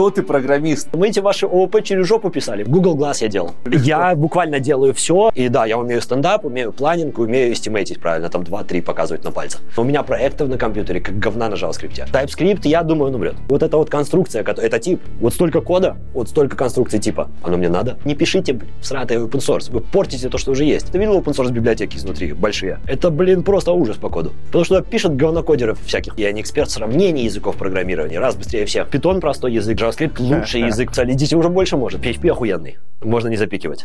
[0.00, 0.88] Кто ты программист?
[0.94, 2.62] Мы эти ваши ООП через жопу писали.
[2.62, 3.50] Google Glass я делал.
[3.66, 5.30] Я буквально делаю все.
[5.34, 9.60] И да, я умею стендап, умею планинг, умею эстимейтить правильно, там 2-3 показывать на пальцах.
[9.76, 12.10] У меня проектов на компьютере, как говна на JavaScript.
[12.10, 13.34] TypeScript, я думаю, он умрет.
[13.50, 15.02] Вот эта вот конструкция, это тип.
[15.20, 17.28] Вот столько кода, вот столько конструкций типа.
[17.42, 17.98] Оно мне надо.
[18.06, 19.70] Не пишите, блин, сратый open source.
[19.70, 20.90] Вы портите то, что уже есть.
[20.90, 22.32] Ты видел open source библиотеки изнутри?
[22.32, 22.78] Большие.
[22.86, 24.32] Это, блин, просто ужас по коду.
[24.46, 26.18] Потому что пишут говнокодеров всяких.
[26.18, 28.18] Я не эксперт сравнений языков программирования.
[28.18, 28.88] Раз быстрее всех.
[28.88, 30.90] Python простой язык, JavaScript лучший язык.
[30.92, 32.00] Solidity уже больше может.
[32.00, 32.78] PHP охуенный.
[33.02, 33.84] Можно не запикивать.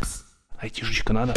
[0.58, 1.34] Айтишечка надо.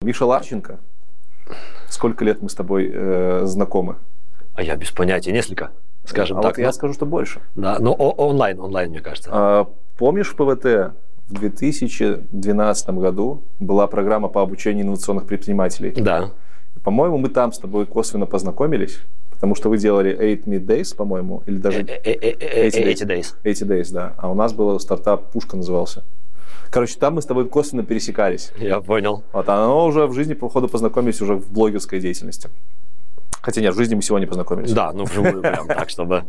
[0.00, 0.78] Миша Ларченко.
[1.88, 3.96] Сколько лет мы с тобой э, знакомы?
[4.54, 5.72] А я без понятия, несколько,
[6.08, 6.56] скажем а так.
[6.56, 7.40] Вот я скажу, что больше.
[7.54, 9.30] Да, но онлайн, онлайн, мне кажется.
[9.32, 10.94] А, помнишь в ПВТ
[11.28, 15.92] в 2012 году была программа по обучению инновационных предпринимателей?
[15.92, 16.30] Да.
[16.82, 19.00] По-моему, мы там с тобой косвенно познакомились.
[19.30, 21.82] Потому что вы делали 8 Mid Days, по-моему, или даже...
[21.84, 23.34] 80 Days.
[23.44, 24.14] 80 Days, да.
[24.16, 26.02] А у нас был стартап «Пушка» назывался.
[26.70, 28.52] Короче, там мы с тобой косвенно пересекались.
[28.58, 29.22] Я понял.
[29.32, 32.50] Вот, а оно уже в жизни, походу, познакомились уже в блогерской деятельности.
[33.40, 34.72] Хотя нет, в жизни мы сегодня познакомились.
[34.72, 36.24] Да, ну вживую прям так, чтобы...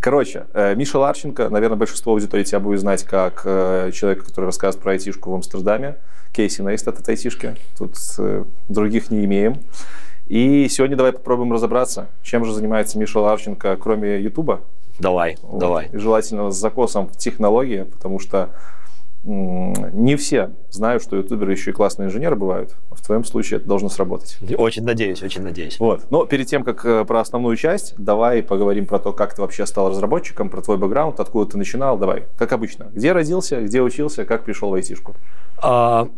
[0.00, 4.82] Короче, э, Миша Ларченко, наверное, большинство аудитории тебя будет знать как э, человек, который рассказывает
[4.82, 5.96] про айтишку в Амстердаме.
[6.32, 7.56] Кейси Нейстат от айтишки.
[7.78, 9.60] Тут э, других не имеем.
[10.26, 14.62] И сегодня давай попробуем разобраться, чем же занимается Миша Ларченко, кроме Ютуба.
[14.98, 15.58] Давай, вот.
[15.58, 15.88] давай.
[15.92, 18.50] И желательно с закосом в технологии, потому что
[19.24, 22.76] не все знают, что ютуберы еще и классные инженеры бывают.
[22.90, 24.38] В твоем случае это должно сработать.
[24.56, 25.78] Очень надеюсь, очень надеюсь.
[25.78, 26.10] Вот.
[26.10, 29.64] Но перед тем, как э, про основную часть, давай поговорим про то, как ты вообще
[29.66, 31.96] стал разработчиком, про твой бэкграунд, откуда ты начинал.
[31.96, 32.90] Давай, как обычно.
[32.92, 35.14] Где родился, где учился, как пришел в айтишку?
[35.62, 36.08] А,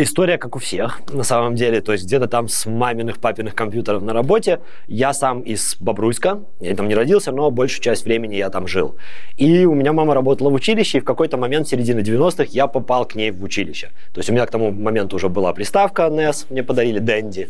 [0.00, 1.80] История, как у всех, на самом деле.
[1.80, 4.60] То есть где-то там с маминых, папиных компьютеров на работе.
[4.86, 6.44] Я сам из Бобруйска.
[6.60, 8.94] Я там не родился, но большую часть времени я там жил.
[9.36, 12.68] И у меня мама работала в училище, и в какой-то момент, в середине 90-х, я
[12.68, 13.88] попал к ней в училище.
[14.14, 17.48] То есть у меня к тому моменту уже была приставка NES, мне подарили Дэнди.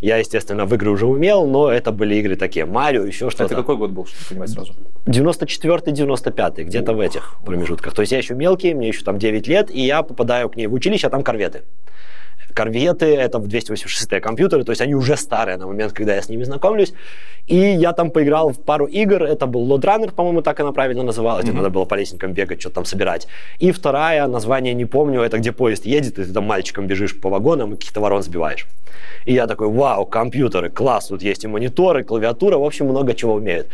[0.00, 3.44] Я, естественно, в игры уже умел, но это были игры такие, Марио, еще что-то.
[3.44, 4.74] Это какой год был, чтобы понимать сразу?
[5.06, 7.94] 94-95, где-то в этих промежутках.
[7.94, 10.66] То есть я еще мелкий, мне еще там 9 лет, и я попадаю к ней
[10.66, 11.62] в училище, а там корветы.
[12.54, 16.28] Корветы— это в 286 компьютеры, то есть они уже старые на момент, когда я с
[16.28, 16.92] ними знакомлюсь.
[17.46, 21.46] И я там поиграл в пару игр, это был Loadrunner, по-моему, так она правильно называлась,
[21.46, 21.56] mm-hmm.
[21.56, 23.26] надо было по лестникам бегать, что-то там собирать.
[23.58, 27.28] И вторая, название не помню, это где поезд едет, и ты там мальчиком бежишь по
[27.28, 28.66] вагонам и каких-то ворон сбиваешь.
[29.24, 33.34] И я такой, вау, компьютеры, класс, тут есть и мониторы, клавиатура, в общем, много чего
[33.34, 33.68] умеют.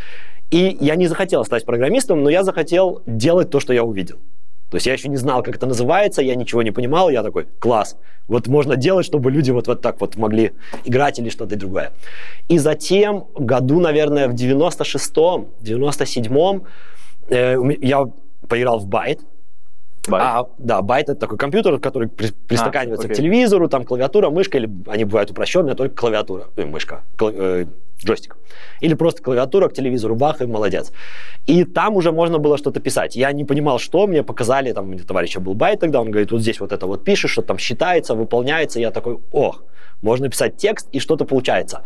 [0.51, 4.19] И я не захотел стать программистом, но я захотел делать то, что я увидел.
[4.71, 7.47] То есть я еще не знал, как это называется, я ничего не понимал, я такой,
[7.59, 7.97] класс,
[8.27, 10.53] вот можно делать, чтобы люди вот, вот так вот могли
[10.85, 11.93] играть или что-то другое.
[12.49, 16.65] И затем, году, наверное, в 96-м, 97-м,
[17.29, 18.05] э, я
[18.49, 19.21] поиграл в Байт,
[20.09, 20.23] Байт?
[20.25, 24.59] А, да, байт это такой компьютер, который при, пристаканивается а, к телевизору, там клавиатура, мышка,
[24.59, 27.67] или они бывают упрощенные, только клавиатура, э, мышка, кла, э,
[28.05, 28.37] джойстик.
[28.81, 30.93] Или просто клавиатура к телевизору, бах, и молодец.
[31.47, 33.17] И там уже можно было что-то писать.
[33.17, 36.41] Я не понимал, что, мне показали, там, у товарища был байт тогда, он говорит, вот
[36.41, 39.63] здесь вот это вот пишешь, что там считается, выполняется, я такой, ох,
[40.03, 41.83] можно писать текст, и что-то получается.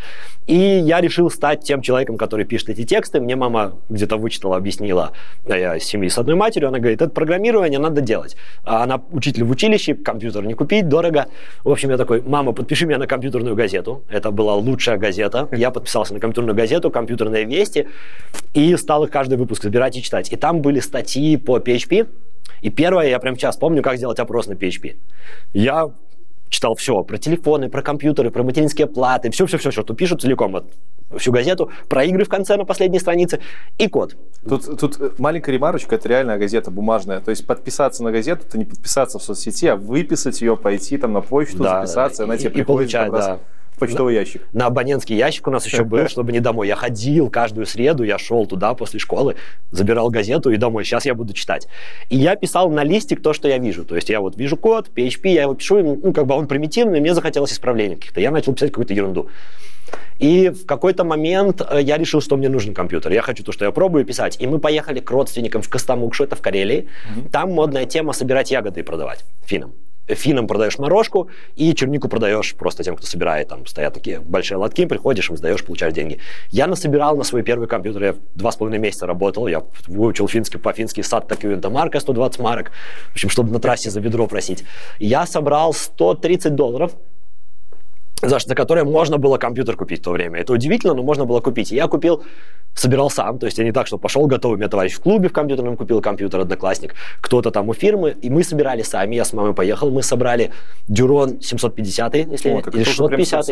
[0.47, 3.21] И я решил стать тем человеком, который пишет эти тексты.
[3.21, 5.13] Мне мама где-то вычитала, объяснила,
[5.49, 8.37] а я из семьи с одной матерью, она говорит, это программирование надо делать.
[8.65, 11.27] А она учитель в училище, компьютер не купить, дорого.
[11.63, 14.03] В общем, я такой, мама, подпиши меня на компьютерную газету.
[14.11, 15.49] Это была лучшая газета.
[15.53, 17.89] Я подписался на компьютерную газету, компьютерные вести,
[18.55, 20.33] и стал их каждый выпуск собирать и читать.
[20.33, 22.09] И там были статьи по PHP,
[22.63, 24.97] и первое, я прям сейчас помню, как сделать опрос на PHP.
[25.53, 25.91] Я
[26.49, 30.65] читал все про телефоны, про компьютеры, про материнские платы, все-все-все, что пишут целиком, вот,
[31.17, 33.39] всю газету, про игры в конце на последней странице
[33.79, 34.17] и код.
[34.49, 37.21] Тут, тут маленькая ремарочка, это реальная газета бумажная.
[37.21, 41.13] То есть подписаться на газету, это не подписаться в соцсети, а выписать ее, пойти там
[41.13, 43.29] на почту, да, записаться, она и, тебе и приходит получать, да.
[43.29, 43.41] раз
[43.81, 44.43] почтовый ящик.
[44.53, 46.69] На абонентский ящик у нас еще был, чтобы не домой.
[46.69, 49.35] Я ходил каждую среду, я шел туда после школы,
[49.73, 50.85] забирал газету и домой.
[50.85, 51.67] Сейчас я буду читать.
[52.09, 53.85] И я писал на листик то, что я вижу.
[53.85, 57.01] То есть я вот вижу код, PHP, я его пишу, ну, как бы он примитивный,
[57.01, 58.21] мне захотелось исправления каких-то.
[58.21, 59.29] Я начал писать какую-то ерунду.
[60.19, 63.13] И в какой-то момент э, я решил, что мне нужен компьютер.
[63.13, 64.37] Я хочу то, что я пробую писать.
[64.41, 66.87] И мы поехали к родственникам в Костомукшу, это в Карелии.
[66.87, 67.31] Mm-hmm.
[67.31, 69.73] Там модная тема собирать ягоды и продавать финам.
[70.15, 73.49] Финам продаешь морожку, и чернику продаешь просто тем, кто собирает.
[73.49, 76.19] Там стоят такие большие лотки, приходишь, им сдаешь, получаешь деньги.
[76.51, 80.59] Я насобирал на свой первый компьютер, я два с половиной месяца работал, я выучил финский
[80.59, 82.73] по-фински сад такую марка 120 марок,
[83.11, 84.65] в общем, чтобы на трассе за ведро просить.
[84.99, 86.93] Я собрал 130 долларов,
[88.23, 90.41] за, за которые можно было компьютер купить в то время.
[90.41, 91.73] Это удивительно, но можно было купить.
[91.73, 92.23] И я купил,
[92.75, 95.29] собирал сам, то есть я не так, что пошел готовый, у меня товарищ в клубе
[95.29, 99.33] в компьютерном купил компьютер, одноклассник, кто-то там у фирмы, и мы собирали сами, я с
[99.33, 100.53] мамой поехал, мы собрали
[100.89, 103.49] Дюрон 750, если О, или 650.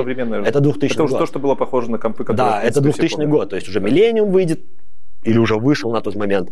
[0.46, 2.36] Это 2000 Это уже то, что было похоже на компы, которые...
[2.36, 4.60] Да, это 2000 год, то есть уже Millennium выйдет,
[5.24, 6.50] или уже вышел на тот момент.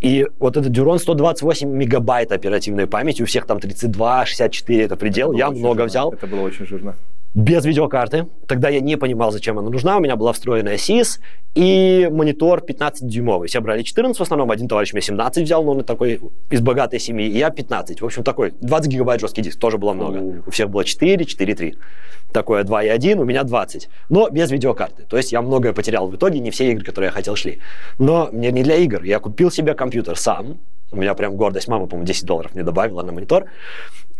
[0.00, 5.32] И вот этот Дюрон 128 мегабайт оперативной памяти, у всех там 32, 64, это предел,
[5.32, 5.84] это я много жирно.
[5.84, 6.12] взял.
[6.12, 6.96] Это было очень жирно
[7.34, 8.26] без видеокарты.
[8.46, 9.96] Тогда я не понимал, зачем она нужна.
[9.98, 11.20] У меня была встроенная SIS
[11.54, 13.46] и монитор 15-дюймовый.
[13.46, 14.50] Все брали 14 в основном.
[14.50, 17.28] Один товарищ мне 17 взял, но он такой из богатой семьи.
[17.28, 18.00] И я 15.
[18.00, 19.60] В общем, такой 20 гигабайт жесткий диск.
[19.60, 20.18] Тоже было много.
[20.18, 21.76] У, у всех было 4, 4,3.
[22.32, 23.88] Такое 2,1, у меня 20.
[24.08, 25.04] Но без видеокарты.
[25.04, 26.40] То есть я многое потерял в итоге.
[26.40, 27.60] Не все игры, которые я хотел, шли.
[27.98, 29.04] Но мне не для игр.
[29.04, 30.58] Я купил себе компьютер сам.
[30.90, 31.68] У меня прям гордость.
[31.68, 33.46] Мама, по-моему, 10 долларов мне добавила на монитор.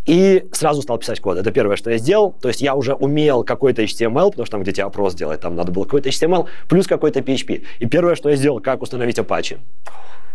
[0.07, 1.39] И сразу стал писать код.
[1.39, 2.33] Это первое, что я сделал.
[2.33, 5.55] То есть я уже умел какой-то HTML, потому что там, где тебе опрос делать, там
[5.55, 7.65] надо было какой-то HTML, плюс какой-то PHP.
[7.79, 9.59] И первое, что я сделал, как установить Apache.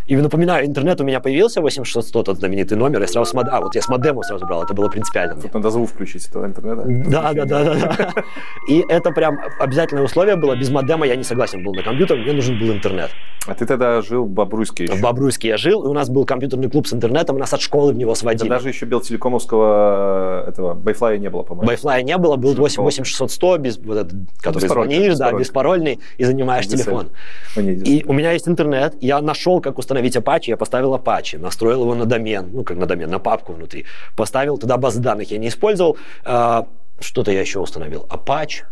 [0.06, 3.48] И напоминаю, интернет у меня появился, 8600, тот знаменитый номер, я сразу с мод...
[3.50, 5.40] а, вот я с модема сразу брал, это было принципиально.
[5.40, 6.84] Тут надо звук включить этого интернета.
[6.86, 8.24] Да, да, да, да, да.
[8.68, 12.32] И это прям обязательное условие было, без модема я не согласен был на компьютер, мне
[12.32, 13.10] нужен был интернет.
[13.48, 14.94] А ты тогда жил в Бобруйске еще?
[14.94, 17.92] В Бобруйске я жил, и у нас был компьютерный клуб с интернетом, нас от школы
[17.92, 18.48] в него сводили.
[18.48, 21.66] Да даже еще Белтелекомовского этого, Байфлая не было, по-моему.
[21.66, 27.10] Байфлая не было, был 8600, без, вот этот, который звонишь, да, беспарольный, и занимаешь телефон.
[27.56, 31.94] И у меня есть интернет, я нашел, как установить Apache, я поставил Apache, настроил его
[31.94, 35.48] на домен, ну как на домен, на папку внутри, поставил туда базы данных, я не
[35.48, 36.66] использовал, а,
[37.00, 38.64] что-то я еще установил, Apache,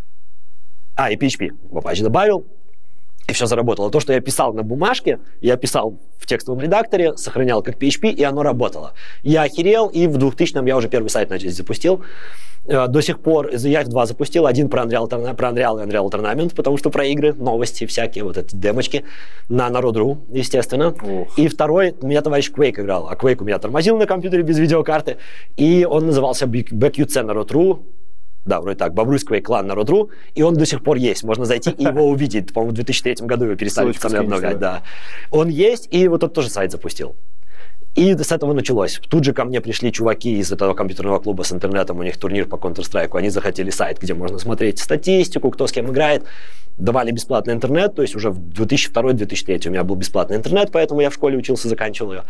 [0.97, 2.47] а, и PHP в Apache добавил,
[3.27, 3.91] и все заработало.
[3.91, 8.23] То, что я писал на бумажке, я писал в текстовом редакторе, сохранял как PHP, и
[8.23, 8.93] оно работало.
[9.23, 12.05] Я охерел, и в 2000-м я уже первый сайт начал запустил.
[12.67, 14.47] Э, до сих пор я их два запустил.
[14.47, 18.39] Один про Unreal, про Unreal и Unreal Tournament, потому что про игры, новости всякие, вот
[18.39, 19.05] эти демочки
[19.49, 20.89] на Народ.ру, естественно.
[20.89, 21.39] Ух.
[21.39, 24.59] И второй, у меня товарищ Quake играл, а Quake у меня тормозил на компьютере без
[24.59, 25.19] видеокарты,
[25.57, 27.83] и он назывался BQC Народ.ру,
[28.45, 31.25] да, вроде так, Бобруйский клан Народ.ру, и он до сих пор есть.
[31.25, 32.53] Можно зайти и его увидеть.
[32.53, 34.59] По-моему, в 2003 году его перестали обновлять.
[34.59, 34.83] Да.
[35.31, 37.15] Он есть, и вот тот тоже сайт запустил.
[37.95, 39.01] И с этого началось.
[39.09, 42.47] Тут же ко мне пришли чуваки из этого компьютерного клуба с интернетом, у них турнир
[42.47, 46.25] по Counter-Strike, они захотели сайт, где можно смотреть статистику, кто с кем играет.
[46.77, 51.11] Давали бесплатный интернет, то есть уже в 2002-2003 у меня был бесплатный интернет, поэтому я
[51.11, 52.23] в школе учился, заканчивал ее.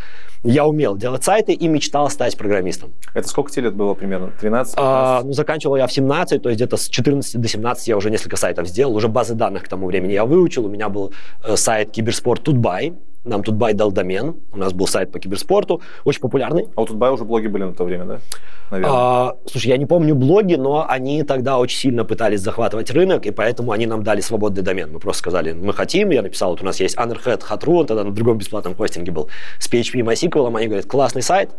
[0.43, 2.93] Я умел делать сайты и мечтал стать программистом.
[3.14, 4.32] Это сколько тебе лет было примерно?
[4.38, 4.75] 13?
[4.76, 8.11] А, ну, заканчивал я в 17, то есть где-то с 14 до 17 я уже
[8.11, 10.66] несколько сайтов сделал, уже базы данных к тому времени я выучил.
[10.66, 12.93] У меня был э, сайт Киберспорт TUT.BY,
[13.25, 16.69] нам TUT.BY дал домен, у нас был сайт по киберспорту, очень популярный.
[16.76, 18.21] А у TUT.BY уже блоги были на то время, да?
[18.71, 18.94] Наверное.
[18.94, 23.31] А, слушай, я не помню блоги, но они тогда очень сильно пытались захватывать рынок, и
[23.31, 24.93] поэтому они нам дали свободный домен.
[24.93, 28.05] Мы просто сказали, мы хотим, я написал, вот у нас есть Underhead, Hot.ru, он тогда
[28.05, 29.29] на другом бесплатном хостинге был,
[29.59, 31.50] с PHP MySQL, они говорят, классный сайт,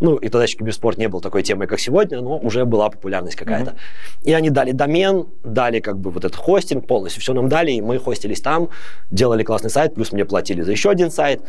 [0.00, 3.36] ну, и тогда еще киберспорт не был такой темой, как сегодня, но уже была популярность
[3.36, 3.70] какая-то.
[3.72, 4.24] Mm-hmm.
[4.24, 7.80] И они дали домен, дали как бы вот этот хостинг полностью, все нам дали, и
[7.80, 8.68] мы хостились там,
[9.10, 11.42] делали классный сайт, плюс мне платили за еще один сайт.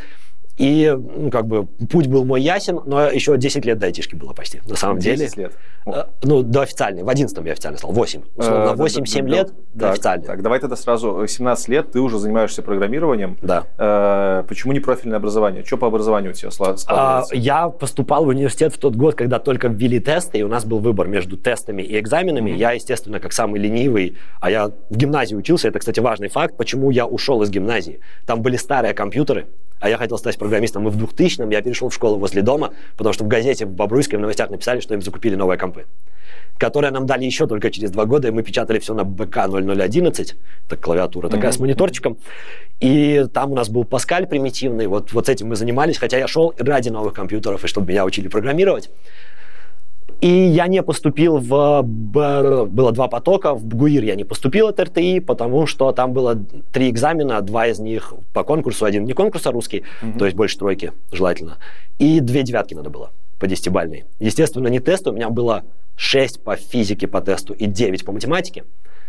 [0.57, 4.33] И, ну, как бы, путь был мой ясен, но еще 10 лет до айтишки было
[4.33, 5.25] почти, на самом 10 деле.
[5.27, 5.53] 10 лет?
[5.85, 7.03] Э, ну, до официальной.
[7.03, 7.91] В 11 я официально стал.
[7.91, 8.21] 8.
[8.35, 10.25] Условно, 8-7 э, лет до официальной.
[10.25, 11.25] Так, давай тогда сразу.
[11.27, 13.37] 17 лет ты уже занимаешься программированием.
[13.41, 13.65] Да.
[13.77, 15.63] Э, почему не профильное образование?
[15.63, 16.87] Что по образованию у тебя складывается?
[16.89, 20.65] А, я поступал в университет в тот год, когда только ввели тесты, и у нас
[20.65, 22.49] был выбор между тестами и экзаменами.
[22.49, 26.89] Я, естественно, как самый ленивый, а я в гимназии учился, это, кстати, важный факт, почему
[26.89, 27.99] я ушел из гимназии.
[28.25, 29.45] Там были старые компьютеры,
[29.79, 33.13] а я хотел стать программистом, и в 2000-м я перешел в школу возле дома, потому
[33.13, 35.85] что в газете в Бобруйской в новостях написали, что им закупили новые компы
[36.57, 40.77] которые нам дали еще только через два года, и мы печатали все на БК-0011, это
[40.77, 41.55] клавиатура такая mm-hmm.
[41.55, 42.17] с мониторчиком,
[42.79, 46.27] и там у нас был Паскаль примитивный, вот, вот с этим мы занимались, хотя я
[46.27, 48.89] шел ради новых компьютеров, и чтобы меня учили программировать.
[50.21, 51.81] И я не поступил в...
[51.83, 53.53] Было два потока.
[53.53, 56.35] В БГУИР я не поступил от РТИ, потому что там было
[56.71, 60.17] три экзамена, два из них по конкурсу, один не конкурс, а русский, mm-hmm.
[60.17, 61.57] то есть больше тройки желательно.
[61.99, 64.05] И две девятки надо было по десятибальной.
[64.19, 65.63] Естественно, не тест, у меня было
[65.95, 68.63] 6 по физике по тесту и 9 по математике.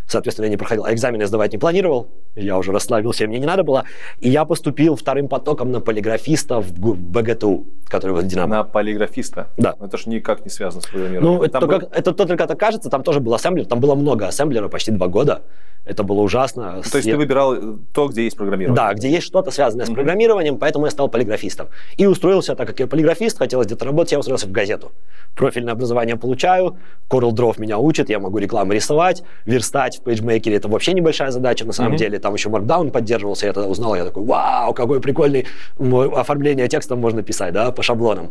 [0.08, 2.08] Соответственно, я не проходил, а экзамены сдавать не планировал.
[2.34, 3.84] Я уже расслабился, мне не надо было.
[4.20, 7.66] И я поступил вторым потоком на полиграфиста в БГТУ.
[7.88, 8.56] который в Динамо.
[8.56, 9.48] На полиграфиста?
[9.56, 9.74] Да.
[9.78, 11.38] Но это же никак не связано с программированием.
[11.38, 11.68] Ну, это, был...
[11.68, 15.08] только, это только так кажется, там тоже был ассемблер, там было много ассемблера, почти два
[15.08, 15.42] года.
[15.88, 16.82] Это было ужасно.
[16.90, 18.76] То есть ты выбирал э, то, где есть программирование?
[18.76, 21.68] Да, где есть что-то связанное с программированием, поэтому я стал полиграфистом.
[21.96, 24.92] И устроился, так как я полиграфист, хотелось где-то работать, я устроился в газету.
[25.34, 26.76] Профильное образование получаю,
[27.08, 31.64] Corel Draw меня учит, я могу рекламу рисовать, верстать в PageMaker это вообще небольшая задача
[31.64, 32.18] на самом деле.
[32.18, 35.46] Там еще Markdown поддерживался, я тогда узнал, я такой, вау, какой прикольный
[35.78, 38.30] оформление текста можно писать, да, по шаблонам.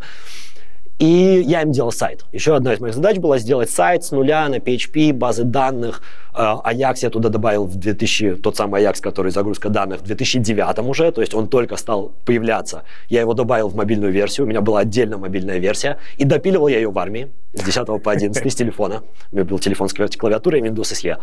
[0.99, 2.25] И я им делал сайт.
[2.31, 6.01] Еще одна из моих задач была сделать сайт с нуля на PHP, базы данных.
[6.33, 10.79] Ajax э, я туда добавил в 2000, тот самый Ajax, который загрузка данных, в 2009
[10.79, 12.83] уже, то есть он только стал появляться.
[13.09, 16.77] Я его добавил в мобильную версию, у меня была отдельно мобильная версия, и допиливал я
[16.77, 19.03] ее в армии с 10 по 11 с телефона.
[19.31, 21.17] У меня был телефон с клавиатурой Windows SE.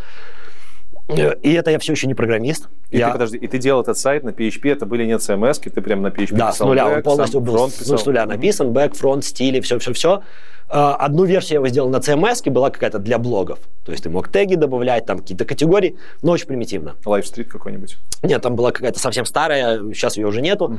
[1.08, 2.68] И это я все еще не программист.
[2.90, 3.08] И я...
[3.08, 6.02] ты, подожди, и ты делал этот сайт на PHP, это были не CMS, ты прям
[6.02, 9.24] на PHP да, писал с нуля, back, он полностью был с нуля написан, бэк, фронт,
[9.24, 10.22] стили, все-все-все.
[10.68, 13.58] А, одну версию я его сделал на CMS, была какая-то для блогов.
[13.84, 16.96] То есть ты мог теги добавлять, там какие-то категории, но очень примитивно.
[17.04, 17.98] Лайвстрит какой-нибудь?
[18.22, 20.76] Нет, там была какая-то совсем старая, сейчас ее уже нету.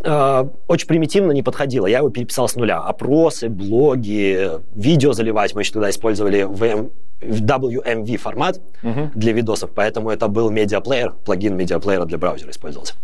[0.00, 0.50] Uh-huh.
[0.66, 1.86] Очень примитивно не подходило.
[1.86, 2.78] Я его переписал с нуля.
[2.78, 5.54] Опросы, блоги, видео заливать.
[5.54, 9.10] Мы еще тогда использовали VM, WMV формат uh-huh.
[9.14, 12.94] для видосов, поэтому это был медиаплеер, плагин медиаплеера для браузера использовался.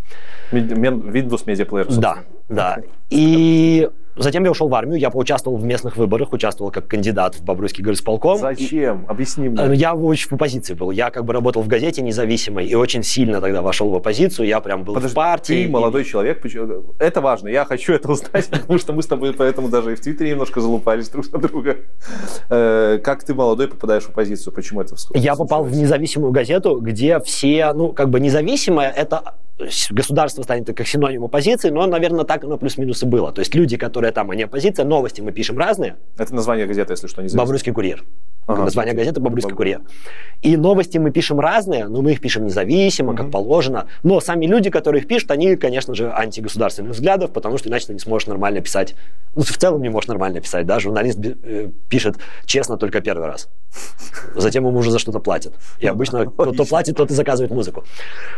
[0.52, 1.86] Windows медиаплеер.
[1.88, 2.18] Да,
[2.48, 2.78] да.
[3.10, 3.88] И
[4.18, 7.84] Затем я ушел в армию, я поучаствовал в местных выборах, участвовал как кандидат в Бобруйский
[7.84, 8.38] горосполком.
[8.38, 9.04] Зачем?
[9.08, 9.62] Объясни мне.
[9.62, 10.90] Э, я очень в оппозиции был.
[10.90, 14.46] Я как бы работал в газете независимой и очень сильно тогда вошел в оппозицию.
[14.48, 15.64] Я прям был Подожди, в партии.
[15.64, 16.04] Ты молодой и...
[16.04, 16.44] человек.
[16.98, 17.48] Это важно.
[17.48, 20.60] Я хочу это узнать, потому что мы с тобой поэтому даже и в Твиттере немножко
[20.60, 21.76] залупались друг на друга.
[22.50, 24.52] Э, как ты молодой попадаешь в оппозицию?
[24.52, 29.34] Почему это Я попал в независимую газету, где все, ну, как бы независимое, это
[29.90, 33.32] государство станет как синоним оппозиции, но, наверное, так оно плюс-минус и было.
[33.32, 35.96] То есть люди, которые там, они оппозиция, новости мы пишем разные.
[36.16, 38.04] Это название газеты, если что, не Бобруйский курьер.
[38.48, 38.62] Ага.
[38.62, 39.82] Название газеты «Бобруйский курьер».
[40.40, 43.18] И новости мы пишем разные, но мы их пишем независимо, угу.
[43.18, 43.88] как положено.
[44.02, 47.92] Но сами люди, которые их пишут, они, конечно же, антигосударственных взглядов, потому что иначе ты
[47.92, 48.94] не сможешь нормально писать.
[49.34, 53.50] Ну, в целом не можешь нормально писать, да, журналист э, пишет честно только первый раз.
[54.34, 55.52] Затем ему уже за что-то платят.
[55.78, 57.84] И обычно кто платит, тот и заказывает музыку.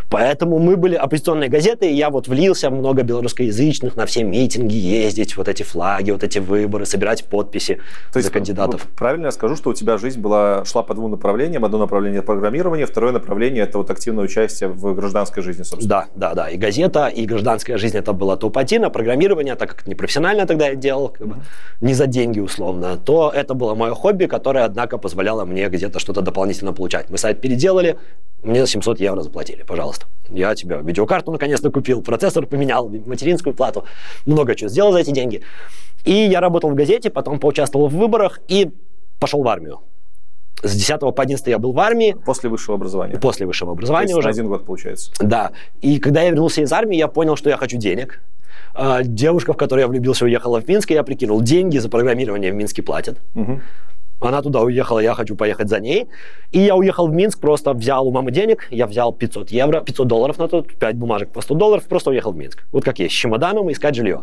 [0.09, 4.76] Поэтому мы были оппозиционные газеты, и я вот влился в много белорусскоязычных, на все митинги
[4.76, 7.81] ездить, вот эти флаги, вот эти выборы, собирать подписи
[8.12, 8.87] То есть, за кандидатов.
[8.88, 11.64] Ну, правильно я скажу, что у тебя жизнь была, шла по двум направлениям.
[11.64, 15.88] Одно направление программирования, второе направление это вот активное участие в гражданской жизни, собственно.
[15.88, 16.49] Да, да, да.
[16.49, 20.75] И газета, и гражданская жизнь это было топ-1, а программирование, так как непрофессионально тогда я
[20.76, 21.37] делал, как бы,
[21.81, 26.21] не за деньги условно, то это было мое хобби, которое, однако, позволяло мне где-то что-то
[26.21, 27.11] дополнительно получать.
[27.11, 27.97] Мы сайт переделали,
[28.42, 30.06] мне 700 евро заплатили, пожалуйста.
[30.28, 33.85] Я тебя видеокарту наконец-то купил, процессор поменял, материнскую плату,
[34.26, 35.42] много чего сделал за эти деньги.
[36.04, 38.70] И я работал в газете, потом поучаствовал в выборах и
[39.18, 39.80] пошел в армию.
[40.62, 42.16] С 10 по 11 я был в армии.
[42.25, 43.18] После высшего образования.
[43.18, 44.28] После высшего образования То есть уже.
[44.28, 45.11] Один год получается.
[45.18, 45.52] Да.
[45.80, 48.20] И когда я вернулся из армии, я понял, что я хочу денег.
[48.75, 52.52] А, девушка, в которую я влюбился, уехала в Минск, и я прикинул, деньги за программирование
[52.52, 53.18] в Минске платят.
[53.35, 53.61] Угу.
[54.21, 56.09] Она туда уехала, я хочу поехать за ней.
[56.53, 60.07] И я уехал в Минск, просто взял у мамы денег, я взял 500 евро, 500
[60.07, 62.65] долларов на тот, 5 бумажек по 100 долларов, просто уехал в Минск.
[62.73, 64.23] Вот как есть, с чемоданом искать жилье.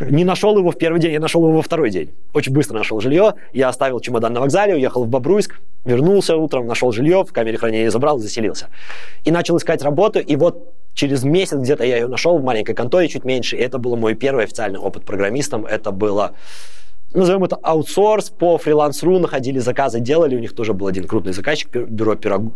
[0.00, 2.10] Не нашел его в первый день, я нашел его во второй день.
[2.32, 6.90] Очень быстро нашел жилье, я оставил чемодан на вокзале, уехал в Бобруйск, вернулся утром, нашел
[6.92, 8.68] жилье, в камере хранения забрал, заселился.
[9.24, 13.08] И начал искать работу, и вот через месяц где-то я ее нашел в маленькой конторе,
[13.08, 16.32] чуть меньше, и это был мой первый официальный опыт программистом, это было
[17.14, 21.74] назовем это аутсорс, по фриланс.ру находили заказы, делали, у них тоже был один крупный заказчик,
[21.74, 22.52] бюро Пирог,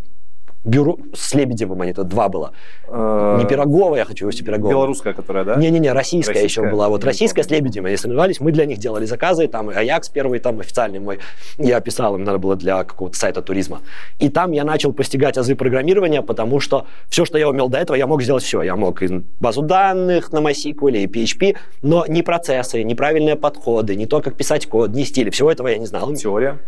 [0.64, 2.52] бюро с Лебедевым, они то два было.
[2.88, 4.70] Э, не Пирогова, я хочу все Пирогова.
[4.70, 5.56] Белорусская, которая, да?
[5.56, 6.88] Не-не-не, российская, российская еще была.
[6.88, 10.60] Вот российская с Лебедевым они соревновались, мы для них делали заказы, там Аякс первый, там
[10.60, 11.18] официальный мой,
[11.58, 13.82] я писал, им надо было для какого-то сайта туризма.
[14.18, 17.96] И там я начал постигать азы программирования, потому что все, что я умел до этого,
[17.96, 18.62] я мог сделать все.
[18.62, 24.06] Я мог и базу данных на MySQL и PHP, но не процессы, неправильные подходы, не
[24.06, 26.14] то, как писать код, не стили, всего этого я не знал.
[26.14, 26.58] Теория?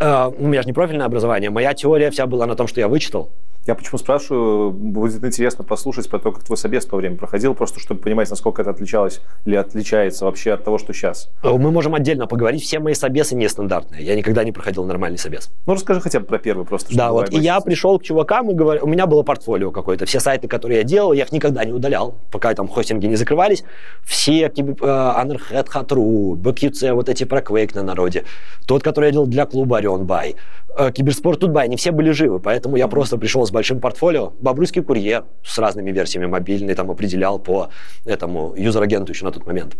[0.00, 1.48] Uh, у меня же не профильное образование.
[1.48, 3.15] Моя теория вся была на том, что я вычитал.
[3.66, 7.52] Я почему спрашиваю, будет интересно послушать про то, как твой собес в то время проходил,
[7.52, 11.28] просто чтобы понимать, насколько это отличалось или отличается вообще от того, что сейчас.
[11.42, 12.62] Э, мы можем отдельно поговорить.
[12.62, 14.04] Все мои собесы нестандартные.
[14.04, 15.50] Я никогда не проходил нормальный собес.
[15.66, 16.96] Ну, расскажи хотя бы про первый просто.
[16.96, 17.30] Да, вот.
[17.30, 20.06] И я пришел к чувакам и говорю, у меня было портфолио какое-то.
[20.06, 23.64] Все сайты, которые я делал, я их никогда не удалял, пока там хостинги не закрывались.
[24.04, 28.24] Все, Underhead, Hot.ru, BQC, вот эти про Quake на народе.
[28.68, 30.36] Тот, который я делал для клуба Orion Buy.
[30.76, 34.32] Э, Киберспорт Тутбай, они все были живы, поэтому я просто пришел с большим портфолио.
[34.40, 37.70] Бобруйский курьер с разными версиями мобильный там определял по
[38.04, 39.76] этому юзер-агенту еще на тот момент.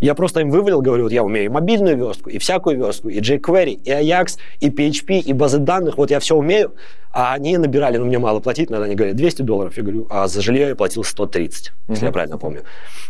[0.00, 3.20] Я просто им вывалил, говорю, вот я умею и мобильную верстку, и всякую верстку, и
[3.20, 6.74] jQuery, и Ajax, и PHP, и базы данных, вот я все умею.
[7.12, 9.76] А они набирали, ну, мне мало платить, надо, они говорят, 200 долларов.
[9.76, 11.72] Я говорю, а за жилье я платил 130, mm-hmm.
[11.88, 12.62] если я правильно помню.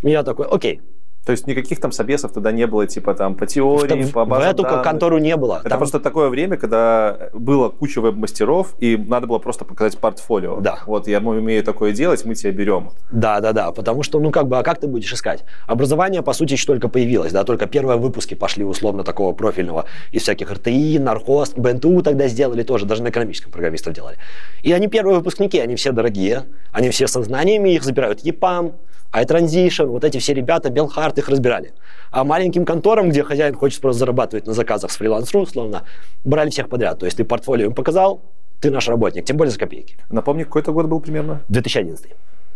[0.02, 0.80] И я такой, окей,
[1.24, 4.48] то есть никаких там собесов тогда не было, типа там по теории, в, по базам
[4.48, 4.82] В эту данных.
[4.82, 5.58] контору не было.
[5.60, 5.78] Это там...
[5.78, 10.60] просто такое время, когда было куча веб-мастеров, и надо было просто показать портфолио.
[10.60, 10.80] Да.
[10.86, 12.90] Вот, я умею такое делать, мы тебя берем.
[13.10, 15.44] Да, да, да, потому что, ну как бы, а как ты будешь искать?
[15.66, 20.22] Образование, по сути, еще только появилось, да, только первые выпуски пошли условно такого профильного из
[20.22, 24.16] всяких РТИ, Нархоз, БНТУ тогда сделали тоже, даже на экономическом программистов делали.
[24.62, 28.72] И они первые выпускники, они все дорогие, они все со знаниями, их забирают ЕПАМ,
[29.14, 31.72] iTransition, вот эти все ребята, Белхарт, их разбирали.
[32.10, 35.82] А маленьким конторам, где хозяин хочет просто зарабатывать на заказах с фриланс.ру, условно,
[36.24, 36.98] брали всех подряд.
[36.98, 38.22] То есть ты портфолио им показал,
[38.60, 39.96] ты наш работник, тем более за копейки.
[40.10, 41.42] Напомни, какой это год был примерно?
[41.48, 42.06] 2011.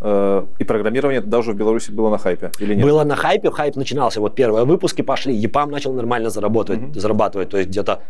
[0.00, 2.84] Э, и программирование даже в Беларуси было на хайпе или нет?
[2.84, 4.20] Было на хайпе, хайп начинался.
[4.20, 6.98] Вот первые выпуски пошли, ЕПАМ начал нормально зарабатывать, mm-hmm.
[6.98, 8.00] зарабатывать, то есть где-то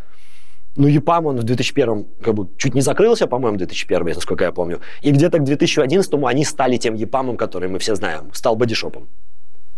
[0.79, 4.81] ну, ЕПАМ, он в 2001 как бы чуть не закрылся, по-моему, 2001, насколько я помню.
[5.03, 9.09] И где-то к 2011 они стали тем ЕПАМом, который мы все знаем, стал бодишопом.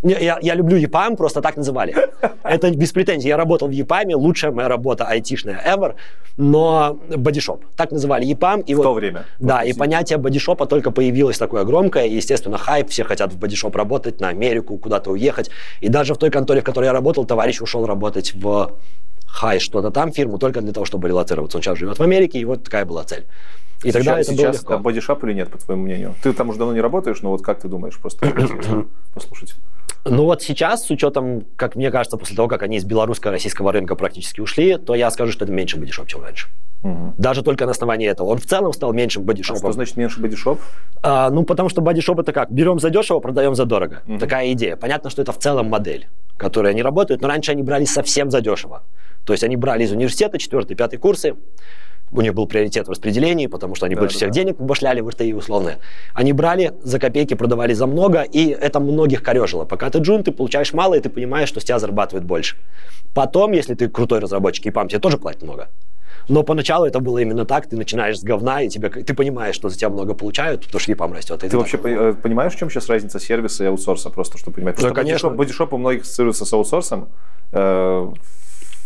[0.02, 1.94] Я, я люблю ЕПАМ, просто так называли.
[2.42, 3.28] Это без претензий.
[3.28, 5.94] Я работал в ЕПАМе, лучшая моя работа айтишная ever,
[6.38, 7.64] но бодишоп.
[7.76, 8.60] Так называли ЕПАМ.
[8.60, 9.24] И в вот, то время.
[9.38, 12.06] Да, и понятие бодишопа только появилось такое громкое.
[12.06, 15.50] И, естественно, хайп, все хотят в бодишоп работать, на Америку, куда-то уехать.
[15.82, 18.72] И даже в той конторе, в которой я работал, товарищ ушел работать в
[19.32, 21.58] хай что-то там фирму только для того, чтобы релацироваться.
[21.58, 23.26] Он сейчас живет в Америке, и вот такая была цель.
[23.82, 24.78] И тогда сейчас, это было легко.
[24.78, 26.14] бодишап или нет, по твоему мнению?
[26.22, 28.26] Ты там уже давно не работаешь, но вот как ты думаешь, просто
[29.14, 29.54] послушать.
[30.04, 33.72] Ну вот сейчас, с учетом, как мне кажется, после того, как они из белорусского российского
[33.72, 36.48] рынка практически ушли, то я скажу, что это меньше бодишоп, чем раньше.
[36.82, 37.14] Угу.
[37.18, 38.28] Даже только на основании этого.
[38.28, 39.62] Он в целом стал меньшим бодишопом.
[39.62, 40.60] А что значит меньше бодишоп?
[41.02, 42.50] А, ну, потому что бодишоп это как?
[42.50, 44.02] Берем за дешево, продаем за дорого.
[44.06, 44.18] Угу.
[44.18, 44.76] Такая идея.
[44.76, 46.08] Понятно, что это в целом модель,
[46.38, 48.82] которая не работает, но раньше они брали совсем за дешево.
[49.24, 51.34] То есть они брали из университета 4-5 курсы,
[52.12, 54.34] у них был приоритет в распределении, потому что они да, больше да, всех да.
[54.34, 55.76] денег башляли в РТИ условно.
[56.12, 59.64] Они брали за копейки, продавали за много, и это многих корежило.
[59.64, 62.56] Пока ты джун, ты получаешь мало, и ты понимаешь, что с тебя зарабатывают больше.
[63.14, 65.68] Потом, если ты крутой разработчик, и пам тебе тоже платят много.
[66.28, 69.68] Но поначалу это было именно так, ты начинаешь с говна, и тебе, ты понимаешь, что
[69.68, 71.40] за тебя много получают, потому что EPAM растет.
[71.40, 72.14] Ты вообще такой.
[72.14, 74.76] понимаешь, в чем сейчас разница сервиса и аутсорса, просто чтобы понимать?
[74.76, 75.30] Потому да, конечно.
[75.30, 77.08] Бодишоп у многих ассоциируется с аутсорсом,
[77.52, 78.12] э,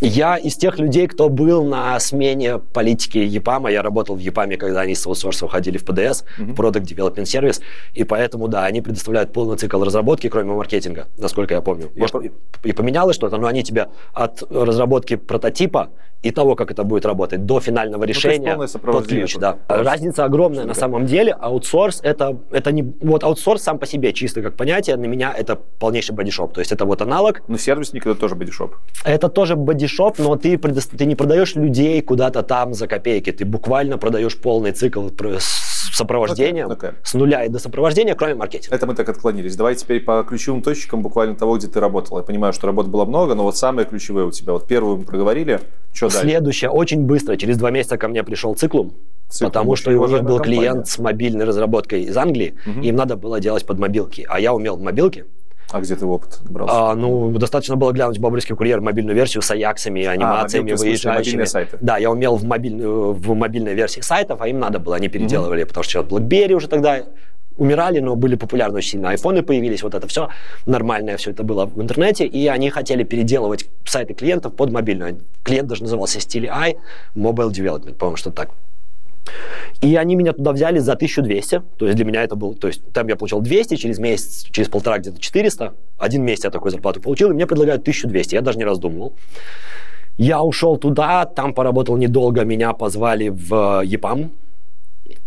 [0.01, 3.71] я из тех людей, кто был на смене политики ЕПАМа.
[3.71, 6.55] Я работал в ЕПАМе, когда они с аутсорса уходили в ПДС, mm-hmm.
[6.55, 7.61] в Product Development Service.
[7.95, 11.91] И поэтому, да, они предоставляют полный цикл разработки, кроме маркетинга, насколько я помню.
[11.97, 12.31] Может, я...
[12.65, 15.91] и поменялось что-то, но они тебя от разработки прототипа
[16.25, 19.37] и того, как это будет работать, до финального решения ну, под ключ.
[19.37, 19.59] Да.
[19.69, 21.33] Разница огромная на самом деле.
[21.33, 22.95] Аутсорс это, это не...
[23.03, 26.55] Вот аутсорс сам по себе, чисто как понятие, на меня это полнейший бодишоп.
[26.55, 27.43] То есть это вот аналог.
[27.47, 28.77] Но сервисник это тоже бодишоп.
[29.05, 29.84] Это тоже бодишоп,
[30.19, 33.33] но ты, ты не продаешь людей куда-то там за копейки.
[33.33, 35.09] Ты буквально продаешь полный цикл
[35.95, 36.95] сопровождением, okay, okay.
[37.05, 38.75] с нуля и до сопровождения, кроме маркетинга.
[38.75, 39.57] Это мы так отклонились.
[39.57, 42.19] Давай теперь по ключевым точкам буквально того, где ты работал.
[42.19, 44.53] Я понимаю, что работ было много, но вот самые ключевые у тебя.
[44.53, 45.61] Вот первую мы проговорили,
[45.93, 46.27] что дальше?
[46.27, 48.93] Следующее, очень быстро, через два месяца ко мне пришел циклум,
[49.29, 50.43] Циклум, потому что у них был компания.
[50.43, 52.81] клиент с мобильной разработкой из Англии, угу.
[52.81, 55.27] им надо было делать под мобилки, а я умел в мобилке,
[55.75, 56.69] а где ты опыт брал?
[56.71, 61.45] А, ну, достаточно было глянуть Бобрийский курьер мобильную версию с аяксами, а, анимациями, а, выезжающими.
[61.47, 61.79] сайты.
[61.81, 65.65] Да, я умел в, мобильную, в мобильной версии сайтов, а им надо было, они переделывали,
[65.65, 65.67] mm-hmm.
[65.67, 67.03] потому что BlackBerry уже тогда
[67.57, 69.11] умирали, но были популярны очень сильно.
[69.11, 70.29] Айфоны появились, вот это все
[70.65, 75.19] нормальное, все это было в интернете, и они хотели переделывать сайты клиентов под мобильную.
[75.43, 76.77] Клиент даже назывался SteelyEye
[77.17, 78.51] Mobile Development, по-моему, что так.
[79.81, 82.83] И они меня туда взяли за 1200, то есть для меня это был, то есть
[82.93, 87.01] там я получал 200, через месяц, через полтора где-то 400, один месяц я такую зарплату
[87.01, 89.15] получил, и мне предлагают 1200, я даже не раздумывал.
[90.17, 94.31] Я ушел туда, там поработал недолго, меня позвали в ЕПАМ,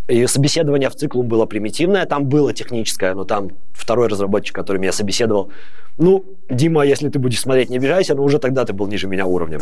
[0.08, 4.94] и собеседование в циклум было примитивное, там было техническое, но там второй разработчик, который меня
[4.94, 5.52] собеседовал,
[5.98, 9.26] ну, Дима, если ты будешь смотреть, не обижайся, но уже тогда ты был ниже меня
[9.26, 9.62] уровнем.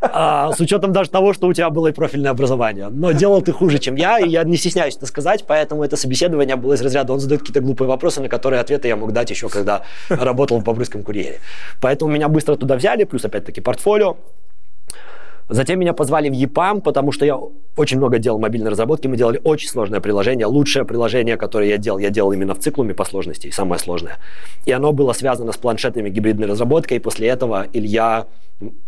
[0.00, 2.88] А, с учетом даже того, что у тебя было и профильное образование.
[2.88, 6.56] Но делал ты хуже, чем я, и я не стесняюсь это сказать, поэтому это собеседование
[6.56, 9.48] было из разряда, он задает какие-то глупые вопросы, на которые ответы я мог дать еще,
[9.48, 11.40] когда работал в Бобрыском курьере.
[11.80, 14.16] Поэтому меня быстро туда взяли, плюс опять-таки портфолио.
[15.48, 17.38] Затем меня позвали в EPAM, потому что я
[17.76, 19.06] очень много делал мобильной разработки.
[19.06, 20.46] Мы делали очень сложное приложение.
[20.46, 24.18] Лучшее приложение, которое я делал, я делал именно в циклуме по сложности, самое сложное.
[24.64, 26.96] И оно было связано с планшетами гибридной разработкой.
[26.96, 28.26] И после этого Илья,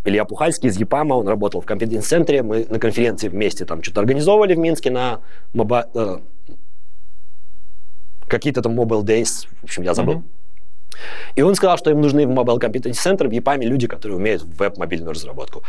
[0.05, 2.43] Илья Пухальский из EPAM, он работал в компетенц-центре.
[2.43, 5.21] Мы на конференции вместе там что-то организовывали в Минске на
[5.53, 5.87] моба...
[5.95, 6.19] э,
[8.27, 9.47] какие-то там Mobile Days.
[9.61, 10.15] В общем, я забыл.
[10.15, 10.38] Mm-hmm.
[11.37, 14.43] И он сказал, что им нужны в Mobile Competency Center в EPAM люди, которые умеют
[14.43, 15.63] веб-мобильную разработку.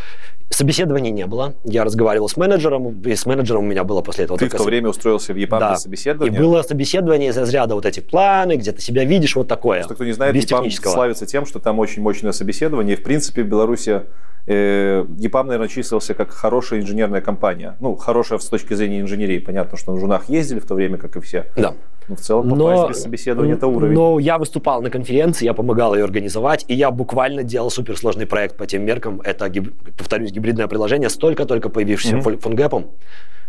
[0.49, 1.53] Собеседований не было.
[1.63, 4.39] Я разговаривал с менеджером, и с менеджером у меня было после этого...
[4.39, 5.69] Ты в то время устроился в EPAM да.
[5.71, 6.36] на собеседование?
[6.36, 9.84] И было собеседование из разряда вот эти планы, где ты себя видишь, вот такое.
[9.84, 12.95] Что кто не знает, EPAM славится тем, что там очень мощное собеседование.
[12.95, 14.01] И, в принципе, в Беларуси
[14.47, 17.75] э, EPAM, наверное, числился как хорошая инженерная компания.
[17.79, 19.38] Ну, хорошая с точки зрения инженерии.
[19.38, 21.45] Понятно, что на жунах ездили в то время, как и все.
[21.55, 21.75] Да.
[22.10, 23.93] Но в целом попасть но, без собеседования– это уровень.
[23.93, 28.58] Но я выступал на конференции, я помогал ее организовать, и я буквально делал суперсложный проект
[28.58, 29.22] по тем меркам.
[29.24, 29.52] Это,
[29.98, 32.39] повторюсь, гибридное приложение, столько-только появившееся mm-hmm.
[32.39, 32.88] фонгэпом.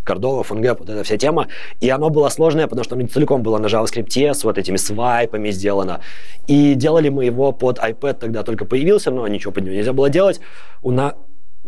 [0.04, 1.48] Кордова, FunGap, вот эта вся тема.
[1.80, 5.50] И оно было сложное, потому что оно целиком было на JavaScript с вот этими свайпами
[5.50, 6.00] сделано.
[6.46, 10.08] И делали мы его под iPad, тогда только появился, но ничего под него нельзя было
[10.08, 10.40] делать.
[10.82, 11.14] У нас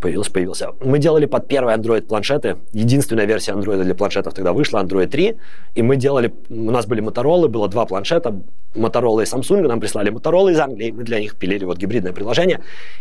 [0.00, 0.70] Появился, появился.
[0.80, 2.56] Мы делали под первые Android планшеты.
[2.72, 5.36] Единственная версия Android для планшетов тогда вышла, Android 3.
[5.74, 8.40] И мы делали, у нас были Motorola, было два планшета,
[8.74, 9.68] Motorola и Samsung.
[9.68, 12.60] Нам прислали Motorola из Англии, мы для них пилили вот гибридное приложение.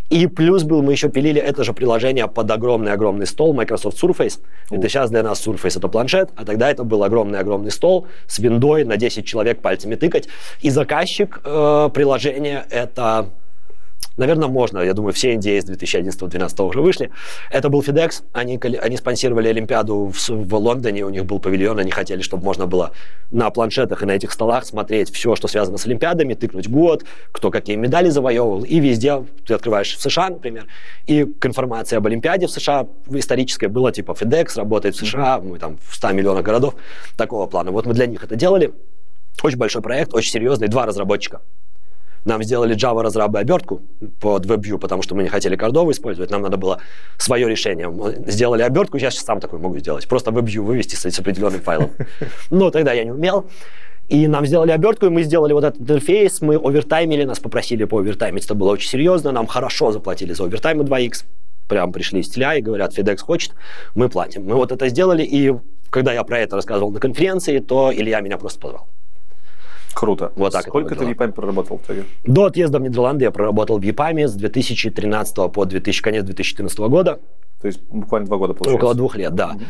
[0.10, 4.40] И плюс был, мы еще пилили это же приложение под огромный-огромный стол Microsoft Surface.
[4.70, 4.76] О.
[4.76, 8.84] Это сейчас для нас Surface это планшет, а тогда это был огромный-огромный стол с виндой
[8.84, 10.28] на 10 человек пальцами тыкать.
[10.60, 13.30] И заказчик э, приложения это
[14.22, 14.78] Наверное, можно.
[14.80, 17.10] Я думаю, все NDA с 2011-2012 уже вышли.
[17.50, 18.24] Это был FedEx.
[18.34, 21.06] Они, они спонсировали Олимпиаду в, в Лондоне.
[21.06, 21.80] У них был павильон.
[21.80, 22.92] Они хотели, чтобы можно было
[23.32, 27.50] на планшетах и на этих столах смотреть все, что связано с Олимпиадами, тыкнуть год, кто
[27.50, 28.64] какие медали завоевывал.
[28.64, 30.68] И везде ты открываешь в США, например,
[31.08, 35.58] и к информации об Олимпиаде в США исторической было типа FedEx работает в США, мы
[35.58, 36.76] там в 100 миллионах городов
[37.18, 37.72] такого плана.
[37.72, 38.72] Вот мы для них это делали.
[39.42, 41.42] Очень большой проект, очень серьезный, два разработчика.
[42.26, 43.82] Нам сделали Java разрабы обертку
[44.20, 46.80] под WebView, потому что мы не хотели кордову использовать, нам надо было
[47.18, 47.90] свое решение.
[47.90, 51.62] Мы сделали обертку, я сейчас сам такой могу сделать, просто WebView вывести с, с определенным
[51.62, 51.92] файлом.
[52.50, 53.46] Но тогда я не умел.
[54.08, 58.00] И нам сделали обертку, и мы сделали вот этот интерфейс, мы овертаймили, нас попросили по
[58.00, 61.24] овертаймить, это было очень серьезно, нам хорошо заплатили за овертаймы 2x,
[61.70, 63.54] прям пришли из теля и говорят, FedEx хочет,
[63.96, 64.44] мы платим.
[64.44, 65.54] Мы вот это сделали, и
[65.90, 68.88] когда я про это рассказывал на конференции, то Илья меня просто позвал.
[69.94, 70.32] Круто.
[70.36, 72.06] Вот так Сколько ты в EPAM проработал в итоге?
[72.24, 77.20] До отъезда в Нидерланды я проработал в EPAM с 2013 по 2000, конец 2014 года.
[77.62, 78.78] То есть буквально два года получается?
[78.78, 79.52] Около двух лет, да.
[79.52, 79.64] Угу.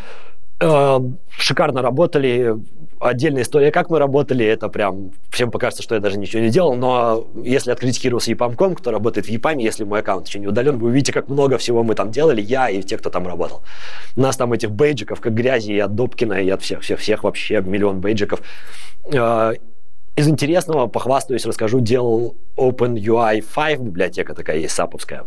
[1.38, 2.56] Шикарно работали.
[3.00, 6.76] Отдельная история, как мы работали, это прям всем покажется, что я даже ничего не делал,
[6.76, 10.46] но если открыть Hero с EPAM.com, кто работает в EPAM, если мой аккаунт еще не
[10.46, 13.64] удален, вы увидите, как много всего мы там делали, я и те, кто там работал.
[14.16, 17.24] У нас там этих бейджиков, как грязи, и от Добкина, и от всех, всех, всех
[17.24, 18.42] вообще миллион бейджиков.
[20.16, 25.26] Из интересного похвастаюсь, расскажу, делал OpenUI 5, библиотека такая есть, саповская,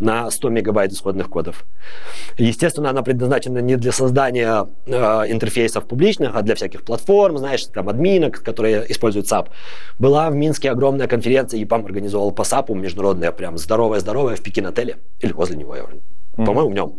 [0.00, 1.64] на 100 мегабайт исходных кодов.
[2.36, 4.92] Естественно, она предназначена не для создания э,
[5.28, 9.48] интерфейсов публичных, а для всяких платформ, знаешь, там админок, которые используют SAP.
[10.00, 15.32] Была в Минске огромная конференция, ЕПАМ организовал по SAP международная, прям здоровая-здоровая в Пекин-отеле, или
[15.32, 16.44] возле него, я mm-hmm.
[16.44, 16.94] по-моему, в нем.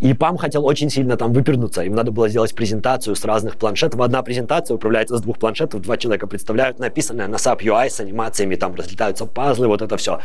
[0.00, 1.82] И ПАМ хотел очень сильно там выпернуться.
[1.82, 4.00] Им надо было сделать презентацию с разных планшетов.
[4.00, 8.56] Одна презентация управляется с двух планшетов, два человека представляют, написанное на SAP UI с анимациями,
[8.56, 10.20] там разлетаются пазлы, вот это все.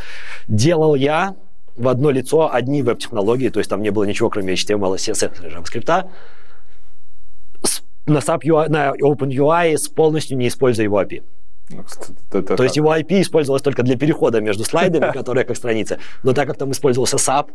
[0.48, 1.36] Делал я
[1.76, 5.54] в одно лицо одни веб-технологии, то есть там не было ничего, кроме HTML, CSS и
[5.54, 6.08] JavaScript.
[8.06, 11.22] На SAP UI, на OpenUI с полностью не используя его API.
[12.32, 15.98] Это То есть его IP использовалось только для перехода между слайдами, которые как страницы.
[16.22, 17.50] Но так как там использовался SAP,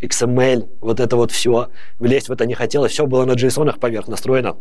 [0.00, 4.08] XML, вот это вот все, влезть в это не хотелось, все было на JSON поверх
[4.08, 4.56] настроено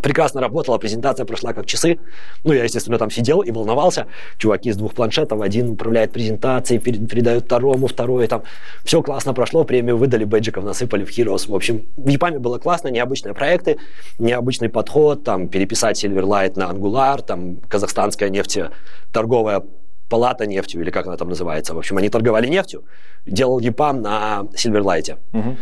[0.00, 1.98] прекрасно работала, презентация прошла как часы.
[2.44, 4.06] Ну, я, естественно, там сидел и волновался.
[4.38, 8.42] Чуваки с двух планшетов, один управляет презентацией, передает второму, второй там.
[8.84, 11.50] Все классно прошло, премию выдали, бэджиков насыпали в Heroes.
[11.50, 13.78] В общем, в Япаме было классно, необычные проекты,
[14.18, 18.58] необычный подход, там, переписать Silverlight на Angular, там, казахстанская нефть,
[19.12, 19.62] торговая
[20.08, 21.74] палата нефтью, или как она там называется.
[21.74, 22.84] В общем, они торговали нефтью.
[23.24, 25.16] Делал EPAM на Silverlight.
[25.32, 25.56] Угу.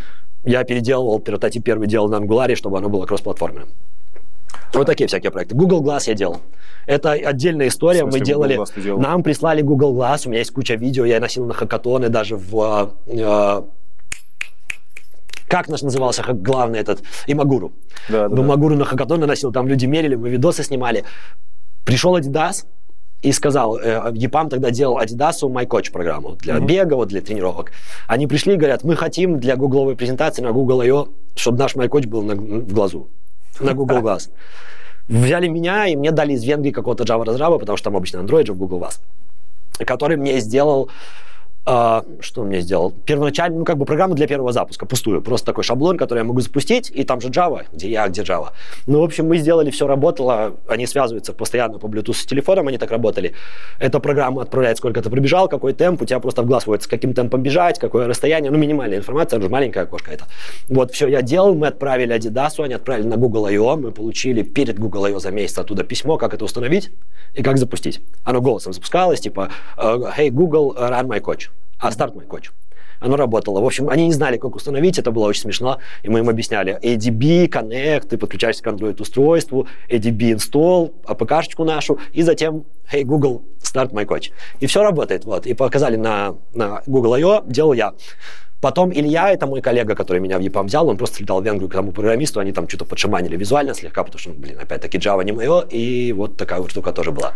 [0.45, 3.69] Я переделывал прототип первый делал на Angular, чтобы оно было кроссплатформенным.
[4.73, 5.55] Вот такие всякие проекты.
[5.55, 6.41] Google Glass я делал.
[6.87, 8.05] Это отдельная история.
[8.05, 8.59] Мы делали...
[8.99, 10.27] Нам прислали Google Glass.
[10.27, 11.05] У меня есть куча видео.
[11.05, 12.95] Я носил на хакатоны даже в...
[13.07, 13.63] Э,
[15.49, 17.03] как наш назывался главный этот?
[17.27, 17.73] Имагуру.
[18.09, 18.81] Да, да, Имагуру да.
[18.81, 19.53] на хакатоны носил.
[19.53, 21.05] Там люди мерили, мы видосы снимали.
[21.85, 22.67] Пришел Adidas,
[23.21, 26.67] и сказал, э, ЕПАМ тогда делал Адидасу MyCoach программу для mm-hmm.
[26.67, 27.73] бега, вот для тренировок.
[28.07, 32.07] Они пришли и говорят, мы хотим для гугловой презентации на Google I.O., чтобы наш MyCoach
[32.07, 33.09] был на, в глазу
[33.61, 34.31] на Google Glass.
[35.09, 38.47] Взяли меня, и мне дали из Венгрии какого-то Java разраба, потому что там обычно Android
[38.47, 39.01] же в Google Glass,
[39.87, 40.91] который мне сделал
[41.71, 42.95] А, что мне сделал?
[43.05, 45.21] Первоначально, ну, как бы программа для первого запуска, пустую.
[45.21, 48.53] Просто такой шаблон, который я могу запустить, и там же Java, где я, где Java.
[48.87, 52.79] Ну, в общем, мы сделали, все работало, они связываются постоянно по Bluetooth с телефоном, они
[52.79, 53.35] так работали.
[53.79, 56.91] Эта программа отправляет, сколько ты пробежал, какой темп, у тебя просто в глаз вводится, с
[56.91, 60.25] каким темпом бежать, какое расстояние, ну, минимальная информация, это же маленькое окошко это.
[60.71, 64.79] Вот, все я делал, мы отправили Adidas, они отправили на Google I.O., мы получили перед
[64.79, 65.21] Google I.O.
[65.21, 66.93] за месяц оттуда письмо, как это установить
[67.35, 68.01] и как запустить.
[68.25, 72.51] Оно голосом запускалось, типа, hey, Google, run my coach а старт мой коч.
[73.01, 73.61] Оно работало.
[73.61, 76.79] В общем, они не знали, как установить, это было очень смешно, и мы им объясняли.
[76.83, 83.93] ADB, Connect, ты подключаешься к Android-устройству, ADB install, APK-шечку нашу, и затем, hey, Google, start
[83.93, 84.33] my coach.
[84.61, 85.47] И все работает, вот.
[85.47, 87.95] И показали на, на Google I.O., делал я.
[88.61, 91.71] Потом Илья, это мой коллега, который меня в ЕПАМ взял, он просто слетал в Венгрию
[91.71, 95.31] к тому программисту, они там что-то подшаманили визуально слегка, потому что, блин, опять-таки Java не
[95.31, 97.35] мое, и вот такая вот штука тоже была.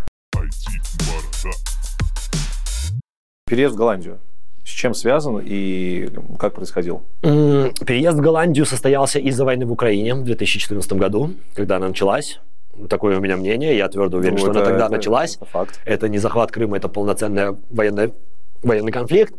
[3.46, 4.18] Переезд в Голландию.
[4.64, 7.02] С чем связан и как происходил?
[7.22, 12.40] Переезд в Голландию состоялся из-за войны в Украине в 2014 году, когда она началась.
[12.88, 15.36] Такое у меня мнение, я твердо уверен, ну, что это, она тогда это, началась.
[15.36, 15.80] Это, факт.
[15.84, 18.14] это не захват Крыма, это полноценный военный,
[18.62, 19.34] военный конфликт.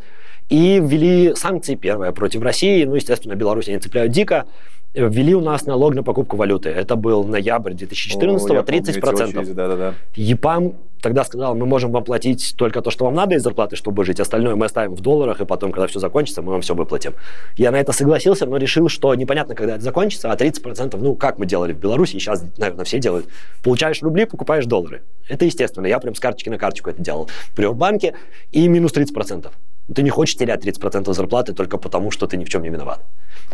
[0.50, 2.84] И ввели санкции первые против России.
[2.84, 4.46] Ну, естественно, Беларусь они цепляют дико.
[4.94, 6.70] Ввели у нас налог на покупку валюты.
[6.70, 9.34] Это был ноябрь 2014 О, 30%.
[9.34, 9.94] Помню, да, да, да.
[10.16, 14.06] ЕПАМ тогда сказал, мы можем вам платить только то, что вам надо из зарплаты, чтобы
[14.06, 14.20] жить.
[14.20, 17.14] Остальное мы оставим в долларах, и потом, когда все закончится, мы вам все выплатим.
[17.58, 21.40] Я на это согласился, но решил, что непонятно, когда это закончится, а 30%, ну, как
[21.40, 23.28] мы делали в Беларуси, сейчас, наверное, все делают.
[23.64, 25.02] Получаешь рубли, покупаешь доллары.
[25.28, 25.88] Это естественно.
[25.88, 28.14] Я прям с карточки на карточку это делал при банке
[28.52, 29.52] и минус 30%.
[29.94, 33.02] Ты не хочешь терять 30% зарплаты только потому, что ты ни в чем не виноват.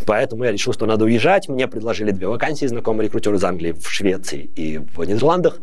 [0.05, 1.49] Поэтому я решил, что надо уезжать.
[1.49, 5.59] Мне предложили две вакансии, знакомый рекрутер из Англии в Швеции и в Нидерландах.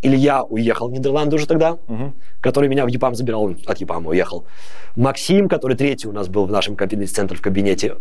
[0.00, 2.14] Илья уехал в Нидерланды уже тогда, угу.
[2.40, 4.46] который меня в ЕПАМ забирал, он от ЕПАМа уехал.
[4.94, 7.96] Максим, который третий у нас был в нашем кабинете-центре в кабинете,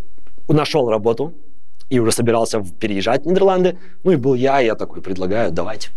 [0.47, 1.33] нашел работу
[1.89, 3.77] и уже собирался переезжать в Нидерланды.
[4.03, 5.89] Ну и был я, и я такой предлагаю, давайте.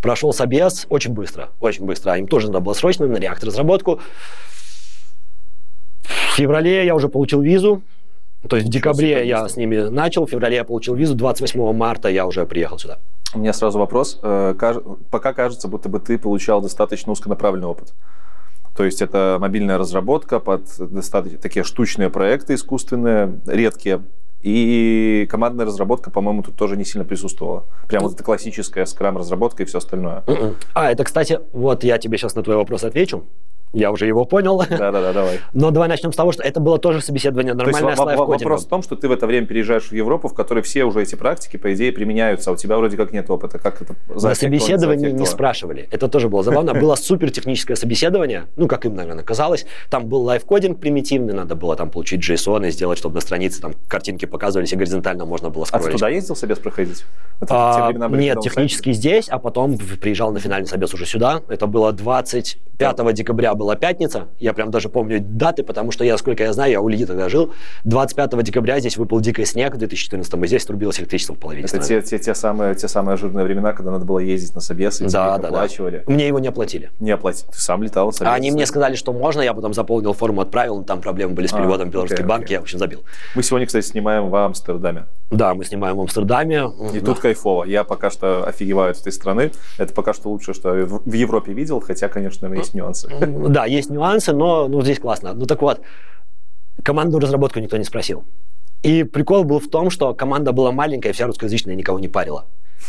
[0.00, 2.12] Прошел собес очень быстро, очень быстро.
[2.12, 4.00] А им тоже надо было срочно на реактор разработку.
[6.38, 7.82] Феврале я уже получил визу,
[8.48, 12.08] то есть в декабре я с ними начал, в феврале я получил визу, 28 марта
[12.08, 12.98] я уже приехал сюда.
[13.34, 14.20] У меня сразу вопрос.
[14.22, 14.54] Э,
[15.10, 17.92] пока кажется, будто бы ты получал достаточно узконаправленный опыт.
[18.76, 24.04] То есть это мобильная разработка под достаточно такие штучные проекты искусственные, редкие.
[24.40, 27.64] И командная разработка, по-моему, тут тоже не сильно присутствовала.
[27.88, 30.22] Прям вот эта классическая скрам-разработка и все остальное.
[30.28, 30.54] М-м.
[30.74, 33.24] А, это, кстати, вот я тебе сейчас на твой вопрос отвечу.
[33.72, 34.58] Я уже его понял.
[34.70, 35.40] Да-да-да, давай.
[35.52, 38.68] Но давай начнем с того, что это было тоже собеседование нормальное То есть, вопрос в
[38.68, 41.56] том, что ты в это время переезжаешь в Европу, в которой все уже эти практики,
[41.56, 43.58] по идее, применяются, а у тебя вроде как нет опыта.
[43.58, 45.88] Как это На собеседовании не спрашивали.
[45.90, 46.74] Это тоже было забавно.
[46.74, 49.66] Было супер техническое собеседование, ну, как им, наверное, казалось.
[49.90, 53.74] Там был лайфкодинг примитивный, надо было там получить JSON и сделать, чтобы на странице там
[53.88, 55.88] картинки показывались и горизонтально можно было скроллить.
[55.88, 57.04] А ты туда ездил собес проходить?
[57.48, 61.42] А, нет, технически здесь, а потом приезжал на финальный собес уже сюда.
[61.48, 66.42] Это было 25 декабря была пятница, я прям даже помню даты, потому что я, сколько
[66.42, 67.52] я знаю, я у Ильи тогда жил,
[67.84, 71.78] 25 декабря здесь выпал дикий снег в 2014 и здесь трубилось электричество в половине Это
[71.80, 75.08] те, те, те, самые, те самые ожиданные времена, когда надо было ездить на собесы, и
[75.08, 76.04] да, да, оплачивали.
[76.06, 76.12] Да.
[76.12, 76.90] Мне его не оплатили.
[77.00, 77.50] Не оплатили.
[77.50, 78.32] Ты сам летал собес.
[78.32, 81.52] Они мне сказали, что можно, я потом заполнил форму, отправил, но там проблемы были с
[81.52, 82.54] а, переводом а, в белорусский окей, банк, окей.
[82.54, 83.04] я, в общем, забил.
[83.34, 85.06] Мы сегодня, кстати, снимаем в Амстердаме.
[85.30, 86.70] Да, мы снимаем в Амстердаме.
[86.94, 87.06] И да.
[87.06, 87.64] тут кайфово.
[87.64, 89.50] Я пока что офигеваю от этой страны.
[89.76, 93.08] Это пока что лучше, что в Европе видел, хотя, конечно, есть нюансы.
[93.48, 95.32] Да, есть нюансы, но ну, здесь классно.
[95.34, 95.80] Ну так вот,
[96.82, 98.24] команду разработку никто не спросил.
[98.82, 102.44] И прикол был в том, что команда была маленькая, вся русскоязычная, никого не парила.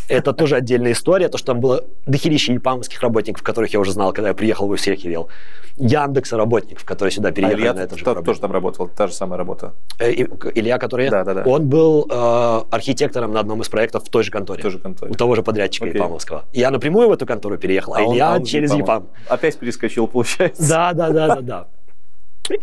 [0.07, 4.11] Это тоже отдельная история, то, что там было дохерища япамовских работников, которых я уже знал,
[4.11, 5.29] когда я приехал в всех ел.
[5.77, 9.07] Яндекса работников, которые сюда переехали а Илья на это же та, тоже там работал, та
[9.07, 9.73] же самая работа.
[9.99, 11.09] Э, Илья, который...
[11.09, 11.43] Да, да, да.
[11.43, 14.59] Он был э, архитектором на одном из проектов в той же конторе.
[14.59, 15.11] В той же конторе.
[15.11, 15.95] У того же подрядчика Окей.
[15.95, 16.45] Япамовского.
[16.51, 19.07] Я напрямую в эту контору переехал, а, а Илья он, через Япам.
[19.29, 20.67] Опять перескочил, получается.
[20.67, 21.67] Да, да, да, да, да.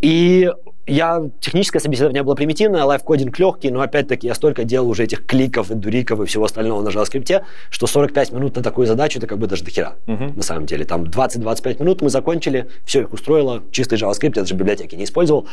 [0.00, 0.50] И
[0.86, 5.70] я, техническое собеседование было примитивное, лайфкодинг легкий, но опять-таки я столько делал уже этих кликов
[5.70, 9.38] и дуриков и всего остального на JavaScript, что 45 минут на такую задачу это как
[9.38, 10.36] бы даже дохера, uh-huh.
[10.36, 10.84] на самом деле.
[10.84, 15.48] Там 20-25 минут мы закончили, все их устроило, чистый JavaScript, я даже библиотеки не использовал.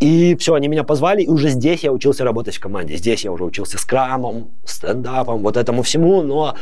[0.00, 2.96] И все, они меня позвали, и уже здесь я учился работать в команде.
[2.96, 6.56] Здесь я уже учился скрамом, стендапом, вот этому всему, но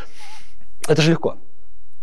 [0.89, 1.37] это же легко.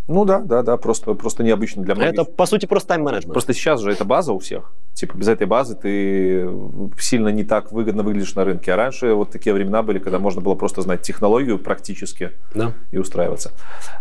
[0.08, 2.14] Ну да, да, да, просто, просто необычно для многих.
[2.14, 3.32] Это, по сути, просто тайм-менеджмент.
[3.32, 4.72] Просто сейчас же это база у всех.
[4.94, 6.50] Типа без этой базы ты
[7.00, 8.74] сильно не так выгодно выглядишь на рынке.
[8.74, 12.74] А раньше вот такие времена были, когда можно было просто знать технологию практически да.
[12.92, 13.52] и устраиваться.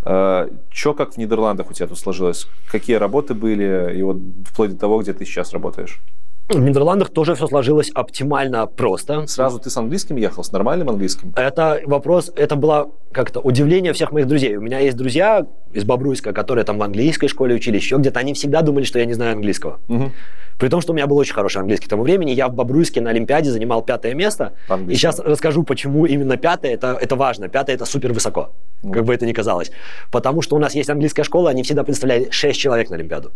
[0.02, 2.48] А, Че как в Нидерландах у тебя тут сложилось?
[2.70, 3.94] Какие работы были?
[3.96, 6.00] И вот вплоть до того, где ты сейчас работаешь?
[6.48, 9.26] В Нидерландах тоже все сложилось оптимально просто.
[9.26, 11.32] Сразу ты с английским ехал, с нормальным английским?
[11.36, 14.56] Это вопрос, это было как-то удивление всех моих друзей.
[14.56, 18.20] У меня есть друзья из Бобруйска, которые там в английской школе учили, еще где-то.
[18.20, 19.80] Они всегда думали, что я не знаю английского.
[19.88, 20.10] Угу.
[20.58, 22.32] При том, что у меня был очень хороший английский к тому времени.
[22.32, 24.52] Я в Бобруйске на Олимпиаде занимал пятое место.
[24.88, 26.74] И сейчас расскажу, почему именно пятое.
[26.74, 27.48] Это, это важно.
[27.48, 28.52] Пятое– это супер высоко,
[28.82, 28.92] ну.
[28.92, 29.70] как бы это ни казалось.
[30.10, 33.32] Потому что у нас есть английская школа, они всегда представляли 6 человек на Олимпиаду.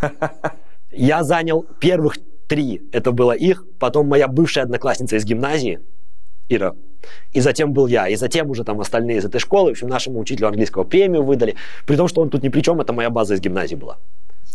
[0.92, 2.16] Я занял первых
[2.48, 5.80] три, это было их, потом моя бывшая одноклассница из гимназии,
[6.48, 6.74] Ира,
[7.32, 10.18] и затем был я, и затем уже там остальные из этой школы, в общем, нашему
[10.18, 11.56] учителю английского премию выдали,
[11.86, 13.98] при том, что он тут ни при чем, это моя база из гимназии была.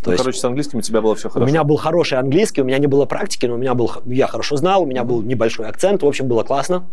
[0.03, 1.45] То ну, есть, короче, с английским у тебя было все хорошо.
[1.45, 4.27] У меня был хороший английский, у меня не было практики, но у меня был, я
[4.27, 6.89] хорошо знал, у меня был небольшой акцент, в общем, было классно.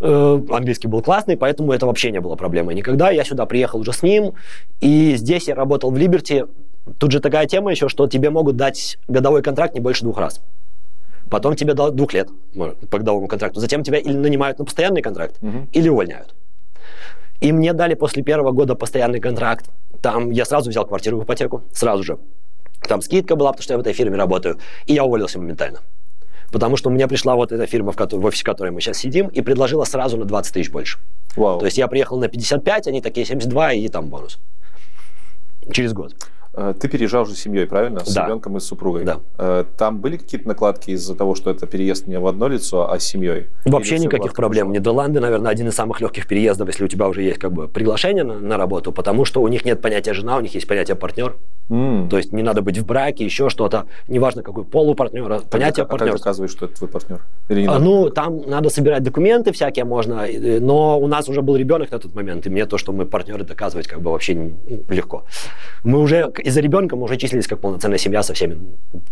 [0.00, 3.10] Э, английский был классный, поэтому это вообще не было проблемой никогда.
[3.10, 4.32] Я сюда приехал уже с ним,
[4.80, 6.46] и здесь я работал в Либерти
[6.98, 10.40] Тут же такая тема еще, что тебе могут дать годовой контракт не больше двух раз.
[11.30, 12.28] Потом тебе дают двух лет
[12.90, 13.60] по годовому контракту.
[13.60, 15.66] Затем тебя или нанимают на постоянный контракт, угу.
[15.72, 16.34] или увольняют.
[17.40, 19.70] И мне дали после первого года постоянный контракт.
[20.00, 22.18] Там я сразу взял квартиру в ипотеку, сразу же.
[22.86, 24.58] Там скидка была, потому что я в этой фирме работаю.
[24.86, 25.80] И я уволился моментально.
[26.52, 28.98] Потому что у меня пришла вот эта фирма, в, которой, в офисе которой мы сейчас
[28.98, 30.98] сидим, и предложила сразу на 20 тысяч больше.
[31.34, 31.58] Вау.
[31.58, 34.38] То есть я приехал на 55, они такие 72, и там бонус.
[35.70, 36.14] Через год.
[36.54, 38.00] Э, ты переезжал уже с семьей, правильно?
[38.04, 38.26] С да.
[38.26, 39.04] ребенком и с супругой.
[39.04, 39.20] Да.
[39.38, 42.98] Э, там были какие-то накладки из-за того, что это переезд не в одно лицо, а
[42.98, 43.46] с семьей?
[43.64, 44.66] Вообще Или никаких проблем.
[44.66, 44.80] Хорошо?
[44.80, 48.24] Нидерланды, наверное, один из самых легких переездов, если у тебя уже есть как бы приглашение
[48.24, 51.36] на, на работу, потому что у них нет понятия жена, у них есть понятие партнер.
[51.70, 52.08] Mm.
[52.08, 53.86] То есть не надо быть в браке, еще что-то.
[54.08, 56.10] Неважно, какой пол у партнера, понятие а партнера.
[56.10, 57.20] А как доказываешь, что это твой партнер?
[57.48, 60.26] Или не а, ну, там надо собирать документы всякие можно,
[60.60, 63.44] но у нас уже был ребенок на тот момент, и мне то, что мы партнеры,
[63.44, 64.52] доказывать как бы вообще
[64.88, 65.24] легко.
[65.82, 68.58] Мы уже из-за ребенка мы уже числились как полноценная семья со всеми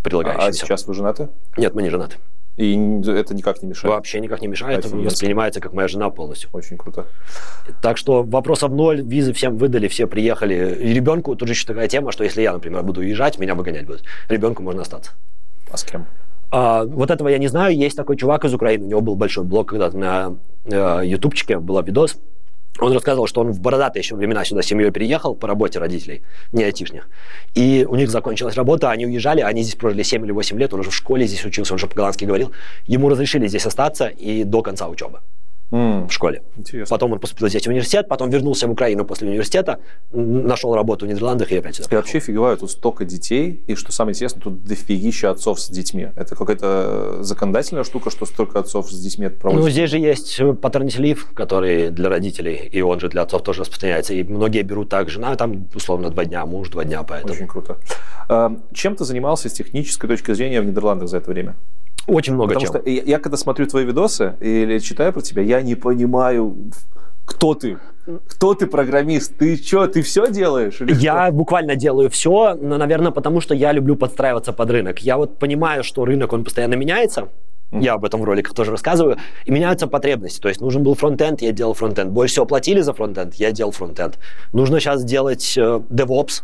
[0.03, 0.49] предлагающими.
[0.49, 1.29] А сейчас вы женаты?
[1.57, 2.17] Нет, мы не женаты.
[2.57, 2.75] И
[3.07, 3.95] это никак не мешает?
[3.95, 4.85] Вообще никак не мешает.
[4.85, 6.51] Это воспринимается как моя жена полностью.
[6.53, 7.07] Очень круто.
[7.81, 10.77] Так что вопросов ноль, визы всем выдали, все приехали.
[10.79, 13.87] И ребенку тут же еще такая тема, что если я, например, буду уезжать, меня выгонять
[13.87, 14.05] будут.
[14.29, 15.13] Ребенку можно остаться.
[15.71, 16.07] А с кем?
[16.51, 17.77] А, вот этого я не знаю.
[17.77, 21.81] Есть такой чувак из Украины, у него был большой блог когда-то на э, ютубчике, был
[21.83, 22.19] видос.
[22.81, 26.23] Он рассказывал, что он в бородатые еще времена сюда с семьей переехал по работе родителей,
[26.53, 27.09] не айтишних.
[27.55, 30.81] И у них закончилась работа, они уезжали, они здесь прожили 7 или 8 лет, он
[30.81, 32.53] уже в школе здесь учился, он же по-голландски говорил.
[32.87, 35.21] Ему разрешили здесь остаться и до конца учебы
[35.71, 36.09] mm.
[36.09, 36.43] в школе.
[36.57, 36.95] Интересно.
[36.95, 39.81] Потом он поступил здесь в университет, потом вернулся в Украину после университета,
[40.13, 41.89] нашел работу в Нидерландах и опять сюда.
[41.91, 46.09] И вообще фиговая, тут столько детей, и что самое интересное, тут дофигища отцов с детьми.
[46.17, 49.67] Это какая-то законодательная штука, что столько отцов с детьми это проводится?
[49.67, 53.61] Ну, здесь же есть paternity leave, который для родителей, и он же для отцов тоже
[53.61, 54.15] распространяется.
[54.15, 57.35] И многие берут так, жена там, условно, два дня, муж два дня, поэтому.
[57.35, 57.79] Очень круто.
[58.29, 61.57] А, чем ты занимался с технической точки зрения в Нидерландах за это время?
[62.11, 62.83] Очень много Потому чем.
[62.83, 66.57] что я, я когда смотрю твои видосы или читаю про тебя, я не понимаю,
[67.25, 67.79] кто ты?
[68.27, 69.37] Кто ты программист?
[69.39, 70.81] Ты что, ты все делаешь?
[70.81, 71.33] Или я что?
[71.37, 74.99] буквально делаю все, но, наверное, потому что я люблю подстраиваться под рынок.
[75.01, 77.29] Я вот понимаю, что рынок, он постоянно меняется,
[77.73, 79.19] я об этом в роликах тоже рассказываю.
[79.45, 80.41] И меняются потребности.
[80.41, 82.11] То есть нужен был фронтенд, я делал фронтенд.
[82.11, 84.19] Больше всего платили за фронтенд, я делал фронтенд.
[84.53, 86.43] Нужно сейчас делать э, DevOps,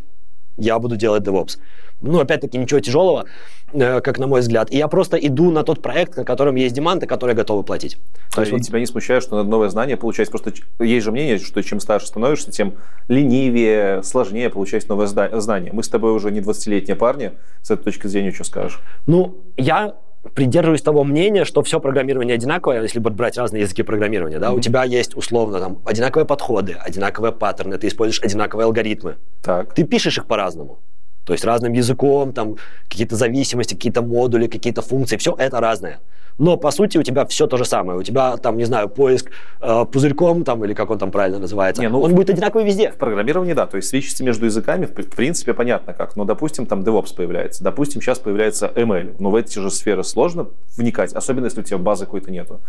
[0.56, 1.58] я буду делать DevOps.
[2.02, 3.24] Ну, опять-таки, ничего тяжелого,
[3.72, 4.70] э, как на мой взгляд.
[4.70, 7.96] И я просто иду на тот проект, на котором есть деманды, которые готовы платить.
[8.34, 8.62] То есть, и вот...
[8.62, 10.28] тебя не смущает, что надо новое знание получать?
[10.30, 12.74] Просто есть же мнение, что чем старше становишься, тем
[13.08, 15.72] ленивее, сложнее получать новое знание.
[15.72, 17.32] Мы с тобой уже не 20-летние парни.
[17.62, 18.80] С этой точки зрения что скажешь?
[19.06, 19.94] Ну, я
[20.34, 24.56] придерживаюсь того мнения, что все программирование одинаковое, если брать разные языки программирования, да, mm-hmm.
[24.56, 29.16] у тебя есть условно там одинаковые подходы, одинаковые паттерны, ты используешь одинаковые алгоритмы.
[29.42, 29.74] Так.
[29.74, 30.78] Ты пишешь их по-разному.
[31.24, 32.56] То есть разным языком, там
[32.88, 35.98] какие-то зависимости, какие-то модули, какие-то функции, все это разное.
[36.38, 37.98] Но по сути у тебя все то же самое.
[37.98, 41.82] У тебя там, не знаю, поиск э, пузырьком там или как он там правильно называется.
[41.82, 42.90] Не, ну, он будет одинаковый везде.
[42.90, 43.66] В программировании, да.
[43.66, 46.16] То есть свечности между языками, в, принципе, понятно как.
[46.16, 47.64] Но, допустим, там DevOps появляется.
[47.64, 49.16] Допустим, сейчас появляется ML.
[49.18, 52.60] Но в эти же сферы сложно вникать, особенно если у тебя базы какой-то нету.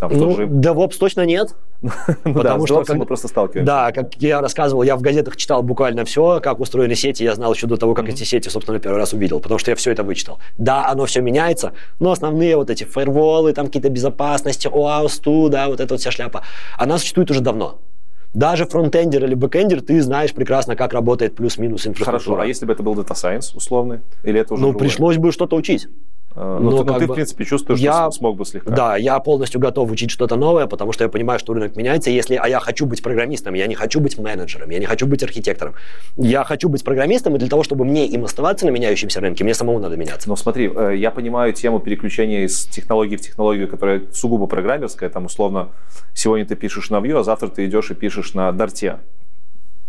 [0.00, 0.46] Там ну, же...
[0.46, 1.54] DevOps точно нет.
[1.82, 3.66] ну, потому что мы просто сталкиваемся.
[3.66, 7.22] Да, как я рассказывал, я в газетах читал буквально все, как устроены сети.
[7.22, 9.76] Я знал еще до того, как эти сети, собственно, первый раз увидел, потому что я
[9.76, 10.38] все это вычитал.
[10.56, 15.80] Да, оно все меняется, но основные вот эти фаерволы, там какие-то безопасности, OAuth, да, вот
[15.80, 16.42] эта вот вся шляпа,
[16.78, 17.78] она существует уже давно.
[18.32, 22.36] Даже фронтендер или бэкендер, ты знаешь прекрасно, как работает плюс-минус инфраструктура.
[22.36, 24.00] Хорошо, а если бы это был Data Science условный?
[24.22, 24.88] Или это уже Ну, другое?
[24.88, 25.88] пришлось бы что-то учить.
[26.36, 28.70] Э, ну, ты, ну, ты, в принципе, чувствуешь, я, что смог бы слегка.
[28.70, 32.10] Да, я полностью готов учить что-то новое, потому что я понимаю, что рынок меняется.
[32.10, 35.22] Если, а я хочу быть программистом, я не хочу быть менеджером, я не хочу быть
[35.22, 35.74] архитектором.
[36.16, 39.54] Я хочу быть программистом, и для того, чтобы мне им оставаться на меняющемся рынке, мне
[39.54, 40.28] самому надо меняться.
[40.28, 45.10] Но смотри, э, я понимаю тему переключения из технологии в технологию, которая сугубо программерская.
[45.10, 45.70] Там, условно,
[46.14, 48.98] сегодня ты пишешь на Vue, а завтра ты идешь и пишешь на Дарте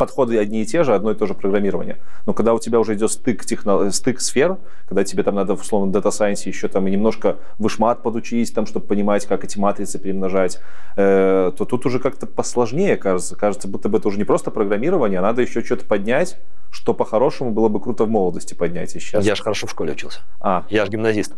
[0.01, 1.97] подходы одни и те же, одно и то же программирование.
[2.25, 5.91] Но когда у тебя уже идет стык, техно, стык сфер, когда тебе там надо, условно,
[5.95, 10.59] Data Science еще там немножко вышмат подучить, там, чтобы понимать, как эти матрицы перемножать,
[10.97, 13.35] э, то тут уже как-то посложнее, кажется.
[13.35, 16.39] Кажется, будто бы это уже не просто программирование, а надо еще что-то поднять,
[16.71, 18.95] что по-хорошему было бы круто в молодости поднять.
[18.95, 19.23] И сейчас...
[19.23, 20.21] Я же хорошо в школе учился.
[20.39, 20.65] А.
[20.71, 21.35] Я же гимназист.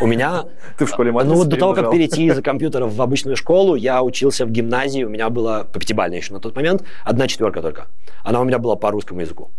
[0.00, 0.44] У меня...
[0.78, 4.02] Ты в школе Ну, вот до того, как перейти из компьютеров в обычную школу, я
[4.02, 7.86] учился в гимназии, у меня было по пятибалльной еще на тот момент, одна четверка только.
[8.24, 9.50] Она у меня была по русскому языку.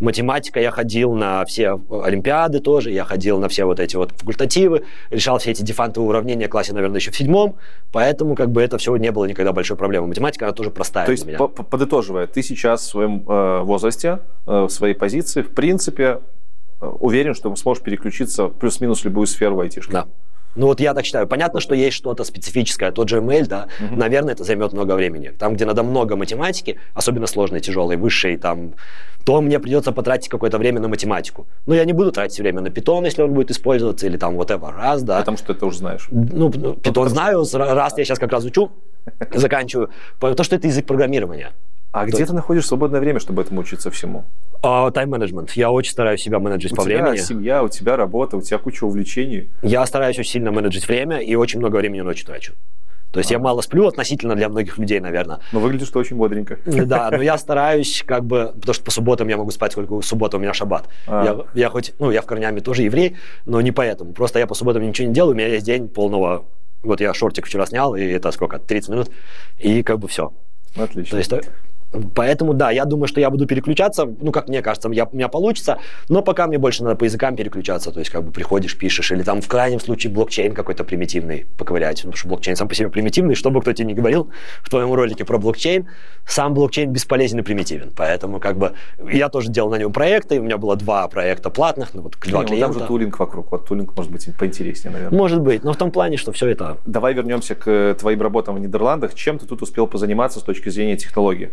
[0.00, 4.84] Математика, я ходил на все олимпиады тоже, я ходил на все вот эти вот факультативы,
[5.10, 7.56] решал все эти дефантовые уравнения в классе, наверное, еще в седьмом,
[7.92, 10.08] поэтому как бы это все не было никогда большой проблемой.
[10.08, 11.36] Математика, она тоже простая То есть, меня.
[11.38, 16.20] подытоживая, ты сейчас в своем э, возрасте, э, в своей позиции, в принципе,
[16.80, 19.92] уверен, что сможешь переключиться плюс-минус любую сферу в айтишке.
[19.92, 20.06] Да.
[20.56, 21.28] Ну вот я так считаю.
[21.28, 23.94] Понятно, что есть что-то специфическое, тот же ML, да, угу.
[23.96, 25.28] наверное, это займет много времени.
[25.28, 28.74] Там, где надо много математики, особенно сложной, тяжелой, высшей, там,
[29.24, 31.46] то мне придется потратить какое-то время на математику.
[31.66, 34.74] Но я не буду тратить время на Python, если он будет использоваться, или там whatever,
[34.74, 35.20] раз, да.
[35.20, 36.08] Потому что ты уже знаешь.
[36.10, 38.72] Ну, Python знаю, раз я сейчас как раз учу,
[39.32, 41.52] заканчиваю, потому что это язык программирования.
[41.92, 44.24] А где ты находишь свободное время, чтобы этому учиться всему?
[44.62, 45.52] Тайм-менеджмент.
[45.52, 47.22] Я очень стараюсь себя менеджить у по тебя времени.
[47.22, 49.50] семья, у тебя работа, у тебя куча увлечений.
[49.62, 52.52] Я стараюсь очень сильно менеджить время и очень много времени ночью трачу.
[53.10, 53.34] То есть а.
[53.34, 55.40] я мало сплю относительно для многих людей, наверное.
[55.50, 56.58] Но выглядишь ты очень бодренько.
[56.64, 60.36] Да, но я стараюсь как бы, потому что по субботам я могу спать, сколько суббота
[60.36, 60.88] у меня шаббат.
[61.08, 61.24] А.
[61.24, 63.16] Я, я хоть, ну, я в корнями тоже еврей,
[63.46, 64.12] но не поэтому.
[64.12, 66.44] Просто я по субботам ничего не делаю, у меня есть день полного...
[66.82, 69.10] Вот я шортик вчера снял, и это сколько, 30 минут,
[69.58, 70.32] и как бы все.
[70.76, 71.10] Отлично.
[71.10, 71.50] То есть
[72.14, 75.28] Поэтому, да, я думаю, что я буду переключаться, ну, как мне кажется, я, у меня
[75.28, 75.78] получится,
[76.08, 79.22] но пока мне больше надо по языкам переключаться, то есть, как бы приходишь, пишешь, или
[79.22, 83.34] там в крайнем случае блокчейн какой-то примитивный поковырять, потому что блокчейн сам по себе примитивный,
[83.34, 84.30] что бы кто тебе ни говорил
[84.62, 85.88] в твоем ролике про блокчейн,
[86.26, 88.74] сам блокчейн бесполезен и примитивен, поэтому, как бы,
[89.12, 92.42] я тоже делал на нем проекты, у меня было два проекта платных, ну, вот два
[92.42, 92.68] не, клиента.
[92.68, 95.18] Ну, там же тулинг вокруг, вот тулинг может быть поинтереснее, наверное.
[95.18, 96.78] Может быть, но в том плане, что все это...
[96.86, 99.14] Давай вернемся к твоим работам в Нидерландах.
[99.14, 101.50] Чем ты тут успел позаниматься с точки зрения технологии?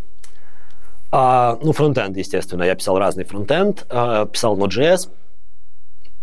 [1.11, 2.63] А, ну, фронтенд, естественно.
[2.63, 3.85] Я писал разный фронтенд.
[3.89, 5.09] А, писал Node.js,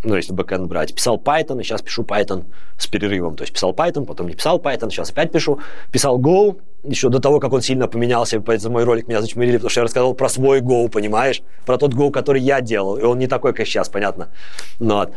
[0.04, 0.94] ну, если бэкэнд брать.
[0.94, 2.44] Писал Python, и сейчас пишу Python
[2.76, 3.36] с перерывом.
[3.36, 5.58] То есть писал Python, потом не писал Python, сейчас опять пишу.
[5.90, 9.70] Писал Go, еще до того, как он сильно поменялся, за мой ролик меня зачмырили, потому
[9.70, 11.42] что я рассказал про свой Go, понимаешь?
[11.64, 14.28] Про тот Go, который я делал, и он не такой, как сейчас, понятно.
[14.78, 15.12] Ну, вот.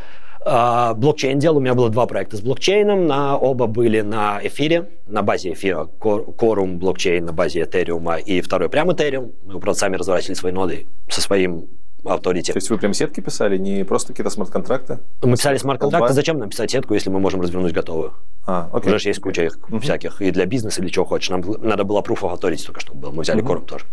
[0.50, 1.58] А, блокчейн делал.
[1.58, 3.06] У меня было два проекта с блокчейном.
[3.06, 5.89] На, оба были на эфире, на базе эфира.
[6.00, 9.34] Quorum блокчейн на базе Этериума и второй прям Этериум.
[9.45, 11.68] Мы, правда, сами разворачивали свои ноды со своим
[12.06, 12.54] authority.
[12.54, 15.00] То есть вы прям сетки писали, не просто какие-то смарт-контракты?
[15.22, 16.14] Мы писали смарт-контракты.
[16.14, 18.14] Зачем нам писать сетку, если мы можем развернуть готовую?
[18.45, 18.93] А, окей.
[18.93, 19.82] Уже есть куча их uh-huh.
[19.82, 21.30] всяких и для бизнеса, и для чего хочешь.
[21.30, 23.12] Нам надо было proof of authority только чтобы был.
[23.12, 23.48] Мы взяли uh-huh.
[23.48, 23.86] Quorum тоже.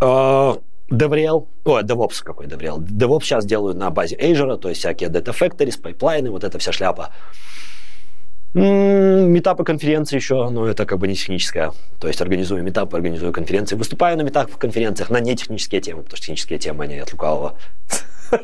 [0.00, 0.58] А,
[0.90, 2.78] DevRel, ой, DevOps какой DevRel.
[2.78, 6.72] DevOps сейчас делают на базе Azure, то есть всякие Data Factories, пайплайны, вот эта вся
[6.72, 7.10] шляпа.
[8.54, 11.72] Митапы конференции еще, но это как бы не техническая.
[11.98, 16.26] То есть организую метапы, организую конференции, выступаю на метапах, конференциях на нетехнические темы, потому что
[16.26, 17.58] технические темы, они от лукавого.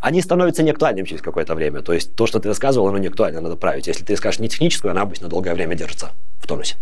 [0.00, 1.82] Они становятся неактуальными через какое-то время.
[1.82, 3.88] То есть то, что ты рассказывал, оно не актуально, надо править.
[3.88, 6.76] Если ты скажешь не техническую, она обычно долгое время держится в тонусе.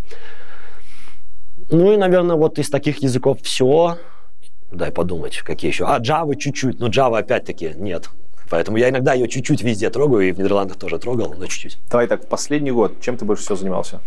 [1.70, 3.96] Ну и, наверное, вот из таких языков все.
[4.74, 5.84] Дай подумать, какие еще.
[5.86, 8.10] А, Java чуть-чуть, но Java опять-таки нет.
[8.50, 11.78] Поэтому я иногда ее чуть-чуть везде трогаю, и в Нидерландах тоже трогал, но чуть-чуть.
[11.90, 14.00] Давай так, последний год, чем ты больше всего занимался?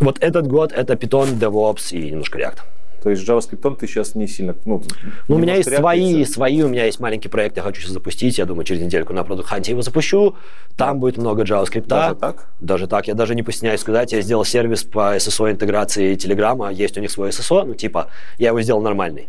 [0.00, 2.58] Вот этот год это Python, DevOps и немножко React.
[3.02, 4.54] То есть JavaScript ты сейчас не сильно...
[4.64, 4.80] Ну,
[5.26, 8.38] ну у меня есть свои, свои, у меня есть маленький проект, я хочу сейчас запустить,
[8.38, 10.36] я думаю, через недельку на Product Hunt его запущу,
[10.76, 11.86] там будет много JavaScript.
[11.86, 12.48] Даже так?
[12.60, 16.96] Даже так, я даже не постесняюсь сказать, я сделал сервис по SSO интеграции Telegram, есть
[16.96, 18.08] у них свой SSO, ну типа,
[18.38, 19.28] я его сделал нормальный.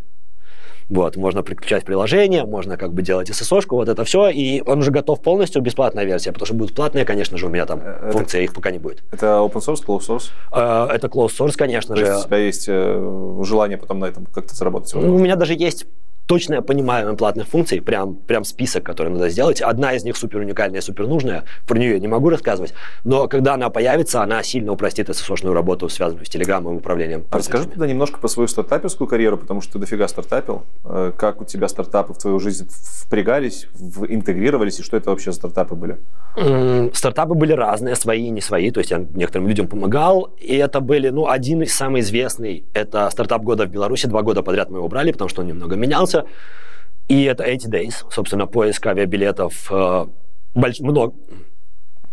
[0.89, 4.91] Вот, можно подключать приложение, можно как бы делать SSO-шку, вот это все, и он уже
[4.91, 8.11] готов полностью, бесплатная версия, потому что будут платные, конечно же, у меня там э, это,
[8.11, 9.03] функция, их пока не будет.
[9.11, 10.31] Это open source, closed source?
[10.51, 12.17] Э, это closed source, конечно То же.
[12.17, 14.93] У тебя есть э, желание потом на этом как-то заработать?
[14.95, 15.85] У меня даже есть
[16.27, 19.61] точно я понимаю платных функций, прям, прям список, который надо сделать.
[19.61, 23.53] Одна из них супер уникальная, супер нужная, про нее я не могу рассказывать, но когда
[23.55, 27.25] она появится, она сильно упростит SSO-шную работу, связанную с телеграммом и управлением.
[27.31, 30.63] А расскажи тогда немножко про свою стартаперскую карьеру, потому что ты дофига стартапил.
[30.85, 33.67] Э, как у тебя стартапы в твою жизнь впрягались,
[34.07, 35.97] интегрировались, и что это вообще за стартапы были?
[36.93, 40.79] Стартапы были разные, свои и не свои, то есть я некоторым людям помогал, и это
[40.79, 44.79] были, ну, один из самых известных, это стартап года в Беларуси, два года подряд мы
[44.79, 46.12] его брали, потому что он немного менялся,
[47.07, 50.05] и это 80 Days, собственно, поиск авиабилетов э,
[50.53, 51.13] больш, много,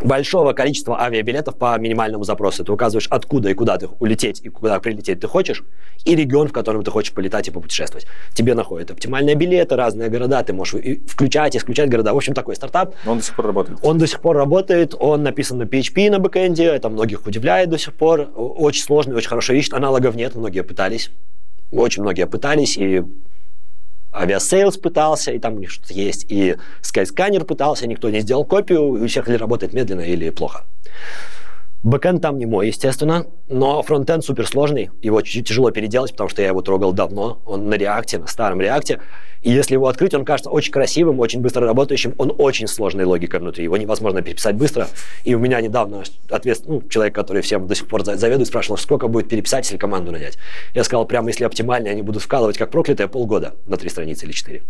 [0.03, 2.65] большого количества авиабилетов по минимальному запросу.
[2.65, 5.63] Ты указываешь, откуда и куда ты улететь и куда прилететь ты хочешь,
[6.05, 8.07] и регион, в котором ты хочешь полетать и попутешествовать.
[8.35, 12.15] Тебе находят оптимальные билеты, разные города, ты можешь включать, исключать города.
[12.15, 12.95] В общем, такой стартап.
[13.07, 13.79] Он до сих пор работает.
[13.83, 17.79] Он до сих пор работает, он написан на PHP на бэкэнде, это многих удивляет до
[17.79, 18.31] сих пор.
[18.35, 21.11] Очень сложный, очень хорошо ищет, аналогов нет, многие пытались.
[21.71, 23.05] Очень многие пытались, и
[24.13, 28.97] Aviasales пытался, и там у них что-то есть, и Skyscanner пытался, никто не сделал копию,
[28.97, 30.65] и у всех или работает медленно, или плохо.
[31.83, 36.49] Бэкэнд там не мой, естественно, но фронтенд суперсложный, его чуть-чуть тяжело переделать, потому что я
[36.49, 39.01] его трогал давно, он на реакте, на старом реакте,
[39.41, 43.41] и если его открыть, он кажется очень красивым, очень быстро работающим, он очень сложной логикой
[43.41, 44.89] внутри, его невозможно переписать быстро,
[45.25, 49.09] и у меня недавно ответственный ну, человек, который всем до сих пор заведует, спрашивал, сколько
[49.09, 50.37] будет переписать, если команду нанять.
[50.75, 54.33] Я сказал, прямо если оптимально, они будут вкалывать как проклятые полгода на три страницы или
[54.33, 54.65] четыре.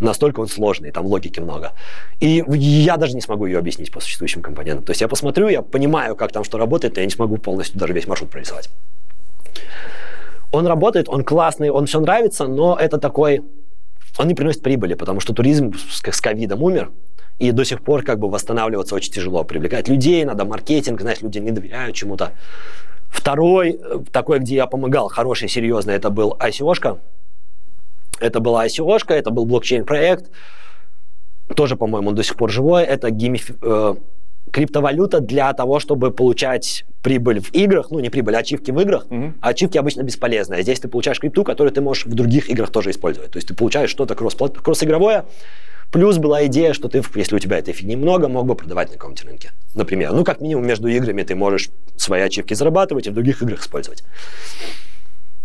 [0.00, 1.72] Настолько он сложный, там логики много.
[2.20, 4.84] И я даже не смогу ее объяснить по существующим компонентам.
[4.84, 7.78] То есть я посмотрю, я понимаю, как там что работает, но я не смогу полностью
[7.78, 8.70] даже весь маршрут прорисовать.
[10.50, 13.42] Он работает, он классный, он все нравится, но это такой...
[14.18, 16.90] Он не приносит прибыли, потому что туризм с ковидом умер,
[17.38, 19.42] и до сих пор как бы восстанавливаться очень тяжело.
[19.44, 22.32] Привлекать людей, надо маркетинг, знаешь, люди не доверяют чему-то.
[23.08, 26.98] Второй, э, такой, где я помогал, хороший, серьезный, это был ICO-шка.
[28.22, 30.30] Это была ICO-шка, это был блокчейн-проект.
[31.56, 32.84] Тоже, по-моему, он до сих пор живой.
[32.84, 33.50] Это геймиф...
[33.62, 33.94] э,
[34.50, 39.06] криптовалюта для того, чтобы получать прибыль в играх, ну не прибыль, а ачивки в играх,
[39.08, 39.32] mm-hmm.
[39.40, 40.62] а ачивки обычно бесполезные.
[40.62, 43.32] Здесь ты получаешь крипту, которую ты можешь в других играх тоже использовать.
[43.32, 45.24] То есть ты получаешь что-то кросс- кросс-игровое,
[45.92, 48.94] Плюс была идея, что ты, если у тебя этой фигни много, мог бы продавать на
[48.94, 49.50] каком-то рынке.
[49.74, 53.60] Например, ну как минимум между играми ты можешь свои ачивки зарабатывать и в других играх
[53.60, 54.02] использовать.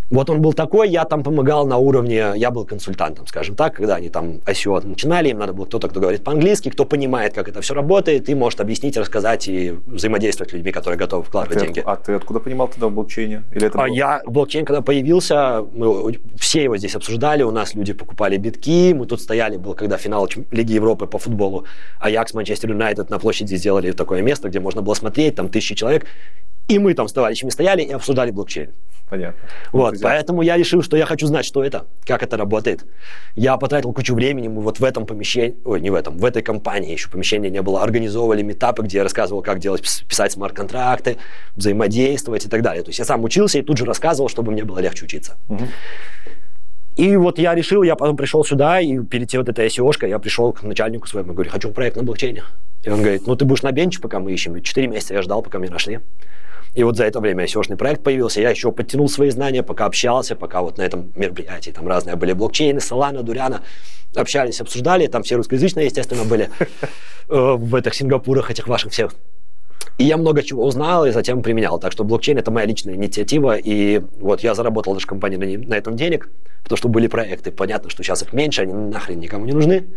[0.10, 3.96] Вот он был такой, я там помогал на уровне, я был консультантом, скажем так, когда
[3.96, 7.62] они там ICO начинали, им надо было кто-то, кто говорит по-английски, кто понимает, как это
[7.62, 11.82] все работает, и может объяснить, рассказать и взаимодействовать с людьми, которые готовы вкладывать а деньги.
[11.82, 13.44] Ты, а ты откуда понимал тогда в блокчейне?
[13.52, 17.92] Или это а я, блокчейн, когда появился, мы все его здесь обсуждали, у нас люди
[17.92, 21.66] покупали битки, мы тут стояли, был когда финал Лиги Европы по футболу,
[22.00, 26.06] Аякс, Манчестер Юнайтед на площади сделали такое место, где можно было смотреть, там тысячи человек,
[26.68, 28.72] и мы там с товарищами стояли и обсуждали блокчейн.
[29.10, 29.40] Понятно.
[29.72, 30.10] Вот, Друзья.
[30.10, 32.86] поэтому я решил, что я хочу знать, что это, как это работает.
[33.36, 36.42] Я потратил кучу времени, мы вот в этом помещении, ой, не в этом, в этой
[36.42, 41.18] компании еще помещения не было, организовывали метапы, где я рассказывал, как делать, писать смарт-контракты,
[41.56, 42.84] взаимодействовать и так далее.
[42.84, 45.38] То есть я сам учился и тут же рассказывал, чтобы мне было легче учиться.
[45.48, 45.64] Угу.
[46.98, 50.20] И вот я решил, я потом пришел сюда, и перед тем вот этой SEO-шкой я
[50.20, 52.44] пришел к начальнику своему, говорю, хочу проект на блокчейне.
[52.84, 54.62] И он говорит, ну ты будешь на бенче, пока мы ищем.
[54.62, 56.00] Четыре месяца я ждал, пока меня нашли.
[56.78, 60.36] И вот за это время ICO-шный проект появился, я еще подтянул свои знания, пока общался,
[60.36, 63.64] пока вот на этом мероприятии там разные были блокчейны, Solana, Дуриана,
[64.16, 66.52] общались, обсуждали, там все русскоязычные, естественно, были
[67.30, 69.16] э, в этих Сингапурах, этих ваших всех.
[69.98, 71.80] И я много чего узнал и затем применял.
[71.80, 73.58] Так что блокчейн– это моя личная инициатива.
[73.58, 76.30] И вот я заработал даже компании на, на этом денег,
[76.62, 77.52] потому что были проекты.
[77.52, 79.88] Понятно, что сейчас их меньше, они нахрен никому не нужны.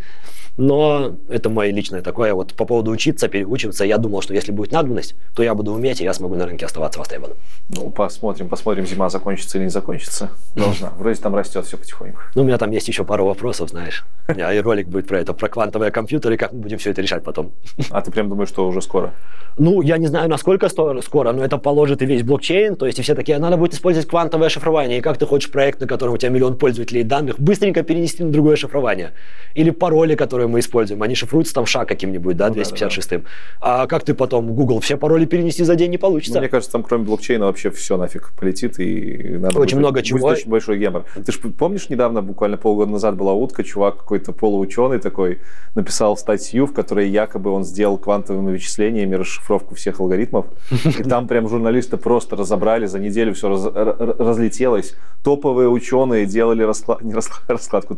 [0.60, 2.34] Но это мое личное такое.
[2.34, 6.02] Вот по поводу учиться, переучиваться, я думал, что если будет надобность, то я буду уметь,
[6.02, 7.38] и я смогу на рынке оставаться востребованным.
[7.70, 10.28] Ну, посмотрим, посмотрим, зима закончится или не закончится.
[10.54, 10.90] Должна.
[10.98, 12.20] Вроде там растет все потихоньку.
[12.34, 14.04] Ну, у меня там есть еще пару вопросов, знаешь.
[14.28, 17.52] И ролик будет про это, про квантовые компьютеры, как мы будем все это решать потом.
[17.90, 19.14] А ты прям думаешь, что уже скоро?
[19.56, 22.76] Ну, я не знаю, насколько скоро, но это положит и весь блокчейн.
[22.76, 24.98] То есть и все такие, надо будет использовать квантовое шифрование.
[24.98, 28.30] И как ты хочешь проект, на котором у тебя миллион пользователей данных, быстренько перенести на
[28.30, 29.12] другое шифрование?
[29.54, 33.22] Или пароли, которые мы используем, они шифруются там шаг каким-нибудь, да, 256-м.
[33.22, 33.28] Ну.
[33.60, 36.34] А как ты потом Google все пароли перенести за день не получится?
[36.34, 40.02] Ну, мне кажется, там кроме блокчейна вообще все нафиг полетит, и надо очень будет, много
[40.02, 40.18] чего.
[40.18, 41.04] Будет очень большой гемор.
[41.14, 45.40] Ты же помнишь, недавно, буквально полгода назад была утка, чувак какой-то полуученый такой
[45.74, 50.46] написал статью, в которой якобы он сделал квантовыми вычислениями расшифровку всех алгоритмов.
[50.70, 54.94] И там прям журналисты просто разобрали, за неделю все раз, разлетелось.
[55.22, 57.96] Топовые ученые делали расклад, не расклад, раскладку,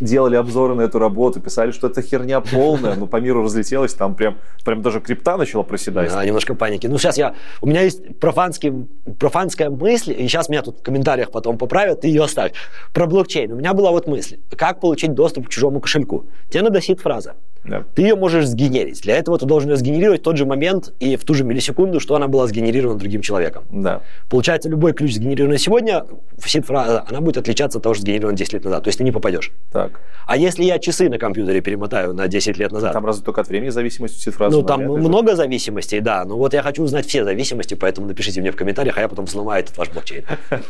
[0.00, 4.14] делали обзоры на эту работу, писали, что это херня полная, но по миру разлетелось, там
[4.14, 6.10] прям, прям даже крипта начала проседать.
[6.10, 6.86] Да, немножко паники.
[6.86, 7.34] Ну, сейчас я...
[7.60, 8.72] У меня есть профанский,
[9.18, 12.52] профанская мысль, и сейчас меня тут в комментариях потом поправят, ты ее оставь.
[12.92, 13.52] Про блокчейн.
[13.52, 14.38] У меня была вот мысль.
[14.56, 16.26] Как получить доступ к чужому кошельку?
[16.50, 17.34] Тебе надо сид-фраза.
[17.64, 17.84] Да.
[17.94, 19.02] Ты ее можешь сгенерить.
[19.02, 22.00] Для этого ты должен ее сгенерировать в тот же момент и в ту же миллисекунду,
[22.00, 23.64] что она была сгенерирована другим человеком.
[23.70, 24.02] Да.
[24.30, 26.04] Получается, любой ключ, сгенерированный сегодня,
[26.44, 28.84] сид-фраза, она будет отличаться от того, что сгенерирован 10 лет назад.
[28.84, 29.50] То есть ты не попадешь.
[29.72, 30.00] Так.
[30.26, 32.92] А если я часы на компьютере перемотаю на 10 лет назад?
[32.92, 34.56] Там разве только от времени зависимость сид-фразы?
[34.56, 35.36] Ну, там много же.
[35.36, 36.24] зависимостей, да.
[36.24, 39.24] Но вот я хочу узнать все зависимости, поэтому напишите мне в комментариях, а я потом
[39.24, 40.24] взломаю этот ваш блокчейн.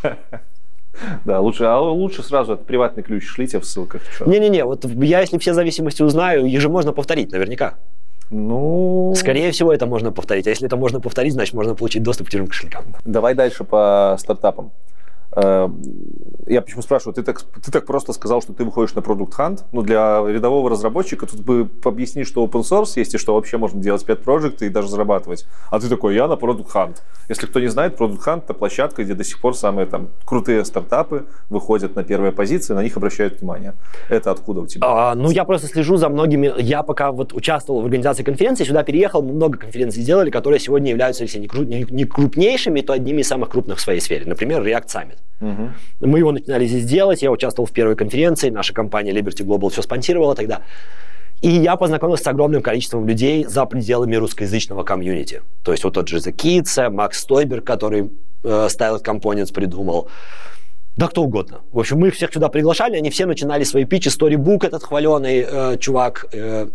[1.27, 4.01] Да, лучше, а лучше сразу этот приватный ключ шлите в ссылках.
[4.25, 7.75] Не-не-не, вот я если все зависимости узнаю, их же можно повторить наверняка.
[8.31, 9.13] Ну...
[9.15, 10.47] Скорее всего, это можно повторить.
[10.47, 12.85] А если это можно повторить, значит, можно получить доступ к тем кошелькам.
[13.05, 14.73] Давай дальше по стартапам.
[15.37, 15.83] Эм,
[16.47, 19.65] я почему спрашиваю, ты так, ты так просто сказал, что ты выходишь на продукт Hunt.
[19.73, 23.81] Ну, для рядового разработчика тут бы объясни, что open source есть и что вообще можно
[23.81, 25.47] делать 5 проекты и даже зарабатывать.
[25.71, 26.99] А ты такой, я на продукт Hunt.
[27.29, 30.65] Если кто не знает, продукт Hunt это площадка, где до сих пор самые там крутые
[30.65, 33.75] стартапы выходят на первые позиции, на них обращают внимание.
[34.09, 34.87] Это откуда у тебя?
[34.87, 36.53] А, ну, я просто слежу за многими.
[36.59, 41.25] Я пока вот участвовал в организации конференции, сюда переехал, много конференций сделали, которые сегодня являются,
[41.25, 44.25] если не крупнейшими, то одними из самых крупных в своей сфере.
[44.27, 45.26] Например, React Summit.
[45.41, 45.71] Угу.
[46.01, 49.83] Мы его начинали здесь делать, я участвовал в первой конференции, наша компания Liberty Global все
[49.83, 50.63] спонсировала тогда.
[51.43, 55.43] И я познакомился с огромным количеством людей за пределами русскоязычного комьюнити.
[55.63, 58.11] То есть вот тот же The Макс Стойбер, который
[58.43, 60.09] э, Styled Components придумал,
[60.97, 61.61] да кто угодно.
[61.73, 64.09] В общем, мы их всех сюда приглашали, они все начинали свои питчи.
[64.09, 66.69] Storybook этот хваленый э, чувак, э,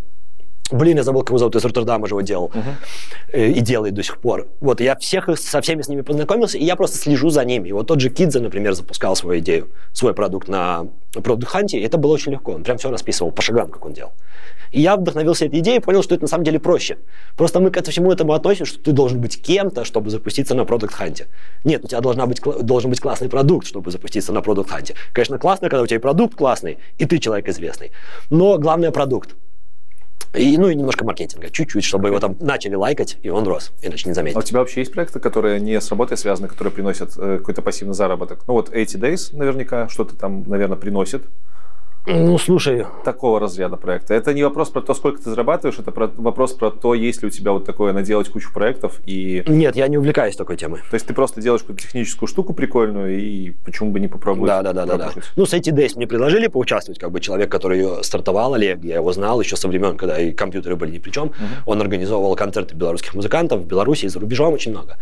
[0.71, 2.51] Блин, я забыл, как его зовут, из Роттердама же его делал.
[2.53, 3.49] Uh-huh.
[3.49, 4.47] И делает до сих пор.
[4.59, 7.69] Вот, я всех со всеми с ними познакомился, и я просто слежу за ними.
[7.69, 11.83] И вот тот же Кидзе, например, запускал свою идею, свой продукт на продукт Ханте, и
[11.83, 12.53] это было очень легко.
[12.53, 14.13] Он прям все расписывал по шагам, как он делал.
[14.71, 16.97] И я вдохновился этой идеей и понял, что это на самом деле проще.
[17.35, 20.93] Просто мы к всему этому относимся, что ты должен быть кем-то, чтобы запуститься на продукт
[20.93, 21.27] Ханте.
[21.65, 24.95] Нет, у тебя должна быть, должен быть классный продукт, чтобы запуститься на продукт Ханте.
[25.11, 27.91] Конечно, классно, когда у тебя и продукт классный, и ты человек известный.
[28.29, 29.35] Но главное продукт.
[30.33, 34.07] И, ну и немножко маркетинга, чуть-чуть, чтобы его там начали лайкать, и он рос, иначе
[34.07, 34.37] не заметить.
[34.37, 37.61] А у тебя вообще есть проекты, которые не с работой связаны, которые приносят э, какой-то
[37.61, 38.43] пассивный заработок?
[38.47, 41.25] Ну вот 80 Days наверняка что-то там, наверное, приносит.
[42.07, 42.85] Ну, слушай.
[43.03, 44.15] Такого разряда проекта.
[44.15, 47.27] Это не вопрос про то, сколько ты зарабатываешь, это про, вопрос про то, есть ли
[47.27, 49.43] у тебя вот такое наделать кучу проектов и...
[49.45, 50.79] Нет, я не увлекаюсь такой темой.
[50.89, 54.47] То есть ты просто делаешь какую-то техническую штуку прикольную и почему бы не попробовать?
[54.47, 55.11] Да, да, да, да, да.
[55.35, 58.95] Ну, с эти Days мне предложили поучаствовать, как бы человек, который ее стартовал, Олег, я
[58.95, 61.27] его знал еще со времен, когда и компьютеры были ни при чем.
[61.27, 61.35] Угу.
[61.67, 64.97] Он организовывал концерты белорусских музыкантов в Беларуси и за рубежом очень много.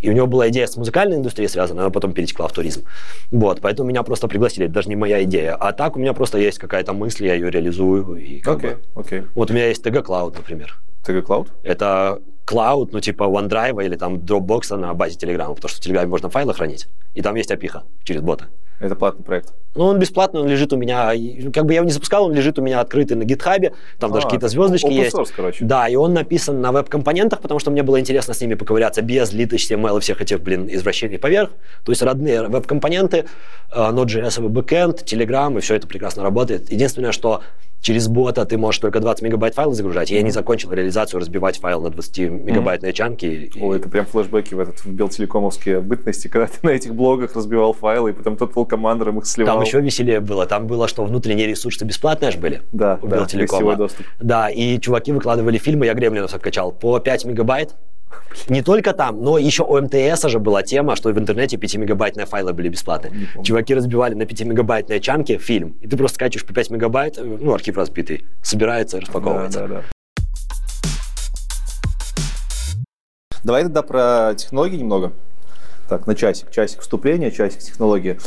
[0.00, 2.84] И у него была идея с музыкальной индустрией связана, она потом перетекла в туризм.
[3.30, 5.54] Вот, поэтому меня просто пригласили, это даже не моя идея.
[5.54, 8.16] А так у меня просто есть какая-то мысль, я ее реализую.
[8.16, 9.02] И как okay, бы...
[9.02, 9.28] okay.
[9.34, 10.78] Вот у меня есть TG Cloud, например.
[11.04, 11.48] TG Cloud?
[11.62, 16.06] Это Cloud, ну типа OneDrive или там Dropbox на базе Telegram, потому что в Telegram
[16.06, 18.48] можно файлы хранить, и там есть опиха через бота.
[18.80, 19.54] Это платный проект?
[19.74, 21.12] Ну, он бесплатный, он лежит у меня,
[21.52, 24.14] как бы я его не запускал, он лежит у меня открытый на гитхабе, там а,
[24.14, 25.16] даже какие-то звездочки open есть.
[25.16, 25.64] Source, короче.
[25.64, 29.32] Да, и он написан на веб-компонентах, потому что мне было интересно с ними поковыряться без
[29.32, 31.50] lit HTML и всех этих, блин, извращений поверх.
[31.84, 33.24] То есть родные веб-компоненты,
[33.72, 36.70] э, Node.js бэкэнд, Telegram, и все это прекрасно работает.
[36.70, 37.42] Единственное, что
[37.82, 40.10] через бота ты можешь только 20 мегабайт файла загружать.
[40.10, 42.94] Я не закончил реализацию разбивать файл на 20 мегабайтные mm-hmm.
[42.94, 43.52] чанки.
[43.60, 47.74] О, это прям флешбеки в этот в белтелекомовские бытности, когда ты на этих блогах разбивал
[47.74, 49.56] файлы, и потом тот командором их сливал.
[49.56, 50.46] Там еще веселее было.
[50.46, 52.62] Там было, что внутренние ресурсы бесплатные аж были.
[52.72, 53.76] Да, у да, Белтелекома.
[53.76, 54.06] доступ.
[54.20, 57.74] Да, и чуваки выкладывали фильмы, я Гремлинов откачал, по 5 мегабайт.
[58.48, 62.52] Не только там, но еще у МТС же была тема, что в интернете 5-мегабайтные файлы
[62.52, 63.28] были бесплатные.
[63.42, 67.76] Чуваки разбивали на 5-мегабайтные чанки фильм, и ты просто скачиваешь по 5 мегабайт, ну, архив
[67.76, 69.60] разбитый, собирается, распаковывается.
[69.60, 69.82] Да, да, да.
[73.44, 75.12] Давай тогда про технологии немного.
[75.88, 76.50] Так, на часик.
[76.50, 78.18] Часик вступления, часик технологии.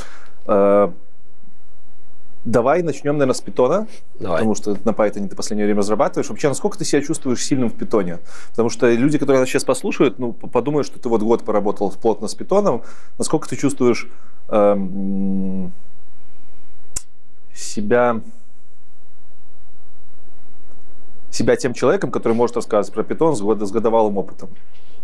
[2.46, 3.88] Давай начнем, наверное, с питона,
[4.20, 4.38] Давай.
[4.38, 6.30] потому что на Python ты в последнее время разрабатываешь.
[6.30, 8.20] Вообще, насколько ты себя чувствуешь сильным в питоне?
[8.52, 12.28] Потому что люди, которые нас сейчас послушают, ну, подумают, что ты вот год поработал плотно
[12.28, 12.84] с питоном.
[13.18, 14.08] Насколько ты чувствуешь
[14.50, 15.74] эм,
[17.56, 18.22] себя
[21.32, 24.50] себя тем человеком, который может рассказывать про питон с, год, с годовалым опытом?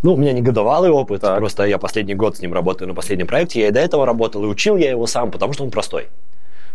[0.03, 1.37] Ну, у меня не годовалый опыт, так.
[1.39, 3.61] просто я последний год с ним работаю на последнем проекте.
[3.61, 6.07] Я и до этого работал, и учил я его сам, потому что он простой.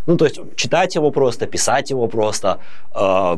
[0.07, 2.61] Ну, то есть читать его просто, писать его просто,
[2.94, 3.36] э,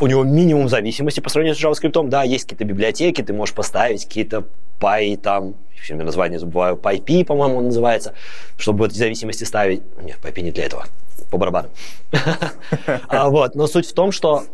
[0.00, 2.08] у него минимум зависимости по сравнению с JavaScript.
[2.08, 4.44] Да, есть какие-то библиотеки, ты можешь поставить какие-то
[4.80, 8.14] Py там, все название забываю, PyP, по-моему, он называется,
[8.56, 9.82] чтобы эти зависимости ставить.
[10.02, 10.86] Нет, PyP не для этого,
[11.30, 11.68] по барабану.
[13.08, 14.44] А вот, но суть в том, что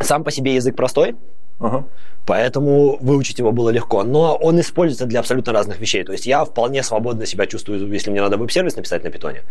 [0.00, 1.14] сам по себе язык простой,
[1.60, 1.84] Ага.
[2.26, 4.04] Поэтому выучить его было легко.
[4.04, 6.04] Но он используется для абсолютно разных вещей.
[6.04, 9.42] То есть я вполне свободно себя чувствую, если мне надо веб-сервис написать на питоне.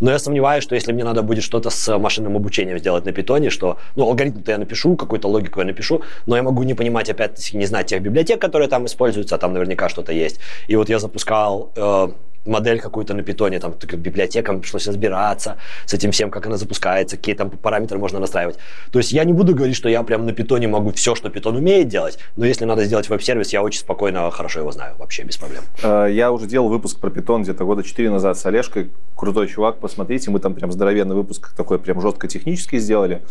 [0.00, 3.50] Но я сомневаюсь, что если мне надо будет что-то с машинным обучением сделать на питоне,
[3.50, 7.56] что, ну, алгоритм-то я напишу, какую-то логику я напишу, но я могу не понимать, опять-таки,
[7.56, 10.38] не знать тех библиотек, которые там используются, а там наверняка что-то есть.
[10.68, 12.08] И вот я запускал э,
[12.46, 17.34] модель какую-то на питоне, там библиотекам пришлось разбираться с этим всем, как она запускается, какие
[17.34, 18.58] там параметры можно настраивать.
[18.90, 21.56] То есть я не буду говорить, что я прям на питоне могу все, что питон
[21.56, 25.36] умеет делать, но если надо сделать веб-сервис, я очень спокойно, хорошо его знаю, вообще без
[25.36, 25.62] проблем.
[25.82, 29.78] Э, я уже делал выпуск про питон где-то года 4 назад с Олежкой, крутой чувак,
[29.78, 33.22] посмотрите, мы там прям здоровенный выпуск такой прям жестко технический сделали.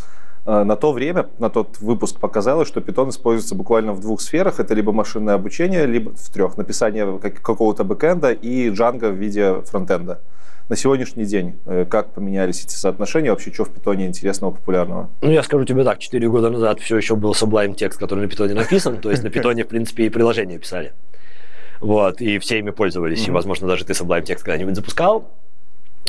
[0.46, 4.60] Э, на то время, на тот выпуск показалось, что Python используется буквально в двух сферах.
[4.60, 6.58] Это либо машинное обучение, либо в трех.
[6.58, 10.22] Написание какого-то бэкэнда и Django в виде фронтенда.
[10.70, 13.32] На сегодняшний день э, как поменялись эти соотношения?
[13.32, 15.10] Вообще, что в питоне интересного, популярного?
[15.22, 18.28] Ну, я скажу тебе так, 4 года назад все еще был Sublime текст, который на
[18.28, 18.98] питоне написан.
[18.98, 20.94] То есть на питоне, в принципе, и приложения писали.
[21.82, 23.28] Вот, и все ими пользовались.
[23.28, 25.30] И, возможно, даже ты Sublime текст когда-нибудь запускал.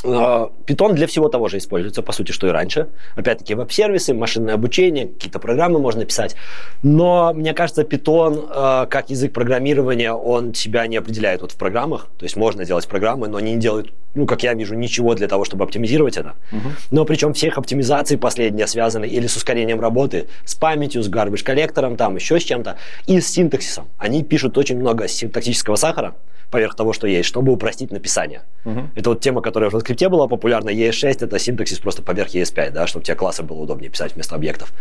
[0.02, 2.88] Питон для всего того же используется, по сути, что и раньше.
[3.16, 6.36] Опять-таки, веб-сервисы, машинное обучение, какие-то программы можно писать.
[6.82, 12.08] Но, мне кажется, Питон, э, как язык программирования, он себя не определяет вот в программах.
[12.18, 15.28] То есть можно делать программы, но они не делают, ну, как я вижу, ничего для
[15.28, 16.34] того, чтобы оптимизировать это.
[16.52, 16.68] Угу.
[16.90, 21.96] Но причем всех оптимизаций последние связаны или с ускорением работы, с памятью, с garbage коллектором,
[21.96, 22.76] там еще с чем-то,
[23.06, 23.86] и с синтаксисом.
[23.98, 26.14] Они пишут очень много синтаксического сахара
[26.50, 28.42] поверх того, что есть, чтобы упростить написание.
[28.64, 28.80] Угу.
[28.94, 30.70] Это вот тема, которая в JavaScript была популярна.
[30.70, 34.72] ES6 это синтаксис просто поверх ES5, да, чтобы тебе классы было удобнее писать вместо объектов.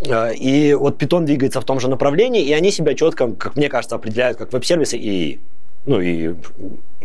[0.00, 3.68] Э, и вот Python двигается в том же направлении, и они себя четко, как мне
[3.68, 5.40] кажется, определяют как веб-сервисы и,
[5.86, 6.34] ну, и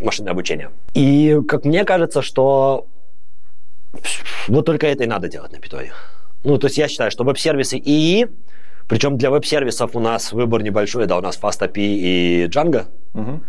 [0.02, 0.70] машинное обучение.
[0.94, 2.88] И как мне кажется, что
[4.48, 5.90] вот только это и надо делать на Python.
[6.44, 8.28] Ну, то есть я считаю, что веб-сервисы и
[8.88, 12.88] причем для веб-сервисов у нас выбор небольшой, да, у нас FastAPI и Django.
[13.14, 13.42] Угу.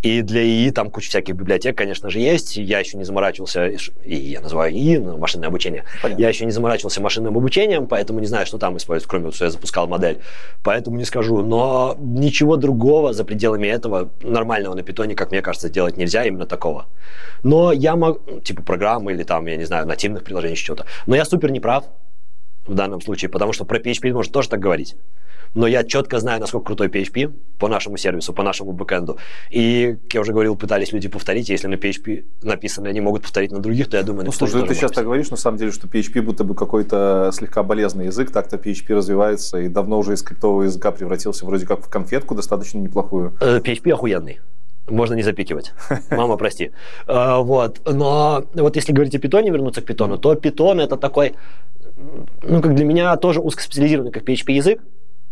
[0.00, 2.56] И для ИИ там куча всяких библиотек, конечно же, есть.
[2.56, 5.84] Я еще не заморачивался, и я называю ИИ, ну, машинное обучение.
[6.00, 6.22] Понятно.
[6.22, 9.46] Я еще не заморачивался машинным обучением, поэтому не знаю, что там используют, кроме того, что
[9.46, 10.20] я запускал модель.
[10.62, 11.42] Поэтому не скажу.
[11.42, 16.46] Но ничего другого за пределами этого нормального на питоне, как мне кажется, делать нельзя, именно
[16.46, 16.86] такого.
[17.42, 20.86] Но я могу, типа программы или там, я не знаю, нативных приложений, что-то.
[21.06, 21.84] Но я супер неправ
[22.66, 24.94] в данном случае, потому что про PHP можно тоже так говорить
[25.58, 29.18] но я четко знаю, насколько крутой PHP по нашему сервису, по нашему бэкэнду.
[29.50, 33.50] И, как я уже говорил, пытались люди повторить, если на PHP написано, они могут повторить
[33.50, 35.88] на других, то я думаю, ну, слушай, ты сейчас так говоришь, на самом деле, что
[35.88, 40.62] PHP будто бы какой-то слегка болезненный язык, так-то PHP развивается и давно уже из скриптового
[40.62, 43.32] языка превратился вроде как в конфетку достаточно неплохую.
[43.40, 44.38] PHP э, охуенный
[44.88, 45.72] можно не запикивать.
[46.10, 46.70] Мама, прости.
[47.08, 47.80] А, вот.
[47.84, 51.34] Но вот если говорить о питоне, вернуться к питону, то питон это такой,
[52.42, 54.80] ну, как для меня тоже узкоспециализированный, как PHP язык,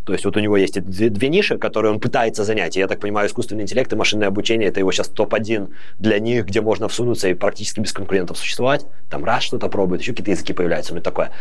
[0.07, 2.77] то есть вот у него есть две, две ниши, которые он пытается занять.
[2.77, 6.47] И я так понимаю, искусственный интеллект и машинное обучение– это его сейчас топ-1 для них,
[6.47, 8.87] где можно всунуться и практически без конкурентов существовать.
[9.11, 11.33] Там раз что-то пробует, еще какие-то языки появляются, ну такое.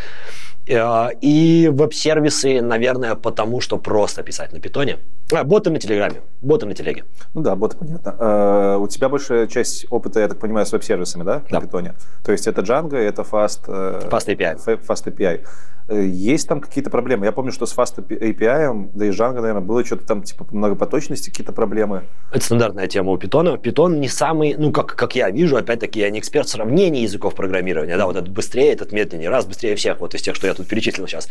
[0.66, 4.98] Э, и веб-сервисы, наверное, потому что просто писать на питоне.
[5.32, 7.04] А, боты на Телеграме, боты на Телеге.
[7.34, 8.16] Ну да, боты понятно.
[8.18, 11.60] А, у тебя большая часть опыта, я так понимаю, с веб-сервисами, да, да.
[11.60, 11.94] на питоне?
[12.24, 14.80] То есть это Django, это Fast, э, Fast API.
[14.84, 15.46] Fast API.
[15.88, 17.26] Э, есть там какие-то проблемы?
[17.26, 21.30] Я помню, что с Fast API, да и Django, наверное, было что-то там типа многопоточности,
[21.30, 22.04] какие-то проблемы.
[22.32, 23.60] Это стандартная тема у Python.
[23.60, 27.96] Python не самый, ну, как, как я вижу, опять-таки, я не эксперт сравнения языков программирования,
[27.96, 30.66] да, вот этот быстрее, этот медленнее, раз быстрее всех, вот из тех, что я тут
[30.66, 31.28] перечислил сейчас.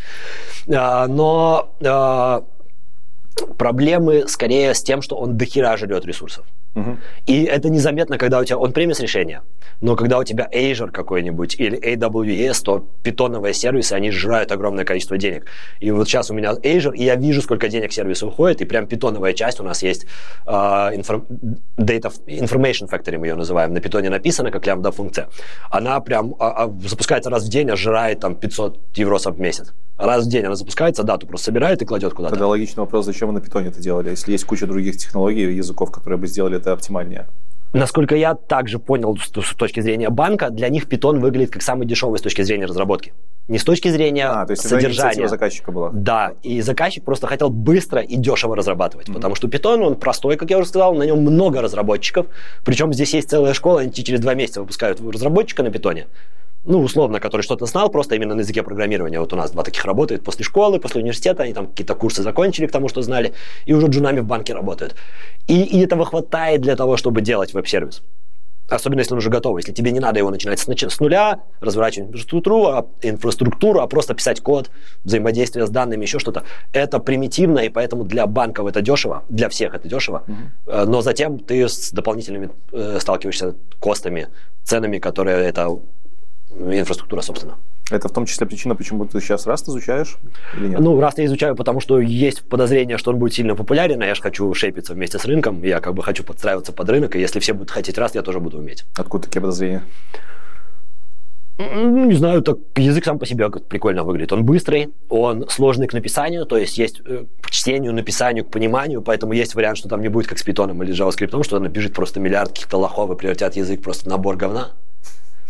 [0.73, 2.43] А, но а,
[3.57, 6.45] проблемы скорее с тем, что он дохера жрет ресурсов.
[6.75, 6.97] Угу.
[7.25, 9.41] И это незаметно, когда у тебя он премис решения,
[9.81, 15.17] но когда у тебя Azure какой-нибудь или AWS, то питоновые сервисы, они жрают огромное количество
[15.17, 15.45] денег.
[15.79, 18.87] И вот сейчас у меня Azure, и я вижу, сколько денег сервисы уходит, и прям
[18.87, 20.05] питоновая часть у нас есть
[20.45, 21.25] uh, inform,
[21.77, 25.29] data, Information Factory, мы ее называем, на питоне написано, как лямбда функция.
[25.69, 29.73] Она прям а, а, запускается раз в день, а жрает там 500 евросов в месяц.
[29.97, 32.33] Раз в день она запускается, дату просто собирает и кладет куда-то.
[32.33, 35.91] Тогда логичный вопрос, зачем вы на питоне это делали, если есть куча других технологий, языков,
[35.91, 37.27] которые бы сделали это оптимальнее?
[37.75, 42.19] Насколько я также понял с точки зрения банка, для них Python выглядит как самый дешевый
[42.19, 43.13] с точки зрения разработки.
[43.49, 45.27] Не с точки зрения а, то есть содержания.
[45.27, 45.89] заказчика была.
[45.91, 49.13] Да, и заказчик просто хотел быстро и дешево разрабатывать, mm-hmm.
[49.13, 52.27] потому что Python, он простой, как я уже сказал, на нем много разработчиков,
[52.63, 56.05] причем здесь есть целая школа, они через два месяца выпускают разработчика на Python,
[56.65, 59.19] ну, условно, который что-то знал, просто именно на языке программирования.
[59.19, 62.67] Вот у нас два таких работают после школы, после университета, они там какие-то курсы закончили
[62.67, 63.33] к тому, что знали,
[63.65, 64.95] и уже джунами в банке работают.
[65.47, 68.01] И, и этого хватает для того, чтобы делать веб-сервис.
[68.67, 69.57] Особенно, если он уже готов.
[69.57, 74.15] Если тебе не надо его начинать с, с нуля, разворачивать инфраструктуру а, инфраструктуру, а просто
[74.15, 74.71] писать код,
[75.03, 76.43] взаимодействие с данными, еще что-то.
[76.73, 80.23] Это примитивно, и поэтому для банков это дешево, для всех это дешево.
[80.25, 80.85] Mm-hmm.
[80.85, 84.29] Но затем ты с дополнительными э, сталкиваешься костами,
[84.63, 85.69] ценами, которые эта
[86.59, 87.55] инфраструктура, собственно.
[87.91, 90.17] Это в том числе причина, почему ты сейчас Rust изучаешь
[90.57, 90.79] или нет?
[90.79, 94.15] Ну, Rust я изучаю, потому что есть подозрение, что он будет сильно популярен, а я
[94.15, 97.39] же хочу шейпиться вместе с рынком, я как бы хочу подстраиваться под рынок, и если
[97.39, 98.85] все будут хотеть Rust, я тоже буду уметь.
[98.97, 99.83] Откуда такие подозрения?
[101.57, 104.33] Ну, не знаю, так язык сам по себе прикольно выглядит.
[104.33, 109.01] Он быстрый, он сложный к написанию, то есть есть э, к чтению, написанию, к пониманию,
[109.01, 112.19] поэтому есть вариант, что там не будет как с питоном или JavaScript, что набежит просто
[112.19, 114.71] миллиард каких-то лохов и превратят язык просто в набор говна.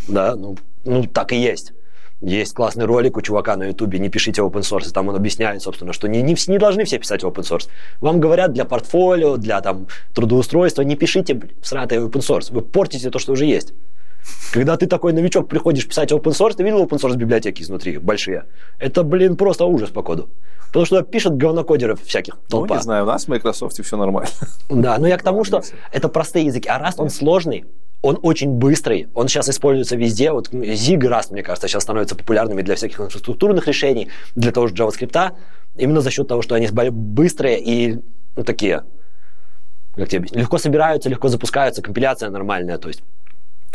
[0.08, 1.74] Да, ну, ну так и есть.
[2.22, 5.92] Есть классный ролик у чувака на ютубе «Не пишите open source», там он объясняет, собственно,
[5.92, 7.68] что не, не, не должны все писать open source.
[8.00, 13.20] Вам говорят для портфолио, для там, трудоустройства, не пишите сратый open source, вы портите то,
[13.20, 13.74] что уже есть.
[14.54, 18.46] Когда ты такой новичок приходишь писать open source, ты видел open source библиотеки изнутри, большие?
[18.80, 20.30] Это, блин, просто ужас, походу.
[20.68, 22.76] Потому что пишут говнокодеров всяких толпа.
[22.76, 24.30] Ну, не знаю, у нас в Microsoft все нормально.
[24.70, 25.62] Да, но я к тому, что
[25.92, 27.66] это простые языки, а Rust, он сложный,
[28.06, 30.32] он очень быстрый, он сейчас используется везде.
[30.32, 34.76] Вот Zig Rust, мне кажется, сейчас становятся популярными для всяких инфраструктурных решений, для того же
[34.76, 35.32] JavaScript,
[35.76, 38.00] именно за счет того, что они быстрые и
[38.36, 38.84] ну, такие,
[39.96, 43.02] как тебе легко собираются, легко запускаются, компиляция нормальная, то есть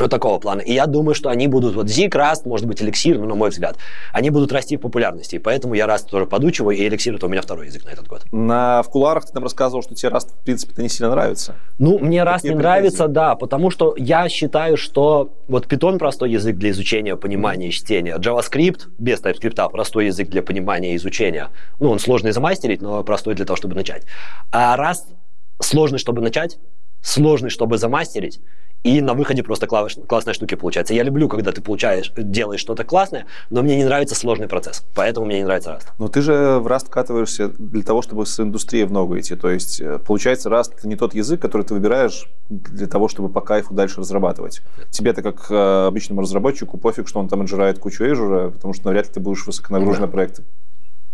[0.01, 0.61] вот такого плана.
[0.61, 3.51] И я думаю, что они будут, вот Zig, Rust, может быть, эликсир, ну, на мой
[3.51, 3.77] взгляд,
[4.13, 5.37] они будут расти в популярности.
[5.37, 8.09] И поэтому я Rust тоже подучиваю, и эликсир это у меня второй язык на этот
[8.09, 8.25] год.
[8.33, 11.55] На, в куларах ты там рассказывал, что тебе Rust, в принципе, не сильно нравится.
[11.79, 16.57] Ну, мне Rust не нравится, да, потому что я считаю, что вот Python простой язык
[16.57, 18.17] для изучения, понимания и чтения.
[18.17, 21.49] JavaScript без TypeScript простой язык для понимания и изучения.
[21.79, 24.05] Ну, он сложный замастерить, но простой для того, чтобы начать.
[24.53, 25.15] А Rust
[25.61, 26.59] сложный, чтобы начать,
[27.03, 28.41] сложный, чтобы замастерить,
[28.83, 30.95] и на выходе просто класс, классные штуки получаются.
[30.95, 34.85] Я люблю, когда ты получаешь, делаешь что-то классное, но мне не нравится сложный процесс.
[34.95, 35.87] Поэтому мне не нравится Rust.
[35.99, 39.37] Но ты же в Rust вкатываешься для того, чтобы с индустрией в ногу идти.
[39.37, 43.29] То есть, э, получается, Rust— это не тот язык, который ты выбираешь для того, чтобы
[43.29, 44.63] по кайфу дальше разрабатывать.
[44.91, 49.07] Тебе-то, как э, обычному разработчику, пофиг, что он там отжирает кучу Azure, потому что навряд
[49.09, 50.13] ли ты будешь высоконагруженные да.
[50.13, 50.45] проекты,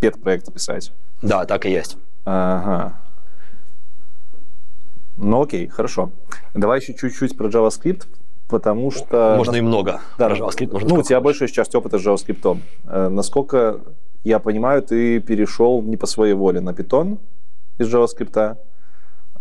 [0.00, 0.92] пет-проекты писать.
[1.20, 1.96] Да, так и есть.
[2.24, 3.00] Ага.
[5.16, 6.10] Ну окей, хорошо.
[6.54, 8.06] Давай еще чуть-чуть про JavaScript,
[8.48, 9.34] потому что...
[9.36, 10.00] Можно и много.
[10.18, 12.60] Да, про JavaScript можно Ну, у тебя большая часть опыта с JavaScript.
[12.86, 13.80] Э, насколько
[14.24, 17.18] я понимаю, ты перешел не по своей воле на Python
[17.78, 18.56] из JavaScript.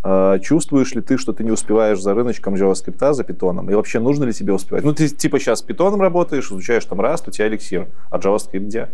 [0.03, 3.69] Э, чувствуешь ли ты, что ты не успеваешь за рыночком JavaScript, за питоном?
[3.69, 4.83] И вообще нужно ли тебе успевать?
[4.83, 8.89] Ну, ты типа сейчас питоном работаешь, изучаешь там Rust, у тебя эликсир, а JavaScript где?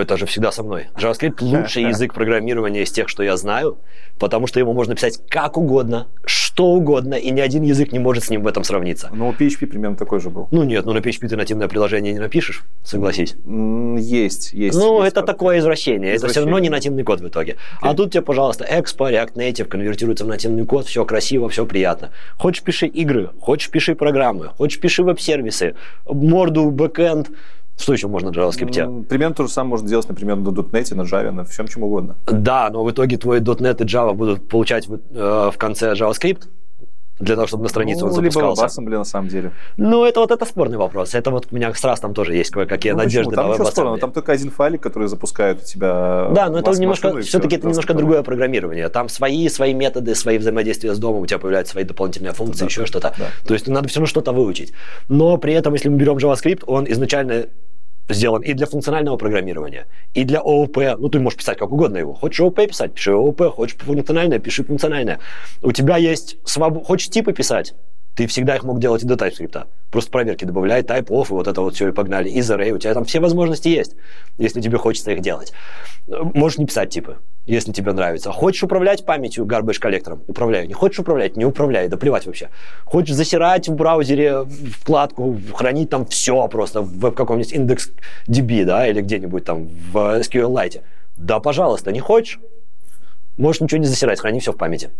[0.00, 0.88] Это же всегда со мной.
[0.96, 3.78] JavaScript лучший язык программирования из тех, что я знаю,
[4.18, 8.24] потому что его можно писать как угодно, что угодно, и ни один язык не может
[8.24, 9.10] с ним в этом сравниться.
[9.12, 10.48] Ну, PHP примерно такой же был.
[10.50, 13.36] Ну нет, ну на PHP ты нативное приложение не напишешь, согласись.
[13.44, 14.76] Есть, есть.
[14.76, 16.16] Ну, есть это такое извращение.
[16.16, 16.16] извращение.
[16.16, 17.52] Это все равно не нативный код в итоге.
[17.52, 17.56] Okay.
[17.82, 22.10] А тут тебе, пожалуйста, Expo, React Native конвертируется в нативный код, все красиво, все приятно.
[22.36, 25.74] Хочешь пиши игры, хочешь пиши программы, хочешь пиши веб-сервисы,
[26.06, 27.30] морду, бэкэнд,
[27.78, 29.04] что еще можно на JavaScript?
[29.04, 32.16] Примерно то же самое можно делать, например, на .NET, на Java, на всем чем угодно.
[32.26, 36.48] Да, но в итоге твой .NET и Java будут получать в, э, в конце JavaScript,
[37.20, 38.80] для того, чтобы на страницу ну, он запускался.
[38.80, 39.52] либо WebAssembly на самом деле.
[39.76, 41.14] Ну, это вот это спорный вопрос.
[41.14, 43.54] Это вот у меня с раз там тоже есть кое-какие ну, надежды почему?
[43.54, 43.98] Там на WebAssembly.
[43.98, 46.28] Там только один файлик, который запускают у тебя.
[46.30, 48.88] Да, но это немножко, все-таки это немножко другое программирование.
[48.88, 52.66] Там свои, свои методы, свои взаимодействия с домом, у тебя появляются свои дополнительные функции, да,
[52.66, 53.14] еще что-то.
[53.18, 53.26] Да.
[53.46, 54.72] То есть надо все равно что-то выучить.
[55.08, 57.46] Но при этом, если мы берем JavaScript, он изначально
[58.08, 60.76] сделан и для функционального программирования, и для ООП.
[60.98, 62.14] Ну, ты можешь писать как угодно его.
[62.14, 63.42] Хочешь ООП писать, пиши ООП.
[63.54, 65.20] Хочешь функциональное, пиши функциональное.
[65.62, 66.84] У тебя есть свобода.
[66.84, 67.74] Хочешь типы писать,
[68.18, 69.66] ты всегда их мог делать и до TypeScript.
[69.92, 72.28] Просто проверки добавляй, type off, и вот это вот все, и погнали.
[72.28, 73.94] Из array, у тебя там все возможности есть,
[74.38, 75.52] если тебе хочется их делать.
[76.08, 78.32] Можешь не писать типы, если тебе нравится.
[78.32, 80.24] Хочешь управлять памятью garbage коллектором?
[80.26, 80.66] Управляй.
[80.66, 81.36] Не хочешь управлять?
[81.36, 81.86] Не управляй.
[81.86, 82.48] Да плевать вообще.
[82.84, 84.44] Хочешь засирать в браузере
[84.80, 87.92] вкладку, хранить там все просто в каком-нибудь индекс
[88.26, 90.82] DB, да, или где-нибудь там в SQLite?
[91.16, 91.92] Да, пожалуйста.
[91.92, 92.40] Не хочешь?
[93.38, 94.90] Можешь ничего не засирать, храни все в памяти.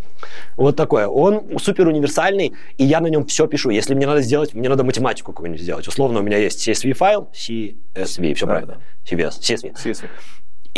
[0.57, 1.07] Вот такое.
[1.07, 3.70] Он супер универсальный, и я на нем все пишу.
[3.70, 5.86] Если мне надо сделать, мне надо математику какую-нибудь сделать.
[5.89, 9.16] Условно, у меня есть CSV файл, CSV, все да, правильно, да.
[9.16, 9.74] CVS, CSV.
[9.74, 10.09] CSV.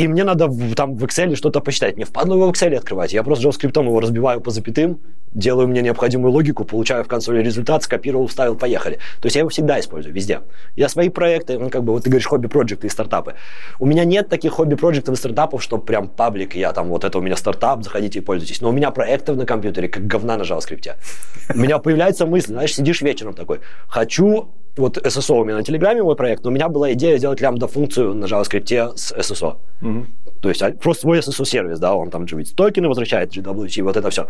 [0.01, 1.96] И мне надо в, там в Excel что-то посчитать.
[1.96, 3.12] Мне впадло его в Excel открывать.
[3.12, 4.98] Я просто JavaScript его разбиваю по запятым,
[5.34, 8.96] делаю мне необходимую логику, получаю в консоли результат, скопировал, вставил, поехали.
[9.20, 10.40] То есть я его всегда использую, везде.
[10.74, 13.34] Я свои проекты, ну, как бы, вот ты говоришь, хобби-проекты и стартапы.
[13.78, 17.20] У меня нет таких хобби-проектов и стартапов, что прям паблик, я там, вот это у
[17.20, 18.62] меня стартап, заходите и пользуйтесь.
[18.62, 20.94] Но у меня проектов на компьютере, как говна на JavaScript.
[21.55, 26.03] У меня появляется мысль, знаешь, сидишь вечером такой, хочу вот SSO у меня на Телеграме
[26.03, 29.57] мой проект, но у меня была идея сделать лямбда-функцию на JavaScript с SSO.
[29.83, 30.07] Угу.
[30.41, 34.11] То есть а, просто свой SSO-сервис, да, он там же токены возвращает, GWT, вот это
[34.11, 34.27] все.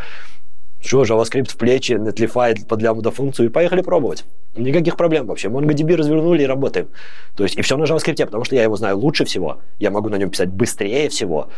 [0.82, 4.24] Что, JavaScript в плечи, Netlify под лямбда-функцию, и поехали пробовать.
[4.57, 5.49] Никаких проблем вообще.
[5.49, 6.88] MongoDB развернули и работаем.
[7.36, 9.59] То есть, и все на JavaScript, потому что я его знаю лучше всего.
[9.78, 11.51] Я могу на нем писать быстрее всего.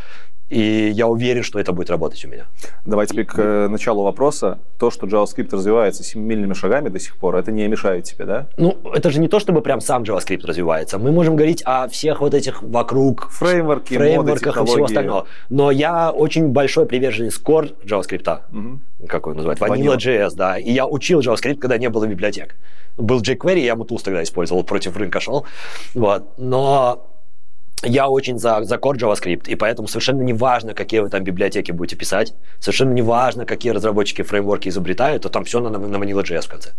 [0.52, 2.44] И я уверен, что это будет работать у меня.
[2.84, 4.58] Давай теперь к э, началу вопроса.
[4.78, 8.48] То, что JavaScript развивается семимильными шагами до сих пор, это не мешает тебе, да?
[8.58, 10.98] Ну, это же не то, чтобы прям сам JavaScript развивается.
[10.98, 15.26] Мы можем говорить о всех вот этих вокруг фреймворки, фреймворках моды, и всего остального.
[15.48, 18.40] Но я очень большой приверженец core JavaScript.
[18.52, 19.06] Угу.
[19.08, 19.58] Как его называть?
[19.58, 20.58] Vanilla.js, да.
[20.58, 22.56] И я учил JavaScript, когда не было библиотек.
[22.98, 25.46] Был jQuery, я Mutools тогда использовал, против рынка шел.
[25.94, 26.24] Вот.
[26.36, 27.08] Но
[27.82, 31.72] я очень за, за Core JavaScript, и поэтому совершенно не важно, какие вы там библиотеки
[31.72, 36.42] будете писать, совершенно не важно, какие разработчики фреймворки изобретают, то там все на, на Vanilla.js
[36.42, 36.72] в конце.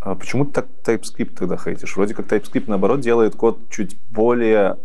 [0.00, 1.94] А почему ты так TypeScript тогда хейтишь?
[1.96, 4.78] Вроде как TypeScript, наоборот, делает код чуть более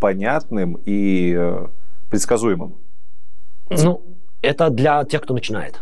[0.00, 1.66] понятным и э,
[2.10, 2.74] предсказуемым.
[3.68, 4.02] Ну,
[4.40, 5.80] это для тех, кто начинает.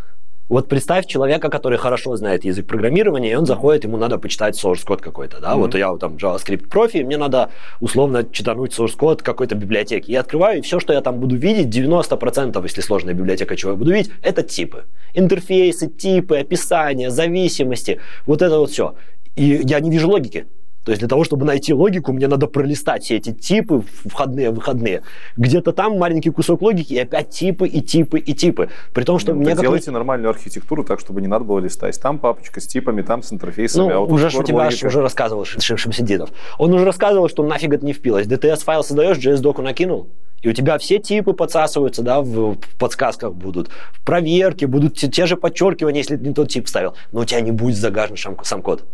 [0.48, 4.84] Вот представь человека, который хорошо знает язык программирования, и он заходит, ему надо почитать source
[4.84, 5.58] код какой-то, да, mm-hmm.
[5.58, 7.48] вот я там JavaScript профи, мне надо
[7.80, 10.10] условно читануть source код какой-то библиотеки.
[10.10, 13.76] Я открываю, и все, что я там буду видеть, 90%, если сложная библиотека, чего я
[13.76, 14.84] буду видеть, это типы.
[15.14, 18.96] Интерфейсы, типы, описания, зависимости, вот это вот все.
[19.36, 20.46] И я не вижу логики.
[20.84, 25.02] То есть для того, чтобы найти логику, мне надо пролистать все эти типы, входные, выходные.
[25.36, 28.68] Где-то там маленький кусок логики, и опять типы, и типы, и типы.
[28.92, 29.54] При том, что ну, мне...
[29.54, 31.98] Делайте нормальную архитектуру так, чтобы не надо было листать.
[32.00, 33.84] Там папочка с типами, там с интерфейсами.
[33.84, 34.86] Ну, а вот уже у тебя логика...
[34.86, 36.30] уже рассказывал Шамсидинов.
[36.58, 38.26] Он уже рассказывал, что нафиг это не впилось.
[38.26, 40.08] DTS-файл создаешь, JS-доку накинул,
[40.42, 45.08] и у тебя все типы подсасываются, да, в, в подсказках будут, в проверке будут те,
[45.08, 48.18] те же подчеркивания, если ты не тот тип ставил, но у тебя не будет загажен
[48.18, 48.84] сам, сам код.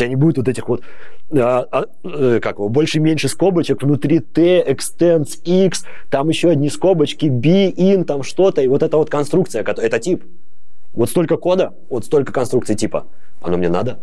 [0.00, 0.82] Тебя не будет вот этих вот,
[1.30, 7.26] а, а, э, как его, больше-меньше скобочек, внутри T, extends, X, там еще одни скобочки,
[7.26, 10.24] B, in, там что-то, и вот эта вот конструкция, это тип.
[10.94, 13.08] Вот столько кода, вот столько конструкций типа.
[13.42, 13.98] Оно мне надо?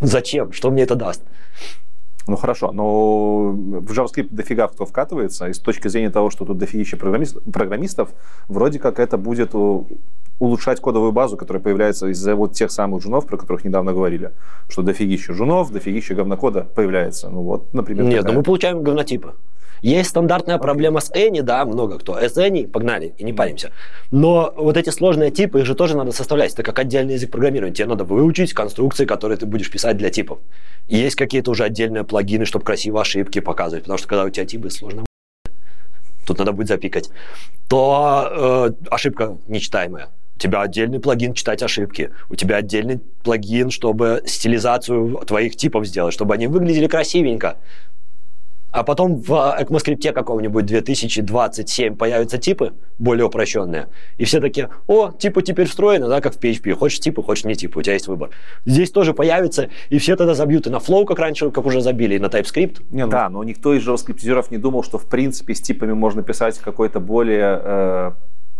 [0.00, 0.52] Зачем?
[0.52, 1.22] Что мне это даст?
[2.26, 6.58] Ну хорошо, но в JavaScript дофига кто вкатывается, и с точки зрения того, что тут
[6.58, 8.10] дофигища программист, программистов,
[8.48, 9.54] вроде как это будет
[10.38, 14.32] улучшать кодовую базу, которая появляется из-за вот тех самых жунов, про которых недавно говорили,
[14.68, 17.28] что дофигища жунов, дофигища говнокода появляется.
[17.28, 18.32] Ну вот, например, Нет, такая.
[18.32, 19.34] ну мы получаем говнотипы.
[19.82, 22.18] Есть стандартная проблема с Any, да, много кто.
[22.18, 23.70] С Any, погнали, и не паримся.
[24.10, 26.52] Но вот эти сложные типы, их же тоже надо составлять.
[26.52, 27.74] Это как отдельный язык программирования.
[27.74, 30.38] Тебе надо выучить конструкции, которые ты будешь писать для типов.
[30.88, 33.84] Есть какие-то уже отдельные плагины, чтобы красиво ошибки показывать.
[33.84, 35.04] Потому что когда у тебя типы сложно
[36.30, 37.10] тут надо будет запикать,
[37.68, 40.08] то э, ошибка нечитаемая.
[40.36, 42.10] У тебя отдельный плагин читать ошибки.
[42.30, 47.58] У тебя отдельный плагин, чтобы стилизацию твоих типов сделать, чтобы они выглядели красивенько.
[48.72, 53.88] А потом в ECMAScript какого-нибудь 2027 появятся типы более упрощенные.
[54.18, 56.72] И все такие, о, типы теперь встроены, да, как в PHP.
[56.74, 58.30] Хочешь типы, хочешь не типы, у тебя есть выбор.
[58.64, 62.14] Здесь тоже появится, и все тогда забьют и на Flow, как раньше, как уже забили,
[62.14, 62.82] и на TypeScript.
[62.90, 66.22] Не, ну, да, но никто из JavaScript не думал, что в принципе с типами можно
[66.22, 68.10] писать какой-то более э,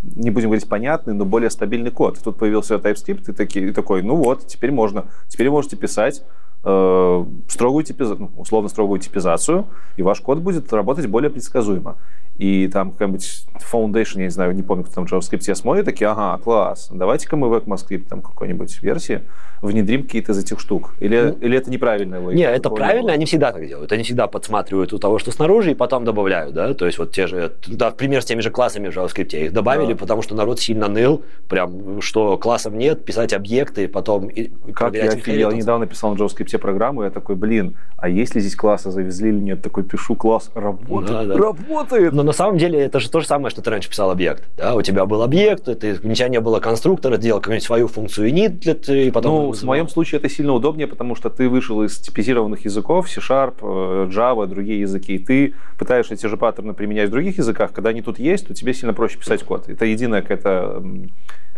[0.03, 2.19] не будем говорить понятный, но более стабильный код.
[2.23, 6.23] Тут появился TypeScript, и, таки, и такой, ну вот, теперь можно, теперь можете писать
[6.65, 11.97] э, строгую типизацию, ну, условно строгую типизацию, и ваш код будет работать более предсказуемо.
[12.41, 16.09] И там какая-нибудь Foundation, я не знаю, не помню, кто там в JavaScript смотрит, такие,
[16.09, 19.21] ага, класс, давайте-ка мы в ECMAScript там какой-нибудь версии
[19.61, 20.95] внедрим какие-то из этих штук.
[21.01, 22.39] Или, ну, или это неправильная логика?
[22.39, 23.93] Нет, это правильно, они всегда так делают.
[23.93, 27.27] Они всегда подсматривают у того, что снаружи, и потом добавляют, да, то есть вот те
[27.27, 29.99] же, да, пример с теми же классами в JavaScript, их добавили, да.
[29.99, 35.11] потому что народ сильно ныл, прям, что классов нет, писать объекты, потом и, Как я
[35.11, 39.29] офигел, я недавно писал на JavaScript программу, я такой, блин, а если здесь классы завезли
[39.29, 39.63] или нет?
[39.63, 41.37] Такой пишу, класс работает, да, да.
[41.37, 42.15] работает.
[42.15, 44.45] Но на самом деле это же то же самое, что ты раньше писал объект.
[44.57, 44.77] Да?
[44.77, 48.31] У тебя был объект, ты, у тебя не было конструктора, ты делал какую-нибудь свою функцию
[48.31, 49.47] init, и потом...
[49.47, 53.55] Ну, в моем случае это сильно удобнее, потому что ты вышел из типизированных языков, C-Sharp,
[53.63, 57.91] э, Java, другие языки, и ты пытаешься эти же паттерны применять в других языках, когда
[57.91, 59.69] они тут есть, то тебе сильно проще писать код.
[59.69, 60.85] Это единая какая-то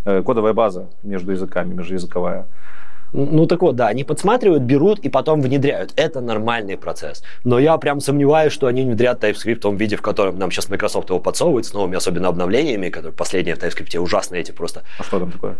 [0.06, 2.46] э, кодовая база между языками, межduязыковая.
[3.12, 5.92] Ну так вот, да, они подсматривают, берут и потом внедряют.
[5.96, 7.22] Это нормальный процесс.
[7.44, 10.68] Но я прям сомневаюсь, что они внедрят TypeScript в том виде, в котором нам сейчас
[10.68, 14.82] Microsoft его подсовывает, с новыми особенно обновлениями, которые последние в TypeScript ужасные эти просто.
[14.98, 15.56] А что там такое?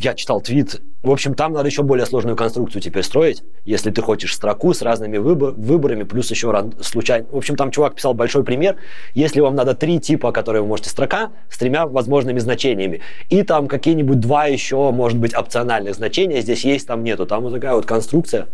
[0.00, 0.80] Я читал твит.
[1.04, 4.80] В общем, там надо еще более сложную конструкцию теперь строить, если ты хочешь строку с
[4.80, 6.50] разными выбор, выборами, плюс еще
[6.80, 7.26] случайно.
[7.30, 8.76] В общем, там чувак писал большой пример.
[9.12, 13.68] Если вам надо три типа, которые вы можете строка, с тремя возможными значениями, и там
[13.68, 17.26] какие-нибудь два еще, может быть, опциональных значения здесь есть, там нету.
[17.26, 18.48] Там вот такая вот конструкция.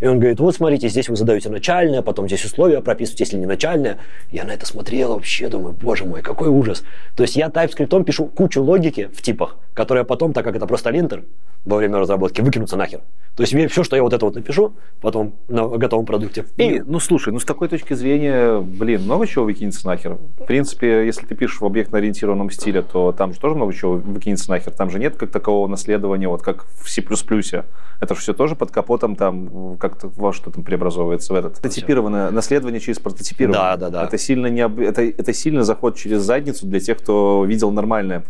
[0.00, 3.46] И он говорит, вот смотрите, здесь вы задаете начальное, потом здесь условия прописываете, если не
[3.46, 3.98] начальное.
[4.30, 6.84] Я на это смотрел вообще, думаю, боже мой, какой ужас.
[7.16, 10.90] То есть я TypeScript пишу кучу логики в типах, которые потом, так как это просто
[10.90, 11.24] линтер
[11.64, 13.00] во время разработки, выкинутся нахер.
[13.36, 16.44] То есть все, что я вот это вот напишу, потом на готовом продукте.
[16.56, 20.18] И, ну слушай, ну с такой точки зрения, блин, много чего выкинется нахер.
[20.38, 24.50] В принципе, если ты пишешь в объектно-ориентированном стиле, то там же тоже много чего выкинется
[24.50, 24.72] нахер.
[24.72, 27.02] Там же нет как такового наследования, вот как в C++.
[28.00, 31.54] Это же все тоже под капотом там, как как-то во что там преобразовывается в этот.
[31.54, 33.60] Прототипированное наследование через прототипирование.
[33.60, 34.04] Да, да, да.
[34.04, 34.78] Это сильно, не об...
[34.78, 38.24] это, это сильно заход через задницу для тех, кто видел нормальное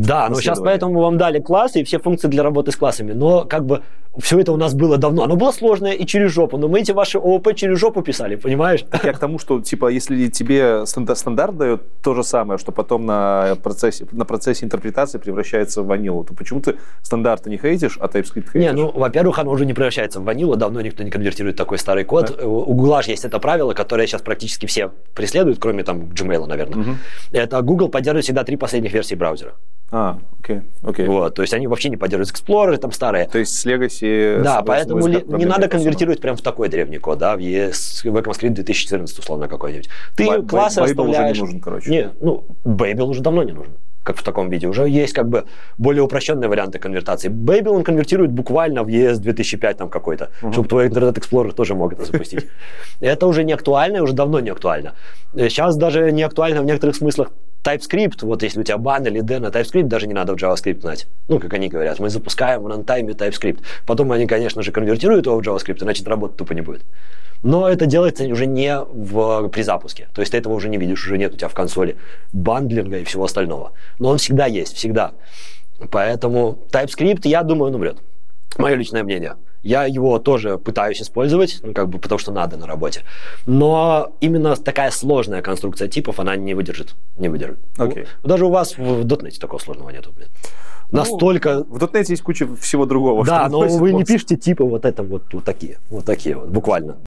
[0.00, 3.12] да, но сейчас поэтому вам дали классы и все функции для работы с классами.
[3.12, 3.82] Но как бы
[4.18, 5.24] все это у нас было давно.
[5.24, 6.56] Оно было сложное и через жопу.
[6.56, 8.84] Но мы эти ваши ООП через жопу писали, понимаешь?
[9.02, 13.06] Я к тому, что типа если тебе стандарт, стандарт дает то же самое, что потом
[13.06, 18.06] на процессе, на процессе интерпретации превращается в ванилу, то почему ты стандарты не хейтишь, а
[18.06, 18.60] TypeScript хейтишь?
[18.60, 20.56] Не, ну, во-первых, оно уже не превращается в ванилу.
[20.56, 22.36] Давно никто не конвертирует такой старый код.
[22.38, 22.46] Да?
[22.46, 26.82] У Google есть это правило, которое сейчас практически все преследуют, кроме там Gmail, наверное.
[26.82, 26.90] Угу.
[27.32, 29.54] Это Google поддерживает всегда три последних версии браузера.
[29.90, 31.06] А, окей, окей.
[31.06, 33.26] Вот, то есть они вообще не поддерживают Explorer, там старые.
[33.26, 34.42] То есть с Legacy...
[34.42, 37.38] Да, с, поэтому с, ли, не надо конвертировать прям в такой древний код, да, в,
[37.38, 39.88] ES, в ECMAScript 2014, условно, какой-нибудь.
[40.16, 41.32] Ты Бай, классы Babel расставляешь...
[41.32, 41.90] уже не нужен, короче.
[41.90, 43.74] Не, ну, Babel уже давно не нужен
[44.04, 44.68] как в таком виде.
[44.68, 45.44] Уже есть как бы
[45.78, 47.30] более упрощенные варианты конвертации.
[47.30, 50.52] Babel он конвертирует буквально в ES 2005 там какой-то, uh-huh.
[50.52, 52.46] чтобы твой Internet Explorer тоже мог это запустить.
[53.00, 54.92] Это уже не актуально, уже давно не актуально.
[55.34, 57.32] Сейчас даже не актуально в некоторых смыслах
[57.64, 61.06] TypeScript, вот если у тебя бан или на TypeScript, даже не надо в JavaScript знать.
[61.28, 63.60] Ну, как они говорят, мы запускаем в рантайме TypeScript.
[63.86, 66.84] Потом они, конечно же, конвертируют его в JavaScript, иначе работать тупо не будет.
[67.42, 70.08] Но это делается уже не в, при запуске.
[70.14, 71.96] То есть ты этого уже не видишь, уже нет у тебя в консоли
[72.32, 73.72] бандлинга и всего остального.
[73.98, 75.12] Но он всегда есть, всегда.
[75.90, 77.98] Поэтому TypeScript, я думаю, он умрет.
[78.58, 79.34] Мое личное мнение.
[79.64, 83.00] Я его тоже пытаюсь использовать, ну, как бы потому что надо на работе.
[83.46, 86.94] Но именно такая сложная конструкция типов, она не выдержит.
[87.16, 87.58] Не выдержит.
[87.78, 88.06] Okay.
[88.22, 90.28] Даже у вас в .NET такого сложного нету, блин.
[90.90, 91.64] Ну, Настолько...
[91.64, 93.24] В .NET есть куча всего другого.
[93.24, 95.78] Да, но вы не пишете типы вот это вот, вот такие.
[95.88, 96.98] Вот такие вот, буквально.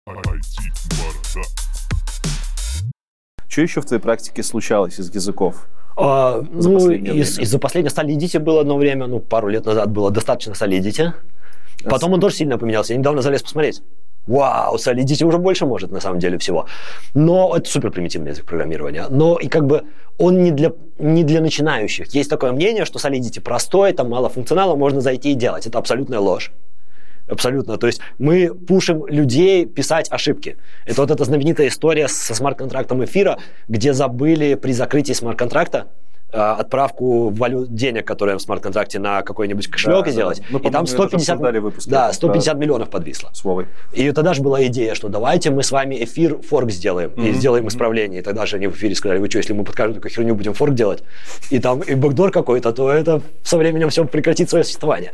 [3.47, 5.68] Что еще в твоей практике случалось из языков?
[5.95, 10.10] А, за ну, из, из-за последнего Solidity было одно время, ну, пару лет назад было
[10.10, 11.14] достаточно Solidity.
[11.84, 12.93] Потом он тоже сильно поменялся.
[12.93, 13.82] Я недавно залез посмотреть.
[14.28, 16.67] Вау, Solidity уже больше может, на самом деле, всего.
[17.13, 19.05] Но это супер примитивный язык программирования.
[19.09, 19.84] Но и как бы
[20.17, 22.13] он не для, не для начинающих.
[22.13, 25.65] Есть такое мнение, что Solidity простой, там мало функционала, можно зайти и делать.
[25.65, 26.51] Это абсолютная ложь.
[27.30, 27.78] Абсолютно.
[27.78, 30.57] То есть мы пушим людей писать ошибки.
[30.86, 35.88] Это вот эта знаменитая история со смарт-контрактом эфира, где забыли при закрытии смарт-контракта
[36.32, 40.41] отправку валют, денег, которые в смарт-контракте на какой-нибудь кошелек да, сделать.
[40.49, 40.69] Да, да.
[40.69, 42.59] и там 150, выпуске, да, 150 да.
[42.59, 43.30] миллионов подвисло.
[43.34, 43.67] С Вовой.
[43.93, 47.30] И тогда же была идея, что давайте мы с вами Ether fork сделаем mm-hmm.
[47.30, 48.19] и сделаем исправление.
[48.19, 50.36] И тогда же они в Ether сказали, вы что, если мы под каждую такую херню
[50.36, 51.03] будем fork делать,
[51.49, 55.13] и там и backdoor какой-то, то это со временем все прекратит свое существование.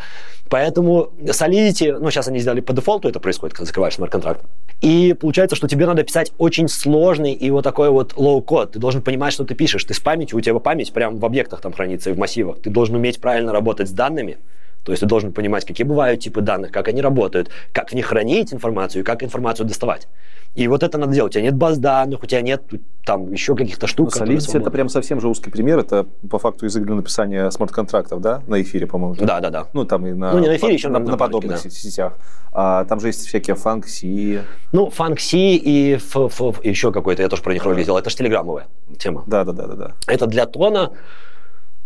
[0.49, 4.41] Поэтому Solidity, ну, сейчас они сделали по дефолту, это происходит, когда закрываешь смарт-контракт.
[4.83, 8.73] И получается, что тебе надо писать очень сложный и вот такой вот low code.
[8.73, 9.85] Ты должен понимать, что ты пишешь.
[9.85, 12.59] Ты с памятью, у тебя память прямо в объектах там хранится и в массивах.
[12.61, 14.39] Ты должен уметь правильно работать с данными.
[14.83, 18.05] То есть ты должен понимать, какие бывают типы данных, как они работают, как в них
[18.05, 20.07] хранить информацию и как информацию доставать.
[20.55, 21.31] И вот это надо делать.
[21.31, 22.61] У тебя нет баз данных, у тебя нет
[23.05, 24.13] там еще каких-то штук.
[24.15, 25.79] Ну, Solidity это прям совсем же узкий пример.
[25.79, 29.15] Это по факту язык для написания смарт-контрактов, да, на эфире, по-моему.
[29.15, 29.67] Да, да, да.
[29.73, 31.69] Ну, там и на, ну, не на, эфире, еще на, на, на подобных да.
[31.69, 32.13] сетях.
[32.51, 34.41] А, там же есть всякие фанк-си.
[34.73, 37.97] Ну, фанк-си и ф, ф, ф, еще какой-то, я тоже про них ролик сделал.
[37.97, 38.67] Это же телеграммовая
[38.99, 39.23] тема.
[39.25, 39.91] Да, да, да, да, да.
[40.07, 40.91] Это для тона.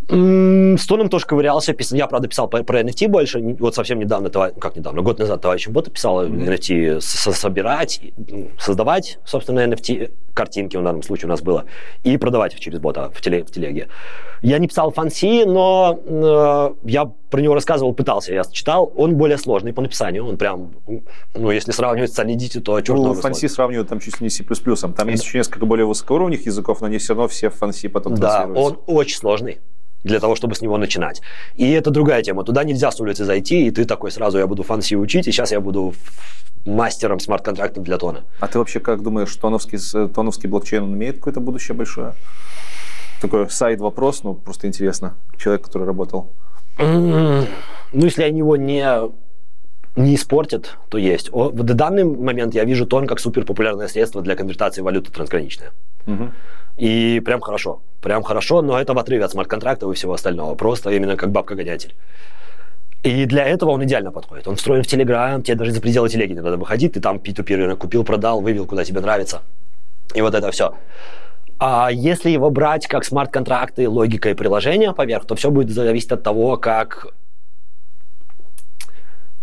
[0.09, 1.75] С тоном тоже ковырялся.
[1.91, 3.39] Я, правда, писал про NFT больше.
[3.59, 8.01] Вот совсем недавно, как недавно, год назад товарищем Бота писал NFT собирать,
[8.57, 11.65] создавать, собственно, NFT картинки в данном случае у нас было,
[12.03, 13.87] и продавать через бота в, теле, в телеге.
[14.43, 18.93] Я не писал фанси, но э, я про него рассказывал, пытался, я читал.
[18.95, 20.25] Он более сложный по написанию.
[20.27, 20.73] Он прям,
[21.33, 24.43] ну, если сравнивать с Solidity, то черт Ну, фанси сравнивают там чуть ли не C++.
[24.43, 28.47] Там есть еще несколько более высокоуровневых языков, но они все равно все фанси потом Да,
[28.53, 29.57] он очень сложный
[30.03, 31.21] для того, чтобы с него начинать.
[31.55, 32.43] И это другая тема.
[32.43, 35.51] Туда нельзя с улицы зайти, и ты такой сразу, я буду фанси учить, и сейчас
[35.51, 35.93] я буду
[36.65, 38.23] мастером смарт-контрактов для Тона.
[38.39, 39.79] А ты вообще как думаешь, тоновский,
[40.09, 42.13] тоновский блокчейн, он имеет какое-то будущее большое?
[43.21, 45.15] Такой сайд-вопрос, ну, просто интересно.
[45.37, 46.31] Человек, который работал.
[46.77, 47.45] Ну,
[47.93, 48.85] если они его не
[49.97, 51.29] не испортят, то есть.
[51.33, 55.67] О, в данный момент я вижу тон как супер популярное средство для конвертации валюты трансграничной.
[56.05, 56.31] Угу.
[56.77, 57.81] И прям хорошо.
[58.01, 60.55] Прям хорошо, но это в отрыве от смарт-контрактов и всего остального.
[60.55, 61.95] Просто именно как бабка-гонятель.
[63.03, 64.47] И для этого он идеально подходит.
[64.47, 67.55] Он встроен в Телеграм, тебе даже за пределы телеги не надо выходить, ты там P2P
[67.55, 69.41] рынок купил, продал, вывел, куда тебе нравится.
[70.13, 70.75] И вот это все.
[71.59, 76.23] А если его брать как смарт-контракты, логика и приложение поверх, то все будет зависеть от
[76.23, 77.13] того, как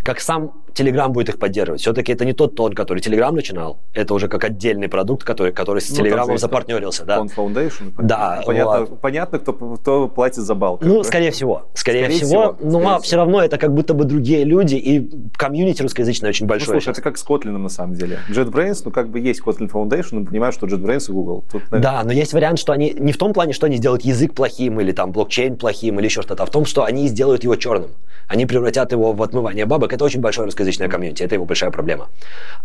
[0.03, 1.81] как сам Telegram будет их поддерживать.
[1.81, 3.79] Все-таки это не тот тон, который Telegram начинал.
[3.93, 7.05] Это уже как отдельный продукт, который, который с ну, Telegram запартнерился.
[7.05, 7.19] Да.
[7.19, 7.93] Fond Foundation.
[7.97, 8.41] Да.
[8.45, 8.99] Понятно, вот.
[8.99, 10.79] понятно кто, кто платит за балл.
[10.81, 11.63] Ну, скорее всего.
[11.73, 12.55] Скорее, скорее всего.
[12.55, 12.57] всего.
[12.61, 16.67] Но скорее все равно это как будто бы другие люди, и комьюнити русскоязычное очень большое.
[16.67, 16.97] Ну, слушай, сейчас.
[16.97, 18.19] это как с Kotlin на самом деле.
[18.29, 21.45] JetBrains, ну, как бы есть Kotlin Foundation, но понимаю, что JetBrains и Google.
[21.51, 21.81] Тут, наверное...
[21.81, 24.81] Да, но есть вариант, что они не в том плане, что они сделают язык плохим,
[24.81, 27.91] или там блокчейн плохим, или еще что-то, а в том, что они сделают его черным.
[28.27, 29.93] Они превратят его в отмывание бабок.
[29.93, 31.23] Это очень большое русскоязычное комьюнити.
[31.23, 32.09] Это его большая проблема.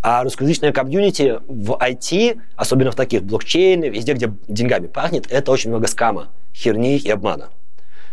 [0.02, 5.70] А русскоязычное комьюнити в IT, особенно в таких блокчейне, везде, где деньгами пахнет, это очень
[5.70, 7.50] много скама, херни и обмана.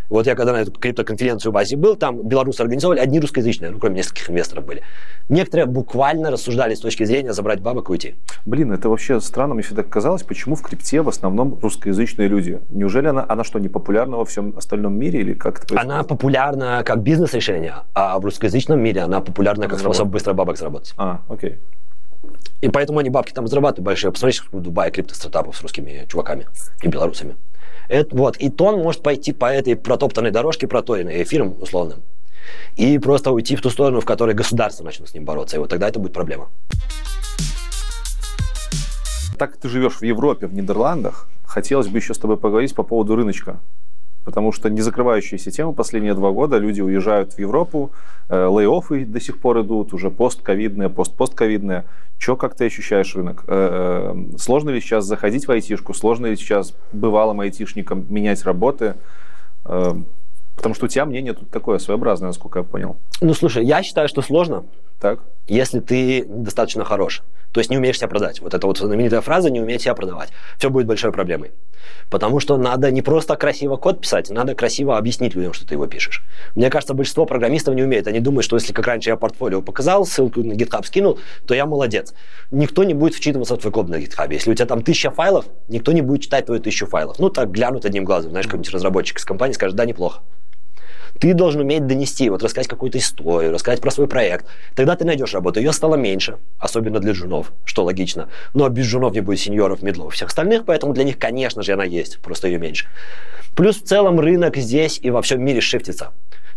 [0.10, 3.80] Вот я когда на эту криптоконференцию в Азии был, там белорусы организовали, одни русскоязычные, ну,
[3.80, 4.84] кроме нескольких инвесторов были.
[5.30, 8.16] Некоторые буквально рассуждали с точки зрения забрать бабок и уйти.
[8.46, 12.60] Блин, это вообще странно, мне всегда казалось, почему в крипте в основном русскоязычные люди?
[12.70, 15.92] Неужели она, она что, не популярна во всем остальном мире или как это происходит?
[15.92, 20.94] Она популярна как бизнес-решение, а в русскоязычном мире она популярна как способ быстро бабок заработать.
[20.98, 21.58] А, окей.
[22.62, 24.12] И поэтому они бабки там зарабатывают большие.
[24.12, 26.48] Посмотрите, сколько в Дубае крипто-стартапов с русскими чуваками
[26.82, 27.36] и белорусами.
[27.88, 32.02] Это, вот, и тон может пойти по этой протоптанной дорожке, проторенной эфиром условным,
[32.76, 35.70] и просто уйти в ту сторону, в которой государство начнет с ним бороться, и вот
[35.70, 36.50] тогда это будет проблема.
[39.38, 42.84] Так как ты живешь в Европе, в Нидерландах, хотелось бы еще с тобой поговорить по
[42.84, 43.60] поводу рыночка
[44.28, 47.92] потому что не закрывающаяся тема последние два года, люди уезжают в Европу,
[48.28, 51.86] э, лей-оффы до сих пор идут, уже постковидные, пост-постковидные.
[52.20, 53.46] Че, как ты ощущаешь рынок?
[53.48, 55.94] Э, э, сложно ли сейчас заходить в айтишку?
[55.94, 58.96] Сложно ли сейчас бывалым айтишникам менять работы?
[59.64, 59.94] Э,
[60.58, 62.98] потому что у тебя мнение тут такое своеобразное, насколько я понял.
[63.22, 64.66] Ну, слушай, я считаю, что сложно,
[65.00, 65.22] так.
[65.48, 67.24] Если ты достаточно хорош.
[67.52, 68.42] То есть не умеешь себя продать.
[68.42, 70.30] Вот эта вот знаменитая фраза «не уметь себя продавать».
[70.58, 71.52] Все будет большой проблемой.
[72.10, 75.88] Потому что надо не просто красиво код писать, надо красиво объяснить людям, что ты его
[75.88, 76.24] пишешь.
[76.56, 78.08] Мне кажется, большинство программистов не умеет.
[78.08, 81.66] Они думают, что если, как раньше, я портфолио показал, ссылку на GitHub скинул, то я
[81.66, 82.14] молодец.
[82.52, 84.32] Никто не будет вчитываться в твой код на GitHub.
[84.32, 87.18] Если у тебя там тысяча файлов, никто не будет читать твою тысячу файлов.
[87.20, 88.32] Ну, так глянут одним глазом.
[88.32, 90.22] Знаешь, какой-нибудь разработчик из компании скажет, да, неплохо.
[91.20, 94.46] Ты должен уметь донести, вот рассказать какую-то историю, рассказать про свой проект.
[94.76, 95.60] Тогда ты найдешь работу.
[95.60, 98.30] Ее стало меньше, особенно для джунов, что логично.
[98.54, 101.84] Но без джунов не будет сеньоров, медлов, всех остальных, поэтому для них, конечно же, она
[101.84, 102.88] есть, просто ее меньше.
[103.56, 106.12] Плюс в целом рынок здесь и во всем мире шифтится.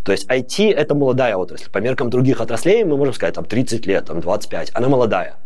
[0.04, 1.70] То есть IT– это молодая отрасль.
[1.70, 4.72] По меркам других отраслей мы можем сказать, там, 30 лет, там, 25.
[4.74, 5.36] Она молодая.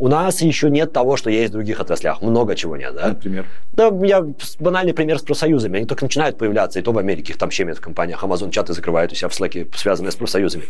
[0.00, 2.22] У нас еще нет того, что есть в других отраслях.
[2.22, 3.08] Много чего нет, да?
[3.08, 3.46] Например?
[3.72, 4.24] Да, я
[4.60, 5.78] банальный пример с профсоюзами.
[5.78, 8.22] Они только начинают появляться, и то в Америке их там щемят в компаниях.
[8.22, 10.64] Amazon чаты закрывают у себя в Slack, связанные с профсоюзами.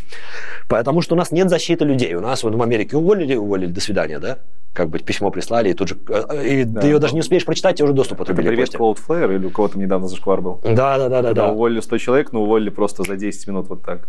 [0.66, 2.14] Потому что у нас нет защиты людей.
[2.14, 4.38] У нас вот в Америке уволили, уволили, до свидания, да?
[4.72, 7.44] как бы письмо прислали, и тут же э, и да, ты ее даже не успеешь
[7.44, 8.48] прочитать, и уже доступ отрубили.
[8.48, 10.60] Привет, Cloudflare, или у кого-то недавно зашквар был.
[10.62, 11.32] Да, да, да, да.
[11.32, 11.48] да.
[11.50, 14.06] уволили 100 человек, но уволили просто за 10 минут вот так.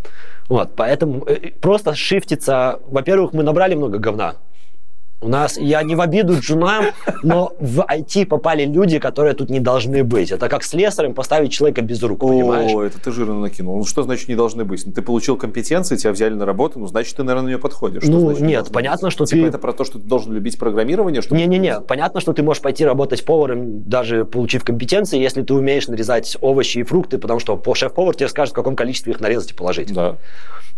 [0.48, 2.80] Вот, поэтому э, просто шифтится.
[2.86, 4.36] Во-первых, мы набрали много говна
[5.22, 6.86] у нас, я не в обиду джунам,
[7.24, 10.32] но в IT попали люди, которые тут не должны быть.
[10.32, 12.72] Это как с слесарем поставить человека без рук, понимаешь?
[12.74, 13.78] О, это ты жирно накинул.
[13.78, 14.86] Ну что значит не должны быть?
[14.86, 18.04] Ну, ты получил компетенции, тебя взяли на работу, ну значит ты, наверное, на нее подходишь.
[18.04, 19.14] Что ну значит, нет, понятно, быть?
[19.14, 19.48] что типа ты...
[19.50, 21.22] это про то, что ты должен любить программирование?
[21.30, 26.38] Не-не-не, понятно, что ты можешь пойти работать поваром, даже получив компетенции, если ты умеешь нарезать
[26.40, 29.94] овощи и фрукты, потому что шеф-повар тебе скажет, в каком количестве их нарезать и положить.
[29.94, 30.16] Да.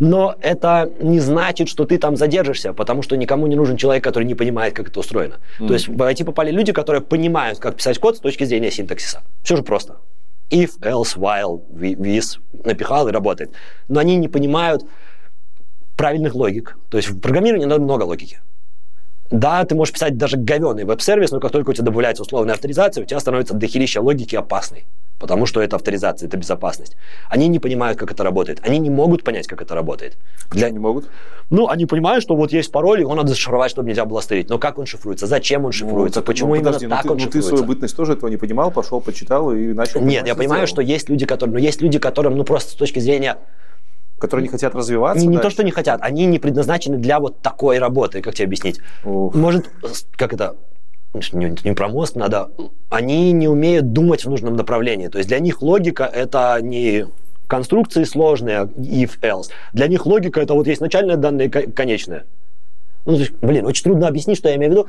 [0.01, 4.23] Но это не значит, что ты там задержишься, потому что никому не нужен человек, который
[4.31, 5.39] не понимает, как это устроено.
[5.59, 5.67] Mm.
[5.67, 9.21] То есть в IT попали люди, которые понимают, как писать код с точки зрения синтаксиса.
[9.43, 9.97] Все же просто.
[10.49, 13.51] If, else, while, this, напихал и работает.
[13.87, 14.83] Но они не понимают
[15.95, 16.77] правильных логик.
[16.89, 18.39] То есть в программировании надо много логики.
[19.31, 23.03] Да, ты можешь писать даже говеный веб-сервис, но как только у тебя добавляется условная авторизация,
[23.03, 24.85] у тебя становится дохерища логики опасной.
[25.19, 26.97] Потому что это авторизация, это безопасность.
[27.29, 28.59] Они не понимают, как это работает.
[28.63, 30.17] Они не могут понять, как это работает.
[30.49, 30.71] Для...
[30.71, 31.09] не могут?
[31.51, 34.49] Ну, они понимают, что вот есть пароль, его надо зашифровать, чтобы нельзя было стырить.
[34.49, 35.27] Но как он шифруется?
[35.27, 36.21] Зачем он шифруется?
[36.21, 37.51] Ну, Почему ну, подожди, именно ну, так ты, он ну, шифруется?
[37.51, 40.01] ты свою бытность тоже этого не понимал, пошел, почитал и начал...
[40.01, 41.53] Нет, я понимаю, что есть люди, которые...
[41.53, 43.37] Но есть люди, которым, ну, просто с точки зрения
[44.21, 45.25] которые не хотят развиваться.
[45.25, 48.45] Не, не то, что не хотят, они не предназначены для вот такой работы, как тебе
[48.45, 48.79] объяснить.
[49.03, 49.35] Ух.
[49.35, 49.69] Может,
[50.15, 50.55] как это,
[51.13, 52.51] не, не про мозг надо,
[52.89, 55.07] они не умеют думать в нужном направлении.
[55.07, 57.07] То есть для них логика это не
[57.47, 59.49] конструкции сложные, if, else.
[59.73, 62.25] Для них логика это вот есть начальное данные и конечное.
[63.05, 64.87] Ну, есть, блин, очень трудно объяснить, что я имею в виду.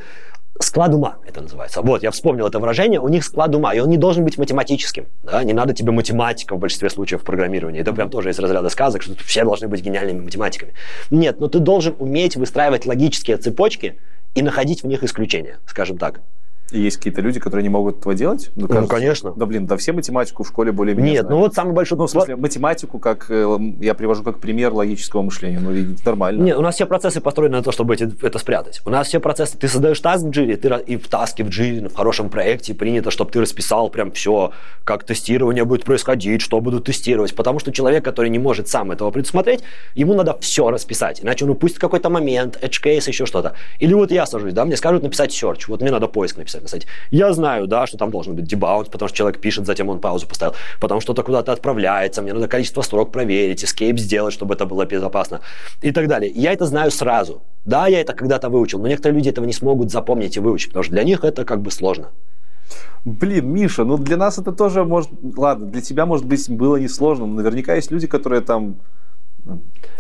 [0.63, 1.83] Склад ума это называется.
[1.83, 3.01] Вот, я вспомнил это выражение.
[3.01, 5.07] У них склад ума, и он не должен быть математическим.
[5.25, 5.43] Да?
[5.43, 7.81] Не надо тебе математика в большинстве случаев в программировании.
[7.81, 10.75] Это прям тоже из разряда сказок, что все должны быть гениальными математиками.
[11.11, 13.99] Нет, но ты должен уметь выстраивать логические цепочки
[14.35, 16.21] и находить в них исключения, скажем так.
[16.73, 18.51] Есть какие-то люди, которые не могут этого делать?
[18.57, 19.33] Ну, кажется, ну конечно.
[19.37, 21.31] Да, блин, да все математику в школе более-менее Нет, знают.
[21.31, 21.99] ну вот самый большой...
[21.99, 25.61] Ну, в смысле, математику как, э, я привожу как пример логического мышления.
[25.61, 26.43] Ну, нормально.
[26.43, 28.81] Нет, у нас все процессы построены на то, чтобы эти, это спрятать.
[28.85, 29.59] У нас все процессы...
[29.59, 33.11] Ты создаешь таск в джире, ты и в таске в джире, в хорошем проекте принято,
[33.11, 34.53] чтобы ты расписал прям все,
[34.85, 37.35] как тестирование будет происходить, что будут тестировать.
[37.35, 39.61] Потому что человек, который не может сам этого предусмотреть,
[39.95, 41.23] ему надо все расписать.
[41.23, 43.55] Иначе он упустит какой-то момент, edge case, еще что-то.
[43.79, 45.65] Или вот я сажусь, да, мне скажут написать search.
[45.69, 46.87] Вот мне надо поиск написать на сайте.
[47.11, 50.27] Я знаю, да, что там должен быть дебаунс, потому что человек пишет, затем он паузу
[50.27, 54.85] поставил, потом что-то куда-то отправляется, мне надо количество строк проверить, escape сделать, чтобы это было
[54.85, 55.41] безопасно
[55.83, 56.31] и так далее.
[56.35, 57.43] Я это знаю сразу.
[57.65, 60.83] Да, я это когда-то выучил, но некоторые люди этого не смогут запомнить и выучить, потому
[60.85, 62.09] что для них это как бы сложно.
[63.05, 65.11] Блин, Миша, ну для нас это тоже может...
[65.37, 68.77] Ладно, для тебя, может быть, было несложно, но наверняка есть люди, которые там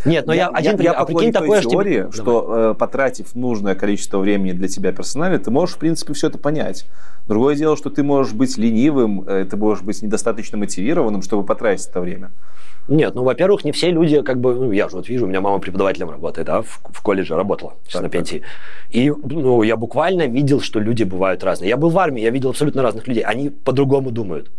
[0.04, 3.34] нет, но я, я один я, я а прикинь такое, теории, что, что э, потратив
[3.34, 6.86] нужное количество времени для тебя персонально, ты можешь, в принципе, все это понять.
[7.26, 11.88] Другое дело, что ты можешь быть ленивым, э, ты можешь быть недостаточно мотивированным, чтобы потратить
[11.88, 12.30] это время.
[12.88, 15.40] Нет, ну, во-первых, не все люди, как бы, ну, я же вот вижу, у меня
[15.40, 18.42] мама преподавателем работает, да, в, в колледже работала, сейчас так, на пенсии.
[18.90, 21.68] И, ну, я буквально видел, что люди бывают разные.
[21.68, 23.22] Я был в армии, я видел абсолютно разных людей.
[23.22, 24.50] Они по-другому думают.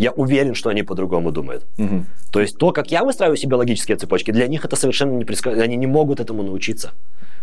[0.00, 1.66] Я уверен, что они по-другому думают.
[1.78, 2.04] Угу.
[2.32, 5.62] То есть то, как я выстраиваю себе логические цепочки, для них это совершенно не предсказуемо.
[5.62, 6.92] Они не могут этому научиться.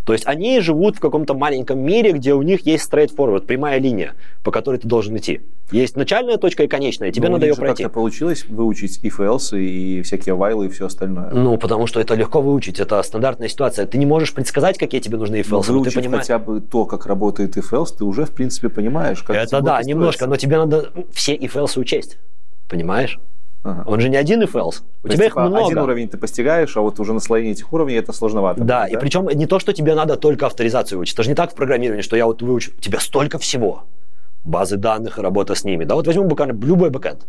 [0.05, 4.13] То есть они живут в каком-то маленьком мире, где у них есть straightforward, прямая линия,
[4.41, 5.41] по которой ты должен идти.
[5.69, 7.83] Есть начальная точка и конечная, тебе Но надо ее пройти.
[7.83, 11.29] как-то получилось выучить if else и всякие вайлы и все остальное?
[11.31, 13.85] Ну, потому что это легко выучить, это стандартная ситуация.
[13.85, 15.69] Ты не можешь предсказать, какие тебе нужны if else.
[15.69, 16.23] Выучить ты понимаешь...
[16.23, 19.83] хотя бы то, как работает if else, ты уже, в принципе, понимаешь, как Это да,
[19.83, 22.17] немножко, но тебе надо все if else учесть.
[22.67, 23.19] Понимаешь?
[23.63, 23.83] Ага.
[23.85, 24.81] Он же не один if else.
[25.03, 25.65] У То тебя есть, их типа, много.
[25.65, 28.63] Один уровень ты постигаешь, а вот уже наслоение этих уровней это сложновато.
[28.63, 28.99] Да, будет, и да?
[28.99, 31.15] причем не то, что тебе надо только авторизацию выучить.
[31.15, 32.71] Это же не так в программировании, что я вот выучу.
[32.77, 33.83] У тебя столько всего.
[34.43, 35.83] Базы данных работа с ними.
[35.83, 37.25] Да, вот возьмем буквально любой бэкэнд.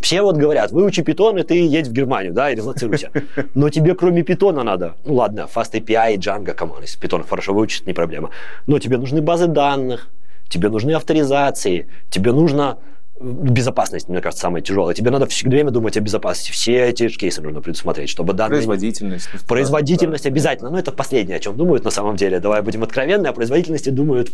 [0.00, 3.10] Все вот говорят, выучи питон, и ты едь в Германию, да, и relocируйся.
[3.54, 7.24] Но тебе кроме питона надо, ну ладно, Fast API и Django, come on, если питон
[7.24, 8.30] хорошо выучить, не проблема.
[8.66, 10.08] Но тебе нужны базы данных,
[10.48, 12.78] тебе нужны авторизации, тебе нужно
[13.20, 14.94] безопасность, мне кажется, самая тяжелая.
[14.94, 16.52] Тебе надо все время думать о безопасности.
[16.52, 18.58] Все эти кейсы нужно предусмотреть, чтобы данные...
[18.58, 19.28] Производительность.
[19.46, 20.70] Производительность да, обязательно.
[20.70, 20.74] Да.
[20.74, 22.40] Ну, это последнее, о чем думают на самом деле.
[22.40, 23.26] Давай будем откровенны.
[23.26, 24.30] О производительности думают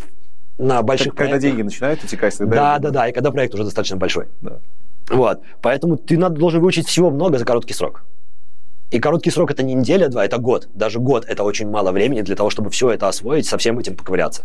[0.59, 2.57] на больших Когда деньги начинают утекать, тогда...
[2.57, 3.09] Да, да, да.
[3.09, 4.27] И когда проект уже достаточно большой.
[4.41, 4.59] Да.
[5.11, 5.41] Вот.
[5.61, 8.05] Поэтому ты надо, должен выучить всего много за короткий срок.
[8.93, 10.69] И короткий срок это не неделя, два, это год.
[10.75, 13.97] Даже год это очень мало времени для того, чтобы все это освоить, со всем этим
[13.97, 14.43] поковыряться.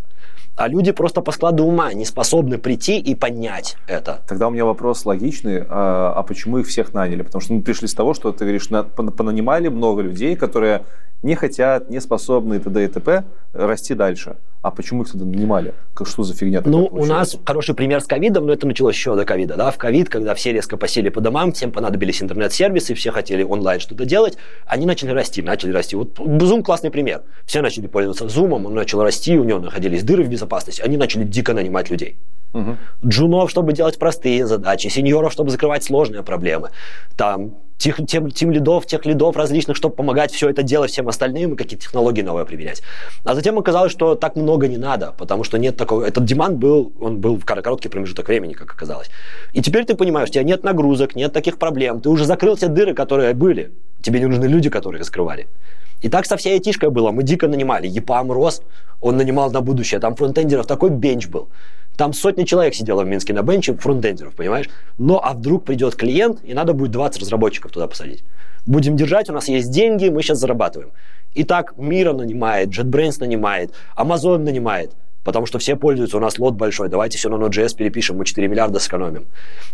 [0.56, 4.22] А люди просто по складу ума не способны прийти и понять это.
[4.26, 5.64] Тогда у меня вопрос логичный.
[5.68, 7.24] А, а почему их всех наняли?
[7.24, 10.86] Потому что мы пришли с того, что ты говоришь, на, понанимали много людей, которые
[11.24, 12.84] не хотят, не способны и т.д.
[12.84, 13.24] и т.п.
[13.54, 14.38] расти дальше.
[14.62, 15.74] А почему их тогда нанимали?
[16.04, 19.24] Что за фигня Ну, у нас хороший пример с ковидом, но это началось еще до
[19.24, 19.56] ковида.
[19.56, 19.72] Да?
[19.72, 24.06] В ковид, когда все резко посели по домам, всем понадобились интернет-сервисы, все хотели онлайн что-то
[24.06, 25.96] делать, они начали расти, начали расти.
[25.96, 27.22] Вот Zoom классный пример.
[27.46, 31.24] Все начали пользоваться Zoom, он начал расти, у него находились дыры в безопасности, они начали
[31.24, 32.18] дико нанимать людей.
[32.58, 32.78] Угу.
[33.06, 36.70] Джунов, чтобы делать простые задачи, сеньоров, чтобы закрывать сложные проблемы.
[37.16, 41.54] Там тех, тем, тем лидов, тех лидов различных, чтобы помогать все это делать всем остальным
[41.54, 42.82] и какие-то технологии новые применять.
[43.24, 46.04] А затем оказалось, что так много не надо, потому что нет такого...
[46.04, 49.10] Этот демант был, он был в короткий промежуток времени, как оказалось.
[49.54, 52.68] И теперь ты понимаешь, у тебя нет нагрузок, нет таких проблем, ты уже закрыл все
[52.68, 53.72] дыры, которые были.
[54.02, 55.48] Тебе не нужны люди, которые их скрывали.
[56.02, 57.12] И так со всей айтишкой было.
[57.12, 57.88] Мы дико нанимали.
[57.88, 58.62] ЕПАМ рос,
[59.02, 60.00] он нанимал на будущее.
[60.00, 61.50] Там фронтендеров такой бенч был.
[61.98, 64.70] Там сотни человек сидело в Минске на бенче фронтендеров, понимаешь?
[65.00, 68.24] Но а вдруг придет клиент, и надо будет 20 разработчиков туда посадить.
[68.68, 70.92] Будем держать, у нас есть деньги, мы сейчас зарабатываем.
[71.34, 74.92] И так Мира нанимает, JetBrains нанимает, Amazon нанимает.
[75.24, 78.48] потому что все пользуются, у нас лот большой, давайте все на Node.js перепишем, мы 4
[78.48, 79.26] миллиарда сэкономим.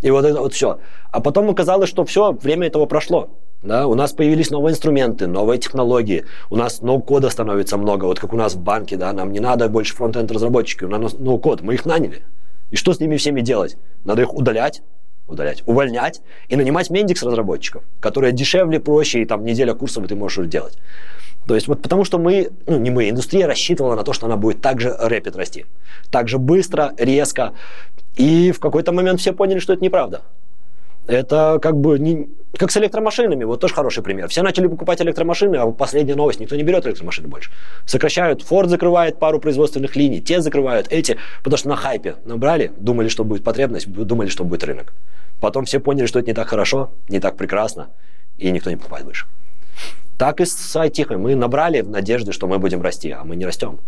[0.02, 0.80] И вот это вот все.
[1.12, 3.30] А потом оказалось, что все, время этого прошло.
[3.64, 8.34] Да, у нас появились новые инструменты, новые технологии, у нас ноу-кода становится много, вот как
[8.34, 11.76] у нас в банке, да, нам не надо больше фронтенд разработчики, у нас ноу-код, мы
[11.76, 12.24] их наняли.
[12.72, 13.78] И что с ними всеми делать?
[14.04, 14.82] Надо их удалять,
[15.28, 20.16] удалять, увольнять и нанимать мендикс разработчиков, которые дешевле, проще, и там неделя курсов, и ты
[20.16, 20.78] можешь делать.
[21.48, 24.36] То есть вот потому что мы, ну не мы, индустрия рассчитывала на то, что она
[24.36, 25.66] будет так же рэпид расти.
[26.12, 27.54] Так же быстро, резко.
[28.16, 30.22] И в какой-то момент все поняли, что это неправда.
[31.08, 34.30] Это как бы не, как с электромашинами, вот тоже хороший пример.
[34.30, 37.52] Все начали покупать электромашины, а последняя новость, никто не берет электромашины больше.
[37.86, 43.10] Сокращают, Ford закрывает пару производственных линий, те закрывают, эти, потому что на хайпе набрали, думали,
[43.10, 44.94] что будет потребность, думали, что будет рынок.
[45.42, 47.90] Потом все поняли, что это не так хорошо, не так прекрасно,
[48.38, 49.26] и никто не покупает больше.
[50.18, 51.18] Так и с IT.
[51.18, 53.80] Мы набрали в надежде, что мы будем расти, а мы не растем.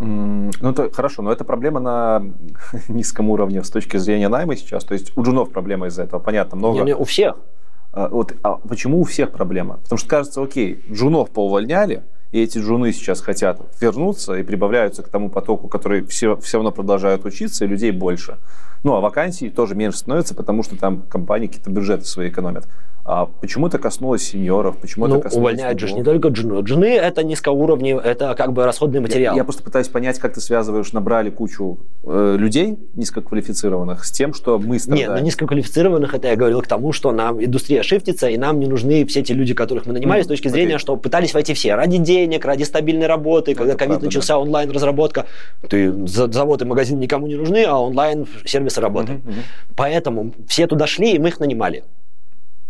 [0.00, 2.22] Ну, это хорошо, но это проблема на
[2.88, 4.84] низком уровне с точки зрения найма сейчас.
[4.84, 6.78] То есть у джунов проблема из-за этого, понятно, много.
[6.78, 7.36] Не, не, у всех.
[7.92, 9.76] А, вот, а почему у всех проблема?
[9.82, 12.02] Потому что кажется, окей, джунов поувольняли,
[12.32, 16.70] и эти джуны сейчас хотят вернуться и прибавляются к тому потоку, который все, все равно
[16.70, 18.38] продолжают учиться, и людей больше.
[18.84, 22.68] Ну, а вакансий тоже меньше становится, потому что там компании какие-то бюджеты свои экономят.
[23.12, 24.76] А почему это коснулось сеньоров?
[24.76, 26.60] Почему ну, это коснулось увольняют же не только джуны.
[26.62, 29.34] Джуны– это низкоуровневый, это как бы расходный материал.
[29.34, 34.32] Я, я просто пытаюсь понять, как ты связываешь, набрали кучу э, людей низкоквалифицированных с тем,
[34.32, 35.10] что мы страдаем.
[35.10, 38.68] Нет, ну низкоквалифицированных, это я говорил к тому, что нам индустрия шифтится, и нам не
[38.68, 40.78] нужны все те люди, которых мы нанимали, mm, с точки зрения, okay.
[40.78, 43.56] что пытались войти все ради денег, ради стабильной работы.
[43.56, 44.38] Когда ковид начался, да.
[44.38, 45.26] онлайн-разработка,
[45.68, 49.24] ты завод и магазин никому не нужны, а онлайн-сервисы работают.
[49.24, 49.74] Mm-hmm, mm-hmm.
[49.74, 51.82] Поэтому все туда шли, и мы их нанимали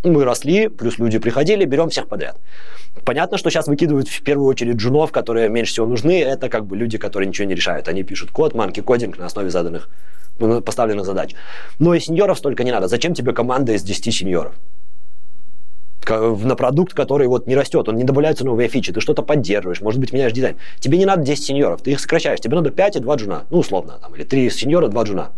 [0.09, 2.39] мы росли, плюс люди приходили, берем всех подряд.
[3.05, 6.21] Понятно, что сейчас выкидывают в первую очередь джунов, которые меньше всего нужны.
[6.23, 7.89] Это как бы люди, которые ничего не решают.
[7.89, 9.89] Они пишут код, манки кодинг на основе заданных,
[10.39, 11.35] ну, поставленных задач.
[11.79, 12.89] Но и сеньоров столько не надо.
[12.89, 14.55] Зачем тебе команда из 10 сеньоров?
[16.09, 20.01] на продукт, который вот не растет, он не добавляются новые фичи, ты что-то поддерживаешь, может
[20.01, 20.57] быть, меняешь дизайн.
[20.81, 23.59] Тебе не надо 10 сеньоров, ты их сокращаешь, тебе надо 5 и 2 джуна, ну,
[23.59, 25.31] условно, там, или 3 сеньора, 2 джуна.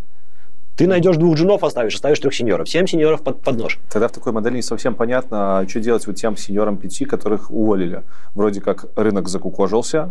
[0.82, 2.68] Ты найдешь двух джунов, оставишь, оставишь трех сеньоров.
[2.68, 3.78] Семь сеньоров под, под нож.
[3.88, 7.52] Тогда в такой модели не совсем понятно, а что делать вот тем сеньорам пяти, которых
[7.52, 8.02] уволили.
[8.34, 10.10] Вроде как рынок закукожился,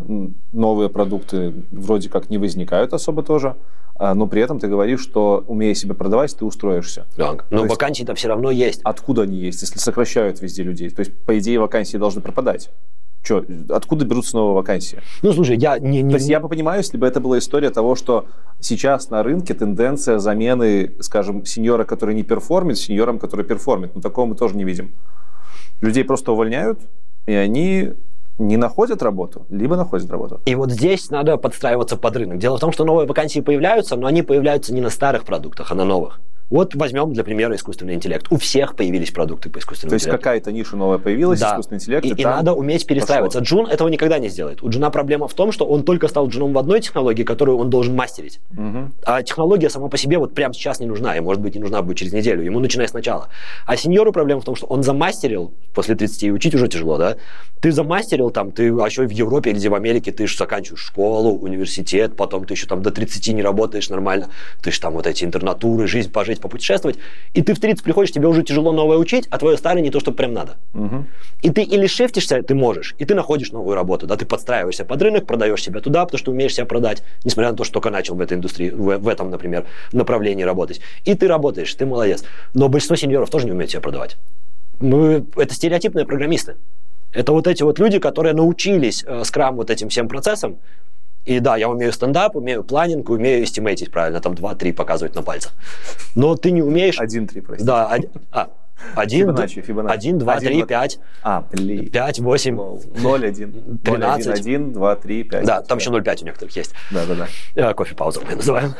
[0.53, 3.57] новые продукты вроде как не возникают особо тоже,
[3.95, 7.06] а, но при этом ты говоришь, что умея себя продавать, ты устроишься.
[7.18, 8.80] Да, но вакансии-то все равно есть.
[8.85, 10.89] Откуда они есть, если сокращают везде людей?
[10.89, 12.69] То есть, по идее, вакансии должны пропадать.
[13.23, 14.99] Что, откуда берутся новые вакансии?
[15.22, 16.02] Ну, слушай, я не...
[16.02, 18.26] не То есть я бы понимаю, если бы это была история того, что
[18.60, 23.95] сейчас на рынке тенденция замены, скажем, сеньора, который не перформит, сеньором, который перформит.
[23.95, 24.91] Но такого мы тоже не видим.
[25.81, 26.80] Людей просто увольняют,
[27.27, 27.93] и они
[28.39, 30.41] не находят работу, либо находят работу.
[30.45, 32.39] И вот здесь надо подстраиваться под рынок.
[32.39, 35.76] Дело в том, что новые вакансии появляются, но они появляются не на старых продуктах, а
[35.76, 36.19] на новых.
[36.52, 38.28] Вот возьмем для примера искусственный интеллект.
[38.30, 40.10] У всех появились продукты по искусственному интеллекту.
[40.10, 41.52] То есть какая-то ниша новая появилась, да.
[41.52, 43.40] искусственный интеллект, и, и, и надо уметь перестраиваться.
[43.40, 43.64] Пошло.
[43.64, 44.61] Джун этого никогда не сделает.
[44.61, 47.69] У Джуна проблема в том, что он только стал джуном в одной технологии, которую он
[47.69, 48.41] должен мастерить.
[48.52, 48.91] Угу.
[49.06, 51.82] А технология сама по себе вот прямо сейчас не нужна, и может быть не нужна
[51.82, 52.44] будет через неделю.
[52.44, 53.30] Ему начинай сначала.
[53.65, 57.15] А сеньору проблема в том, что он замастерил после 30, и учить уже тяжело, да?
[57.61, 61.38] Ты замастерил там, ты, а еще в Европе или в Америке, ты же заканчиваешь школу,
[61.38, 64.30] университет, потом ты еще там до 30 не работаешь нормально,
[64.61, 66.97] ты же там вот эти интернатуры, жизнь пожить, попутешествовать
[67.34, 69.99] и ты в 30 приходишь, тебе уже тяжело новое учить, а твое старое не то,
[69.99, 70.57] что прям надо.
[70.73, 71.05] Угу.
[71.43, 75.01] И ты или шефтишься, ты можешь, и ты находишь новую работу, да, ты подстраиваешься под
[75.01, 78.15] рынок, продаешь себя туда, потому что умеешь себя продать, несмотря на то, что только начал
[78.15, 80.81] в этой индустрии, в, в этом, например, направлении работать.
[81.05, 82.23] И ты работаешь, ты молодец.
[82.53, 84.18] Но большинство сеньоров тоже не умеют себя продавать.
[84.80, 86.55] Мы, это стереотипные программисты.
[87.13, 90.57] Это вот эти вот люди, которые научились э, скрам вот этим всем процессам,
[91.26, 95.53] и да, я умею стендап, умею планинг, умею эстимейтить правильно, там 2-3 показывать на пальцах.
[96.15, 96.99] Но ты не умеешь...
[96.99, 97.64] 1-3, простите.
[97.64, 98.49] Да, один, а,
[98.95, 99.98] один, Фибоначчи, Фибоначчи.
[99.98, 100.99] 1, 2, 3, 5.
[101.24, 101.90] А, блин.
[101.90, 102.56] 5, 8.
[102.56, 103.80] 0, 1.
[103.84, 104.28] 13.
[104.28, 105.45] 1, 1, 2, 3, 5.
[105.45, 106.74] Да, там еще 0,5 у некоторых есть.
[106.91, 107.74] Да, да, да.
[107.74, 108.74] Кофе-паузу мы называем.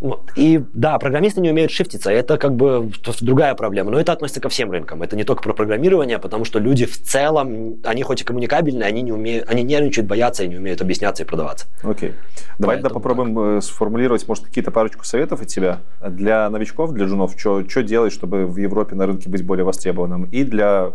[0.36, 2.10] И да, программисты не умеют шифтиться.
[2.10, 2.90] Это как бы
[3.20, 3.90] другая проблема.
[3.90, 5.02] Но это относится ко всем рынкам.
[5.02, 9.02] Это не только про программирование, потому что люди в целом, они хоть и коммуникабельные, они
[9.02, 11.66] не умеют, они нервничают, боятся и не умеют объясняться и продаваться.
[11.82, 12.14] Окей.
[12.58, 13.44] Давай тогда попробуем так.
[13.44, 17.34] Э, сформулировать, может, какие-то парочку советов от тебя для новичков, для джунов.
[17.38, 20.92] Что делать, чтобы в Европе на рынке быть более востребованным, и для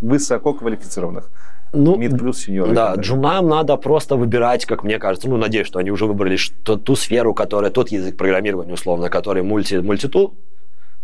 [0.00, 1.30] высококвалифицированных.
[1.72, 2.72] Ну, Мид плюс сеньор.
[2.72, 6.76] Да, джунам надо просто выбирать, как мне кажется, ну, надеюсь, что они уже выбрали что,
[6.76, 10.34] ту сферу, которая, тот язык программирования, условно, который мульти, мультитул,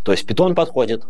[0.04, 1.04] то есть Python подходит,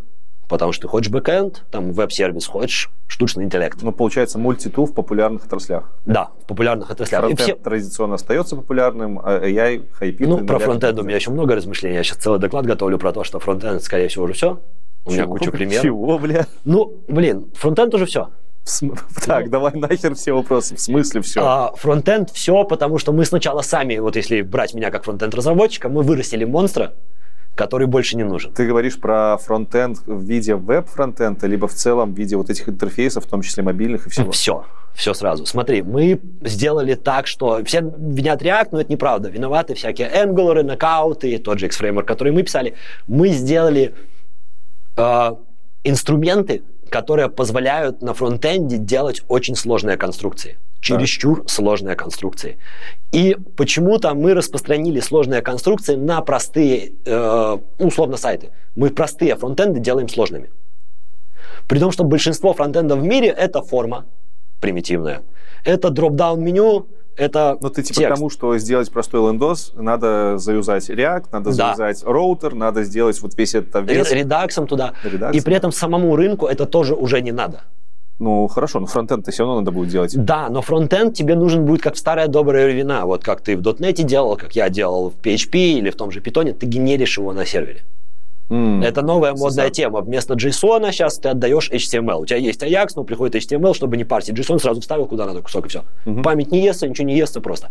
[0.51, 3.79] Потому что ты хочешь бэкэнд, там веб-сервис, хочешь искусственный интеллект.
[3.83, 5.93] Ну, получается, мультитул в популярных отраслях.
[6.07, 7.21] Да, в популярных отраслях.
[7.21, 7.55] Фронтенд все...
[7.55, 10.27] традиционно остается популярным, а AI хайпит.
[10.27, 11.95] Ну, про фронтенд у меня еще много размышлений.
[11.95, 14.61] Я сейчас целый доклад готовлю про то, что фронтенд, скорее всего, уже все.
[15.05, 15.83] У меня куча примеров.
[15.83, 16.47] Чего, бля?
[16.65, 18.31] Ну, блин, фронтенд уже все.
[18.65, 19.01] См...
[19.27, 20.77] Так, ну, давай нахер все вопросы.
[20.77, 21.41] В смысле все?
[21.43, 26.03] А, фронтенд все, потому что мы сначала сами, вот если брать меня как фронтенд-разработчика, мы
[26.03, 26.93] вырастили монстра,
[27.55, 28.53] который больше не нужен.
[28.53, 33.25] Ты говоришь про фронтенд в виде веб-фронтенда, либо в целом в виде вот этих интерфейсов,
[33.25, 34.31] в том числе мобильных и всего?
[34.31, 34.65] Все.
[34.95, 35.47] Все сразу.
[35.47, 39.31] Смотри, мы сделали так, что все винят React, но это неправда.
[39.31, 42.75] Виноваты всякие Angular, Knockout и тот же X-Framework, который мы писали.
[43.07, 43.95] Мы сделали
[44.97, 45.35] э,
[45.85, 51.49] инструменты, которые позволяют на фронтенде делать очень сложные конструкции чересчур да.
[51.49, 52.59] сложные конструкции.
[53.13, 58.51] И почему-то мы распространили сложные конструкции на простые, э, условно, сайты.
[58.77, 60.51] Мы простые фронтенды делаем сложными.
[61.69, 64.07] При том, что большинство фронтендов в мире это форма
[64.61, 65.23] примитивная.
[65.65, 66.87] Это дроп-даун меню,
[67.21, 68.13] это Но ты типа текст.
[68.13, 71.75] к тому, что сделать простой лендос, надо завязать React, надо да.
[71.75, 74.11] завязать роутер, надо сделать вот весь этот вес.
[74.11, 74.95] Редаксом туда.
[75.05, 75.39] Редаксом.
[75.39, 77.61] И при этом самому рынку это тоже уже не надо.
[78.19, 80.15] Ну, хорошо, но фронтенд-то все равно надо будет делать.
[80.15, 83.07] Да, но фронтенд тебе нужен будет как в старое доброе времена.
[83.07, 86.21] Вот как ты в .NET делал, как я делал в PHP или в том же
[86.21, 87.81] Python, ты генеришь его на сервере.
[88.51, 88.85] Mm.
[88.85, 89.73] Это новая модная Сам.
[89.73, 90.01] тема.
[90.01, 92.21] Вместо JSON сейчас ты отдаешь HTML.
[92.21, 95.41] У тебя есть Ajax, но приходит HTML, чтобы не парсить JSON, сразу вставил куда надо
[95.41, 95.85] кусок и все.
[96.05, 96.23] Mm-hmm.
[96.23, 97.71] Память не естся, ничего не естся просто.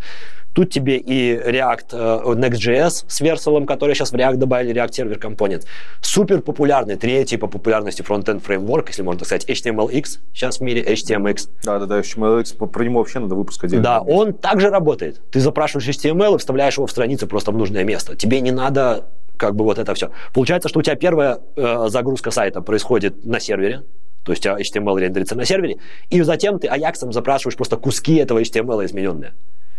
[0.53, 5.19] Тут тебе и React э, Next.js с Vercel, который сейчас в React добавили, React Server
[5.19, 5.65] Component.
[6.01, 10.81] Супер популярный, третий по популярности фронтенд фреймворк, если можно так сказать, HTMLX сейчас в мире,
[10.81, 11.49] HTMX.
[11.64, 13.84] Да-да-да, HTMLX, про него вообще надо выпуск отдельно.
[13.84, 15.22] Да, он также работает.
[15.31, 18.15] Ты запрашиваешь HTML и вставляешь его в страницу просто в нужное место.
[18.15, 19.06] Тебе не надо
[19.40, 20.11] как бы вот это все.
[20.34, 23.84] Получается, что у тебя первая э, загрузка сайта происходит на сервере,
[24.24, 25.78] то есть HTML рендерится на сервере,
[26.10, 29.34] и затем ты Ajax запрашиваешь просто куски этого HTML измененные.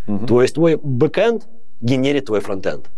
[0.09, 0.27] Угу.
[0.27, 1.47] То есть твой бэкэнд
[1.83, 2.91] генерит твой фронтенд.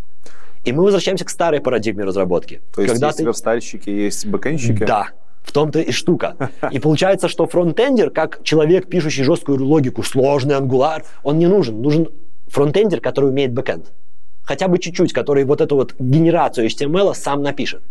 [0.64, 2.62] И мы возвращаемся к старой парадигме разработки.
[2.72, 3.24] То есть когда есть ты...
[3.24, 4.84] верстальщики, есть бэкэндщики?
[4.84, 5.08] Да.
[5.42, 6.36] В том-то и штука.
[6.70, 11.82] И получается, что фронтендер, как человек, пишущий жесткую логику, сложный ангуляр, он не нужен.
[11.82, 12.08] Нужен
[12.46, 13.90] фронтендер, который умеет бэкэнд
[14.42, 17.82] хотя бы чуть-чуть, который вот эту вот генерацию HTML сам напишет.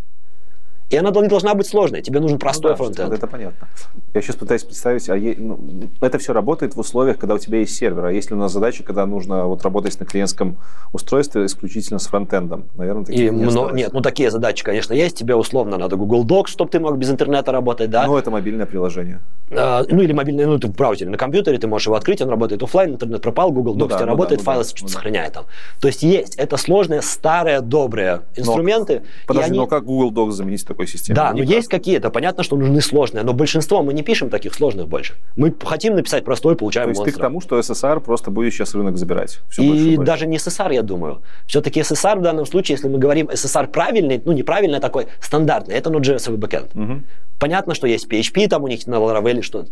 [0.92, 3.12] И она не должна быть сложной, тебе нужен простой ну, да, фронтенд.
[3.14, 3.66] Это понятно.
[4.12, 5.58] Я сейчас пытаюсь представить, а е, ну,
[6.02, 8.04] это все работает в условиях, когда у тебя есть сервер.
[8.04, 10.58] А если у нас задача, когда нужно вот работать на клиентском
[10.92, 12.64] устройстве исключительно с фронтендом?
[12.76, 13.70] Наверное, такие не мно...
[13.70, 15.16] Нет, ну такие задачи, конечно, есть.
[15.16, 18.06] Тебе условно надо Google Docs, чтобы ты мог без интернета работать, да?
[18.06, 19.20] Ну, это мобильное приложение.
[19.50, 22.28] А, ну, или мобильное, ну, ты в браузере, на компьютере, ты можешь его открыть, он
[22.28, 24.68] работает офлайн, интернет пропал, Google ну Docs ну, да, ну, работает, да, ну, файлы да,
[24.68, 25.44] что-то ну, сохраняет там.
[25.80, 29.00] То есть есть, это сложные, старые, добрые инструменты.
[29.00, 29.58] Но, подожди, они...
[29.58, 31.16] но как Google Docs заменить такой системой?
[31.16, 34.88] Да, но есть какие-то, понятно, что нужны сложные, но большинство мы не пишем таких сложных
[34.88, 35.14] больше.
[35.36, 37.12] Мы хотим написать простой, получаем То есть монстра.
[37.12, 39.40] ты к тому, что СССР просто будет сейчас рынок забирать?
[39.48, 41.22] Все и больше и даже не СССР, я думаю.
[41.46, 45.74] Все-таки СССР в данном случае, если мы говорим СССР правильный, ну неправильный, а такой стандартный,
[45.74, 46.74] это Node.js бэкэнд.
[46.74, 47.02] Угу.
[47.38, 49.66] Понятно, что есть PHP, там у них на Laravel что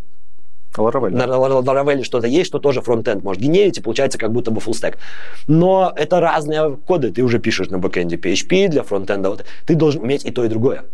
[0.77, 4.61] Laravel, на Laravel что-то есть, что тоже фронтенд может генерить, и получается как будто бы
[4.61, 4.97] stack.
[5.49, 7.11] Но это разные коды.
[7.11, 9.31] Ты уже пишешь на бэкэнде PHP для фронтенда.
[9.31, 9.45] Вот.
[9.67, 10.85] Ты должен уметь и то, и другое.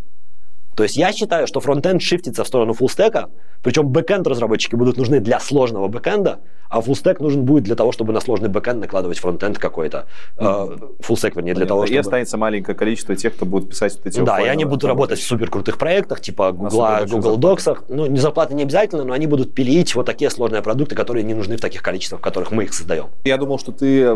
[0.76, 3.30] То есть я считаю, что фронтенд шифтится в сторону фуллстека,
[3.62, 8.12] причем бэкенд разработчики будут нужны для сложного бэкенда, а фуллстек нужен будет для того, чтобы
[8.12, 10.06] на сложный бэкенд накладывать фронтенд какой-то.
[10.36, 11.96] Э, фуллстек, вернее, для того, чтобы...
[11.96, 15.18] И останется маленькое количество тех, кто будет писать вот эти Да, и они будут работать
[15.18, 17.84] в супер крутых проектах, типа Google, Google Docs.
[17.88, 21.32] Ну, не зарплаты не обязательно, но они будут пилить вот такие сложные продукты, которые не
[21.32, 23.06] нужны в таких количествах, в которых мы их создаем.
[23.24, 24.14] Я думал, что ты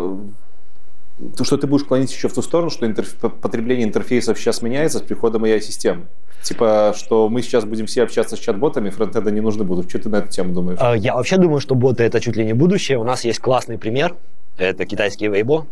[1.37, 3.15] то, что ты будешь клонить еще в ту сторону, что интерф...
[3.15, 6.09] потребление интерфейсов сейчас меняется с приходом AI-систем.
[6.43, 9.91] Типа, что мы сейчас будем все общаться с чат-ботами, фронтенда не нужны будут.
[9.91, 10.79] Что ты на эту тему думаешь?
[10.81, 12.99] А, я вообще думаю, что боты это чуть ли не будущее.
[12.99, 14.17] У нас есть классный пример.
[14.57, 15.67] Это китайский Weibo.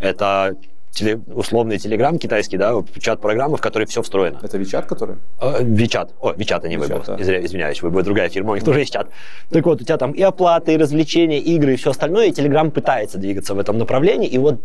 [0.00, 0.56] Это
[0.92, 4.38] теле, условный Telegram китайский, да, чат-программа, в которой все встроено.
[4.42, 5.16] Это WeChat, который?
[5.40, 6.10] WeChat.
[6.20, 7.04] О, WeChat, а не Weibo.
[7.06, 7.16] Да.
[7.20, 9.08] Извиняюсь, Weibo другая фирма, у них тоже есть чат.
[9.50, 12.70] Так вот, у тебя там и оплаты, и развлечения, игры, и все остальное, и Telegram
[12.70, 14.60] пытается двигаться в этом направлении, и вот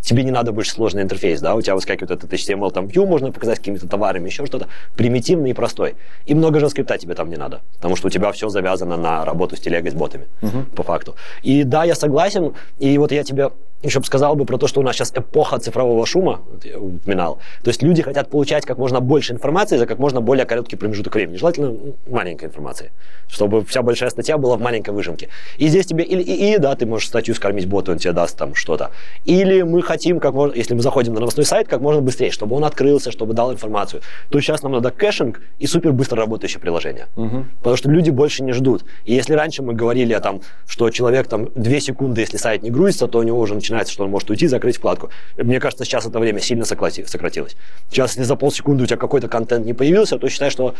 [0.00, 3.32] тебе не надо больше сложный интерфейс, да, у тебя выскакивает этот HTML, там view можно
[3.32, 5.96] показать какими-то товарами, еще что-то, примитивный и простой.
[6.26, 9.56] И много JavaScript тебе там не надо, потому что у тебя все завязано на работу
[9.56, 10.74] с телегой, с ботами, uh-huh.
[10.76, 11.16] по факту.
[11.42, 13.50] И да, я согласен, и вот я тебе
[13.86, 17.38] еще бы сказал бы про то, что у нас сейчас эпоха цифрового шума, я упоминал.
[17.62, 21.14] То есть люди хотят получать как можно больше информации за как можно более короткий промежуток
[21.14, 21.36] времени.
[21.36, 21.74] Желательно
[22.06, 22.92] маленькой информации,
[23.28, 25.28] чтобы вся большая статья была в маленькой выжимке.
[25.58, 28.54] И здесь тебе или и, да, ты можешь статью скормить боту, он тебе даст там
[28.54, 28.90] что-то.
[29.24, 32.56] Или мы хотим, как можно, если мы заходим на новостной сайт, как можно быстрее, чтобы
[32.56, 34.02] он открылся, чтобы дал информацию.
[34.30, 37.06] То сейчас нам надо caching и супер быстро работающее приложение.
[37.16, 37.44] Угу.
[37.58, 38.84] Потому что люди больше не ждут.
[39.04, 42.70] И если раньше мы говорили о том, что человек там 2 секунды, если сайт не
[42.70, 45.10] грузится, то у него уже начинается, что он может уйти, закрыть вкладку.
[45.36, 47.56] Мне кажется, сейчас это время сильно сократилось.
[47.90, 50.74] Сейчас, если за полсекунды у тебя какой-то контент не появился, то считай, что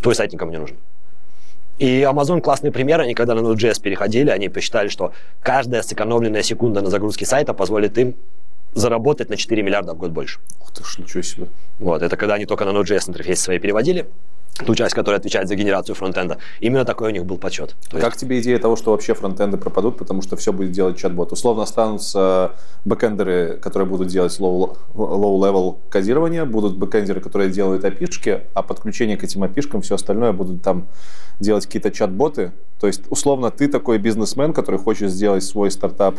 [0.00, 0.76] твой сайт никому не нужен.
[1.78, 6.80] И Amazon классный пример, они когда на Node.js переходили, они посчитали, что каждая сэкономленная секунда
[6.80, 8.14] на загрузке сайта позволит им
[8.74, 10.38] заработать на 4 миллиарда в год больше.
[10.60, 11.46] Ух ты ж, ничего себе.
[11.78, 14.06] Вот, это когда они только на Node.js интерфейсе свои переводили,
[14.66, 16.38] ту часть, которая отвечает за генерацию фронтенда.
[16.60, 17.74] Именно такой у них был подсчет.
[17.90, 21.32] То как тебе идея того, что вообще фронтенды пропадут, потому что все будет делать чат-бот?
[21.32, 22.52] Условно останутся
[22.84, 29.24] бэкендеры, которые будут делать low-level кодирование, будут бэкендеры, которые делают API -шки, а подключение к
[29.24, 30.86] этим API -шкам, все остальное будут там
[31.40, 32.52] делать какие-то чат-боты.
[32.80, 36.16] То есть, условно, ты такой бизнесмен, который хочет сделать свой стартап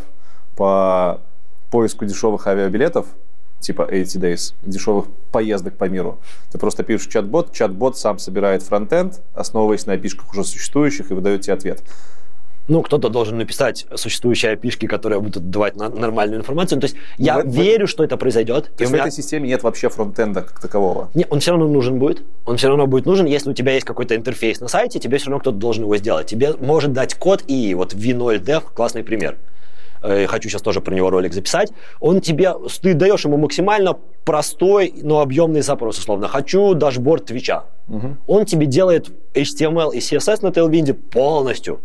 [0.55, 1.21] по
[1.71, 3.07] поиску дешевых авиабилетов,
[3.63, 6.19] типа 80 Days, дешевых поездок по миру.
[6.51, 11.13] Ты просто пишешь чат-бот, чат-бот сам собирает фронтенд, основываясь на API -шках уже существующих, и
[11.13, 11.81] выдает тебе ответ.
[12.69, 16.79] Ну, кто-то должен написать существующие API -шки, которые будут давать на нормальную информацию.
[16.79, 18.71] То есть я в, верю, что это произойдет.
[18.77, 19.03] То есть меня...
[19.03, 21.09] в этой системе нет вообще фронтенда как такового?
[21.13, 22.23] Нет, он все равно нужен будет.
[22.45, 23.25] Он все равно будет нужен.
[23.25, 26.27] Если у тебя есть какой-то интерфейс на сайте, тебе все равно кто-то должен его сделать.
[26.27, 29.37] Тебе может дать код и вот v0.dev классный пример.
[30.03, 34.93] Э, хочу сейчас тоже про него ролик записать, он тебе, ты даешь ему максимально простой,
[35.01, 36.27] но объемный запрос, условно.
[36.27, 37.63] Хочу дашборд Твича.
[37.87, 38.17] Угу.
[38.27, 41.79] Он тебе делает HTML и CSS на Tailwind полностью.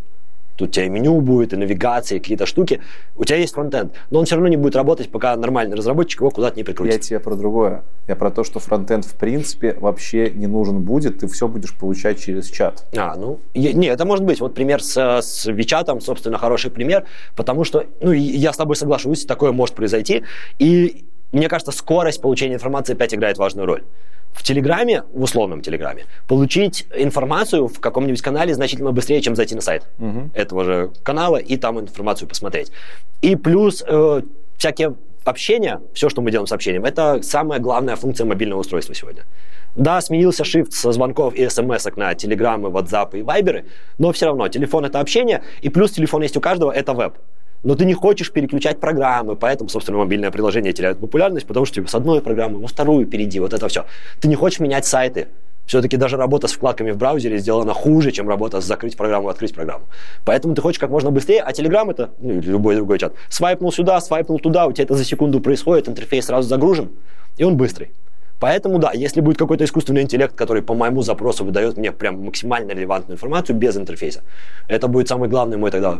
[0.59, 2.80] Тут у тебя и меню будет, и навигация, и какие-то штуки.
[3.16, 6.30] У тебя есть фронтенд, но он все равно не будет работать, пока нормальный разработчик его
[6.30, 6.94] куда-то не прикрутит.
[6.94, 7.85] Я тебе про другое.
[8.09, 12.18] Я про то, что фронтенд в принципе вообще не нужен будет, ты все будешь получать
[12.18, 12.85] через чат.
[12.97, 14.40] А, ну, я, не, это может быть.
[14.40, 17.05] Вот пример с, с Вичатом, собственно, хороший пример,
[17.36, 20.24] потому что, ну, я с тобой соглашусь, такое может произойти,
[20.59, 23.85] и мне кажется, скорость получения информации опять играет важную роль
[24.39, 29.60] в Телеграме, в условном Телеграме, получить информацию в каком-нибудь канале значительно быстрее, чем зайти на
[29.60, 30.31] сайт угу.
[30.32, 32.70] этого же канала и там информацию посмотреть.
[33.20, 34.23] И плюс э,
[34.56, 34.94] всякие
[35.24, 39.24] общения, все, что мы делаем с общением, это самая главная функция мобильного устройства сегодня.
[39.74, 43.65] Да, сменился shift со звонков и смс на телеграммы, WhatsApp и Viber,
[43.98, 47.19] но все равно телефон это общение, и плюс телефон есть у каждого, это веб
[47.62, 51.89] но ты не хочешь переключать программы, поэтому, собственно, мобильное приложение теряет популярность, потому что тебе
[51.89, 53.85] с одной программы во вторую перейди, вот это все.
[54.20, 55.28] Ты не хочешь менять сайты.
[55.66, 59.55] Все-таки даже работа с вкладками в браузере сделана хуже, чем работа с закрыть программу, открыть
[59.55, 59.85] программу.
[60.24, 63.70] Поэтому ты хочешь как можно быстрее, а Telegram это, ну, или любой другой чат, свайпнул
[63.70, 66.89] сюда, свайпнул туда, у тебя это за секунду происходит, интерфейс сразу загружен,
[67.36, 67.90] и он быстрый.
[68.40, 72.70] Поэтому, да, если будет какой-то искусственный интеллект, который по моему запросу выдает мне прям максимально
[72.70, 74.22] релевантную информацию без интерфейса,
[74.68, 75.98] это будет самый главный мой тогда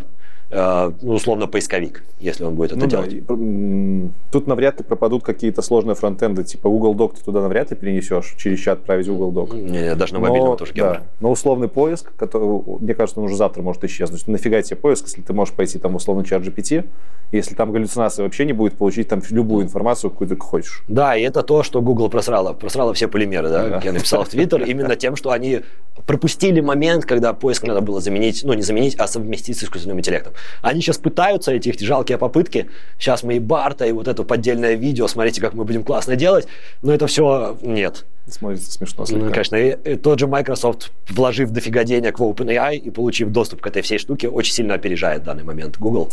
[0.51, 3.27] ну, условно, поисковик, если он будет это ну, делать.
[3.27, 4.13] Да.
[4.33, 8.35] Тут навряд ли пропадут какие-то сложные фронтенды, типа Google Doc ты туда навряд ли перенесешь,
[8.39, 9.55] через чат отправить Google Doc.
[9.55, 11.03] Не, даже на мобильном тоже да.
[11.21, 14.27] Но условный поиск, который, мне кажется, он уже завтра может исчезнуть.
[14.27, 16.87] Нафига тебе поиск, если ты можешь пойти там условно чат GPT,
[17.33, 20.83] если там галлюцинации вообще не будет, получить там любую информацию, какую ты хочешь.
[20.89, 22.55] Да, и это то, что Google просрало.
[22.55, 23.71] Просрало все полимеры, да, да.
[23.71, 25.61] как я написал в Twitter, именно тем, что они
[26.07, 30.33] пропустили момент, когда поиск надо было заменить, ну не заменить, а совместить с искусственным интеллектом.
[30.63, 32.69] Они сейчас пытаются, эти их жалкие попытки.
[32.99, 36.47] Сейчас мы и Барта, и вот это поддельное видео, смотрите, как мы будем классно делать.
[36.83, 38.05] Но это все нет.
[38.31, 39.07] Смотрится смешно.
[39.07, 39.25] Слегка.
[39.25, 39.57] Ну, конечно.
[39.57, 43.83] И, и тот же Microsoft, вложив дофига денег в OpenAI и получив доступ к этой
[43.83, 46.11] всей штуке, очень сильно опережает в данный момент Google.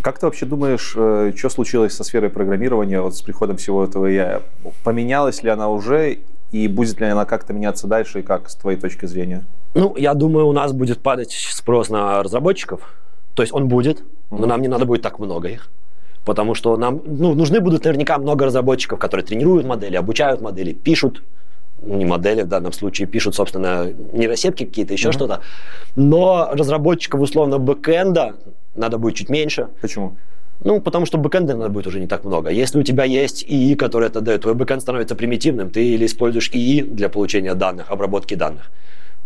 [0.00, 4.08] Как ты вообще думаешь, э, что случилось со сферой программирования вот с приходом всего этого
[4.08, 4.42] AI?
[4.84, 6.18] Поменялась ли она уже
[6.52, 9.44] и будет ли она как-то меняться дальше и как с твоей точки зрения?
[9.74, 12.94] Ну, я думаю, у нас будет падать спрос на разработчиков,
[13.36, 15.68] то есть он будет, но нам не надо будет так много их.
[16.24, 21.22] Потому что нам ну, нужны будут наверняка много разработчиков, которые тренируют модели, обучают модели, пишут
[21.82, 25.12] не модели в данном случае, пишут, собственно, нейросетки какие-то, еще mm-hmm.
[25.12, 25.40] что-то.
[25.94, 28.34] Но разработчиков условно бэкэнда
[28.74, 29.68] надо будет чуть меньше.
[29.82, 30.16] Почему?
[30.64, 32.48] Ну, потому что бэкэнда надо будет уже не так много.
[32.48, 36.50] Если у тебя есть ИИ, который это дает, твой бэкэнд становится примитивным, ты или используешь
[36.50, 38.70] ИИ для получения данных, обработки данных,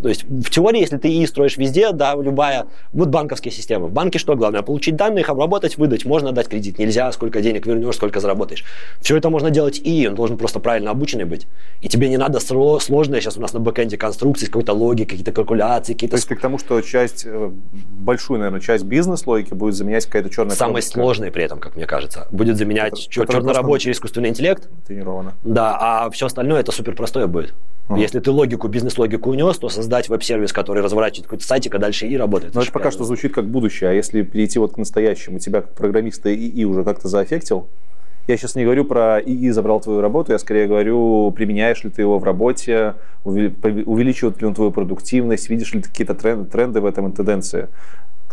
[0.03, 3.89] То есть в теории, если ты ИИ строишь везде, да, любая, вот банковские системы.
[3.89, 4.63] В банке что главное?
[4.63, 6.05] Получить данные, их обработать, выдать.
[6.05, 8.65] Можно дать кредит, нельзя, сколько денег вернешь, сколько заработаешь.
[9.01, 11.47] Все это можно делать ИИ, он должен просто правильно обученный быть.
[11.81, 15.93] И тебе не надо сложные, сейчас у нас на бэкэнде конструкции, какой-то логики, какие-то калькуляции,
[15.93, 16.17] какие-то...
[16.17, 20.31] То есть ты к тому, что часть, э, большую, наверное, часть бизнес-логики будет заменять какая-то
[20.31, 24.69] черная Самый сложный при этом, как мне кажется, будет заменять это, чернорабочий искусственный интеллект.
[24.87, 25.35] Тренировано.
[25.45, 27.55] Да, а все остальное это супер простое будет.
[27.89, 27.99] Uh-huh.
[27.99, 32.17] Если ты логику, бизнес-логику унес, то создать веб-сервис, который разворачивает какой-то сайтик, а дальше и
[32.17, 32.55] работает.
[32.55, 33.91] Но это пока что звучит как будущее.
[33.91, 37.69] А если перейти вот к настоящему, тебя как программиста ИИ уже как-то заэффектил?
[38.29, 42.03] Я сейчас не говорю про ИИ забрал твою работу, я скорее говорю, применяешь ли ты
[42.03, 42.95] его в работе,
[43.25, 47.69] увеличивает ли он твою продуктивность, видишь ли ты какие-то тренды, тренды в этом и тенденции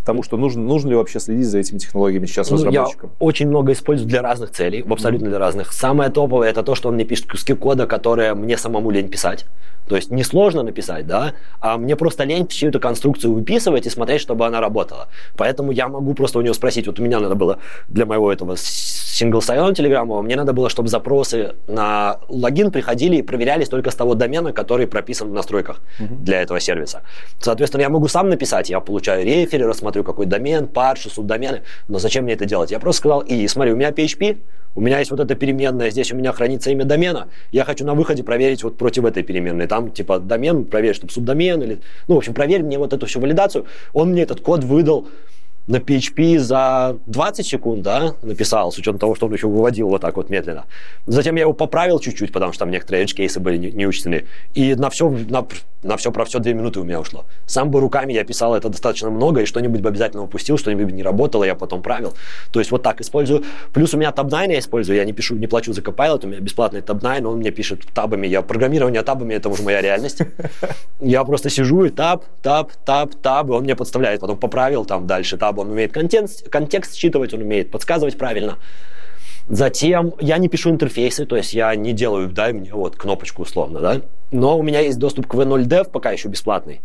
[0.08, 3.12] тому, что нужно, нужно ли вообще следить за этими технологиями сейчас ну, разработчикам?
[3.20, 5.74] Я очень много использую для разных целей, абсолютно для разных.
[5.74, 9.46] Самое топовое это то, что он мне пишет куски кода, которые мне самому лень писать.
[9.88, 14.22] То есть несложно написать, да, а мне просто лень всю эту конструкцию выписывать и смотреть,
[14.22, 15.08] чтобы она работала.
[15.38, 18.56] Поэтому я могу просто у него спросить, вот у меня надо было для моего этого
[18.58, 23.96] сингл сайон телеграммового, мне надо было, чтобы запросы на логин приходили и проверялись только с
[23.96, 26.24] того домена, который прописан в настройках uh-huh.
[26.24, 27.02] для этого сервиса.
[27.40, 32.24] Соответственно, я могу сам написать, я получаю рефери, рассмотрю какой домен, парши, субдомены, но зачем
[32.24, 32.72] мне это делать?
[32.72, 34.38] Я просто сказал, и смотри, у меня PHP,
[34.76, 37.96] у меня есть вот эта переменная, здесь у меня хранится имя домена, я хочу на
[37.96, 39.66] выходе проверить вот против этой переменной.
[39.66, 41.80] Там типа домен, проверить, чтобы субдомен или...
[42.08, 43.66] Ну, в общем, проверь мне вот эту всю валидацию.
[43.94, 45.08] Он мне этот код выдал
[45.68, 50.02] на PHP за 20 секунд, да, написал, с учетом того, что он еще выводил вот
[50.02, 50.66] так вот медленно.
[51.06, 54.26] Затем я его поправил чуть-чуть, потому что там некоторые edge кейсы были не, не учтены.
[54.54, 55.46] И на все, на,
[55.84, 57.26] на все про все две минуты у меня ушло.
[57.46, 61.04] Сам бы руками я писал это достаточно много, и что-нибудь бы обязательно упустил, что-нибудь не
[61.04, 62.14] работало, я потом правил.
[62.52, 63.44] То есть вот так использую.
[63.74, 66.40] Плюс у меня Tab9 я использую, я не пишу, не плачу за Copilot, у меня
[66.40, 68.26] бесплатный Tab9, он мне пишет табами.
[68.26, 70.22] Я программирование табами, это уже моя реальность.
[71.00, 75.06] Я просто сижу и таб, таб, таб, таб, и он мне подставляет, потом поправил там
[75.06, 78.58] дальше таб, он умеет контекст, контекст считывать, он умеет подсказывать правильно.
[79.50, 83.80] Затем я не пишу интерфейсы, то есть я не делаю, дай мне вот кнопочку условно,
[83.80, 84.02] да.
[84.32, 86.82] Но у меня есть доступ к V0Dev, пока еще бесплатный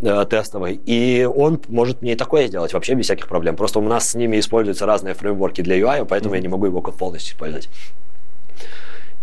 [0.00, 3.56] э, тестовый, и он может мне и такое сделать вообще без всяких проблем.
[3.56, 6.80] Просто у нас с ними используются разные фреймворки для UI, поэтому я не могу его
[6.80, 7.68] код полностью использовать.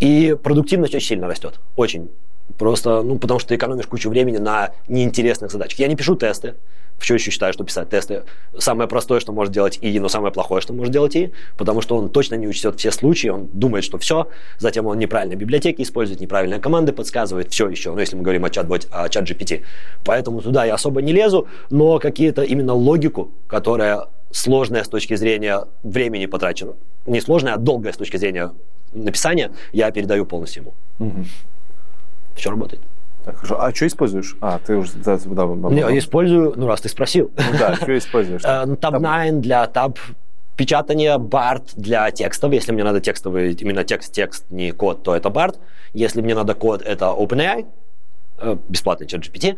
[0.02, 2.10] И продуктивность очень сильно растет, очень.
[2.58, 5.80] Просто, ну, потому что ты экономишь кучу времени на неинтересных задачах.
[5.80, 6.56] Я не пишу тесты,
[7.04, 8.24] все еще считаю, что писать тесты
[8.58, 11.98] самое простое, что может делать ИИ, но самое плохое, что может делать ИИ, потому что
[11.98, 16.22] он точно не учтет все случаи, он думает, что все, затем он неправильно библиотеки использует,
[16.22, 19.64] неправильные команды подсказывает, все еще, ну, если мы говорим о чат, о чат GPT.
[20.06, 25.66] Поэтому туда я особо не лезу, но какие-то именно логику, которая сложная с точки зрения
[25.84, 26.74] времени потрачена,
[27.06, 28.52] не сложная, а долгая с точки зрения
[28.94, 30.74] написания, я передаю полностью ему.
[31.00, 31.26] Угу.
[32.36, 32.82] Все работает.
[33.26, 33.62] Так, хорошо.
[33.62, 34.36] А что используешь?
[34.42, 34.92] А, ты уже...
[34.96, 37.32] Да, да, да, Я использую, ну, раз ты спросил.
[37.38, 38.42] Ну, да, что используешь?
[38.46, 39.98] Э, ну, Tab9 для таб
[40.58, 42.52] печатания, BART для текстов.
[42.52, 45.58] Если мне надо текстовый, именно текст-текст, не код, то это BART.
[45.94, 47.66] Если мне надо код, это OpenAI,
[48.40, 49.58] э, бесплатный ChatGPT.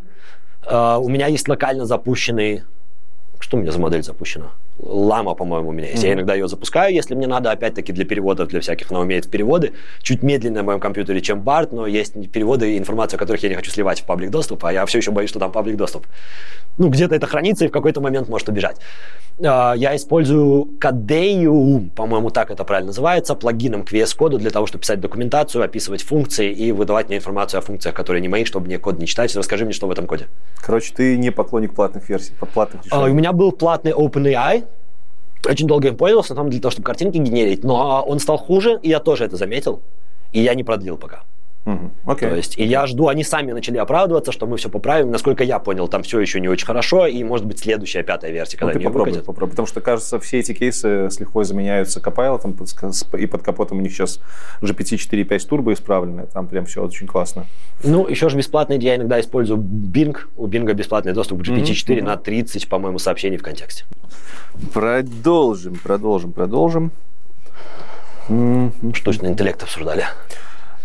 [0.66, 2.64] Э, у меня есть локально запущенный
[3.40, 4.48] что у меня за модель запущена?
[4.80, 6.03] Лама, по-моему, у меня есть.
[6.03, 6.07] Mm-hmm.
[6.07, 9.73] Я иногда ее запускаю, если мне надо, опять-таки, для переводов, для всяких, она умеет переводы.
[10.02, 13.72] Чуть медленнее на моем компьютере, чем BART, но есть переводы, информацию, которых я не хочу
[13.72, 16.06] сливать в паблик доступ, а я все еще боюсь, что там паблик доступ.
[16.77, 18.77] Ну, где-то это хранится и в какой-то момент может убежать.
[19.43, 24.65] А, я использую Кадею, по-моему, так это правильно называется, плагином к VS Code для того,
[24.65, 28.68] чтобы писать документацию, описывать функции и выдавать мне информацию о функциях, которые не мои, чтобы
[28.68, 29.35] мне код не читать.
[29.35, 30.27] Расскажи мне, что в этом коде.
[30.57, 34.65] Короче, ты не поклонник платных версий, платных а, У меня был платный OpenAI,
[35.46, 38.90] очень долго им пользовался, там для того, чтобы картинки генерить, но он стал хуже, и
[38.90, 39.82] я тоже это заметил,
[40.32, 41.24] и я не продлил пока.
[41.66, 41.92] Угу.
[42.06, 42.30] Okay.
[42.30, 45.10] То есть, и я жду, они сами начали оправдываться, что мы все поправим.
[45.10, 48.58] Насколько я понял, там все еще не очень хорошо, и может быть следующая пятая версия,
[48.58, 49.26] когда ну, они попробуй, выкатят.
[49.26, 53.82] попробуй, потому что, кажется, все эти кейсы с лихвой заменяются Copilot, и под капотом у
[53.82, 54.20] них сейчас
[54.62, 57.46] GPT 4.5 турбо исправленное, там прям все очень классно.
[57.84, 62.04] Ну, еще же бесплатный, я иногда использую Bing, у Bing бесплатный доступ к GPT-4 mm-hmm.
[62.04, 63.86] на 30, по-моему, сообщений в контексте.
[64.74, 66.92] Продолжим, продолжим, продолжим.
[68.94, 70.06] Штучный интеллект обсуждали.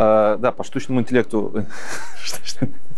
[0.02, 1.66] А, да, по штучному интеллекту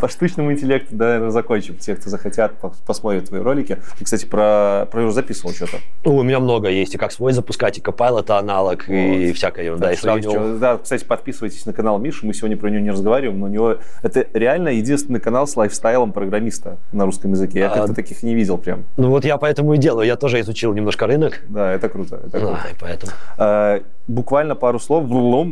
[0.00, 1.76] по штучному интеллекту, наверное, закончим.
[1.76, 2.52] Те, кто захотят,
[2.86, 3.78] посмотрят твои ролики.
[3.98, 5.78] Ты, кстати, про, про его записывал что-то.
[6.04, 6.94] Ну, у меня много есть.
[6.94, 8.94] И как свой запускать, и Copilot это аналог, вот.
[8.94, 9.86] и всякое ерунда.
[9.86, 10.58] Да, и сравнивал.
[10.58, 12.24] Да, кстати, подписывайтесь на канал Миши.
[12.24, 16.12] Мы сегодня про него не разговариваем, но у него это реально единственный канал с лайфстайлом
[16.12, 17.60] программиста на русском языке.
[17.60, 18.84] Я а, как-то таких не видел прям.
[18.96, 20.06] Ну вот я поэтому и делаю.
[20.06, 21.42] Я тоже изучил немножко рынок.
[21.48, 22.20] Да, это круто.
[22.26, 22.60] Это круто.
[22.64, 23.12] А, и поэтому.
[23.38, 25.06] А, буквально пару слов,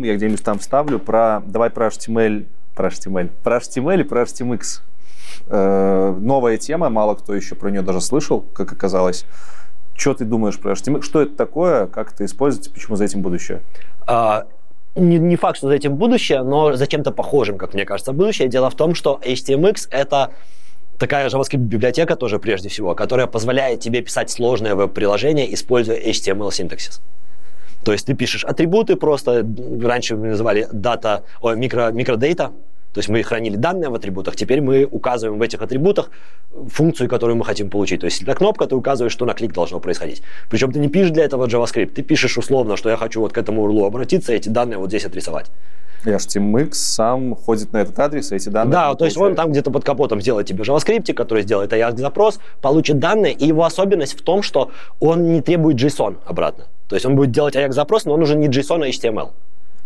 [0.04, 2.46] я где-нибудь там вставлю, про, давай про HTML
[2.78, 3.28] про HTML.
[3.42, 4.80] Про HTML и про HTMX.
[5.48, 9.26] Э, новая тема, мало кто еще про нее даже слышал, как оказалось.
[9.96, 11.02] Что ты думаешь про HTML?
[11.02, 11.88] Что это такое?
[11.88, 12.70] Как это используется?
[12.70, 13.62] Почему за этим будущее?
[14.06, 14.46] А,
[14.94, 18.46] не, не факт, что за этим будущее, но за чем-то похожим, как мне кажется, будущее.
[18.46, 20.30] Дело в том, что HTMX— это
[20.98, 27.00] такая JavaScript-библиотека тоже прежде всего, которая позволяет тебе писать сложное веб-приложение, используя HTML-синтаксис.
[27.88, 29.46] То есть ты пишешь атрибуты просто,
[29.82, 32.52] раньше мы называли дата, ой, микро, микродейта,
[32.98, 36.10] то есть мы хранили данные в атрибутах, теперь мы указываем в этих атрибутах
[36.68, 38.00] функцию, которую мы хотим получить.
[38.00, 40.20] То есть это кнопка, ты указываешь, что на клик должно происходить.
[40.50, 43.38] Причем ты не пишешь для этого JavaScript, ты пишешь условно, что я хочу вот к
[43.38, 45.46] этому URL обратиться, эти данные вот здесь отрисовать.
[46.04, 48.72] И HTMX сам ходит на этот адрес, и эти данные...
[48.72, 52.98] Да, то есть он там где-то под капотом сделает тебе JavaScript, который сделает AJAX-запрос, получит
[52.98, 56.64] данные, и его особенность в том, что он не требует JSON обратно.
[56.88, 59.30] То есть он будет делать AJAX-запрос, но он уже не JSON, а HTML.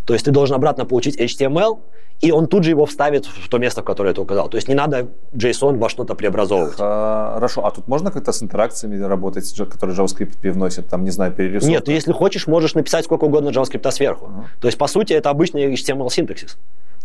[0.06, 1.78] То есть ты должен обратно получить HTML,
[2.22, 4.48] и он тут же его вставит в то место, в которое ты указал.
[4.48, 6.76] То есть не надо JSON во что-то преобразовывать.
[6.76, 11.68] Хорошо, а тут можно как-то с интеракциями работать, которые JavaScript привносит, там, не знаю, перерисовка?
[11.68, 14.26] Нет, если хочешь, можешь написать сколько угодно JavaScript сверху.
[14.26, 14.60] Uh-huh.
[14.60, 16.56] То есть, по сути, это обычный HTML-синтаксис.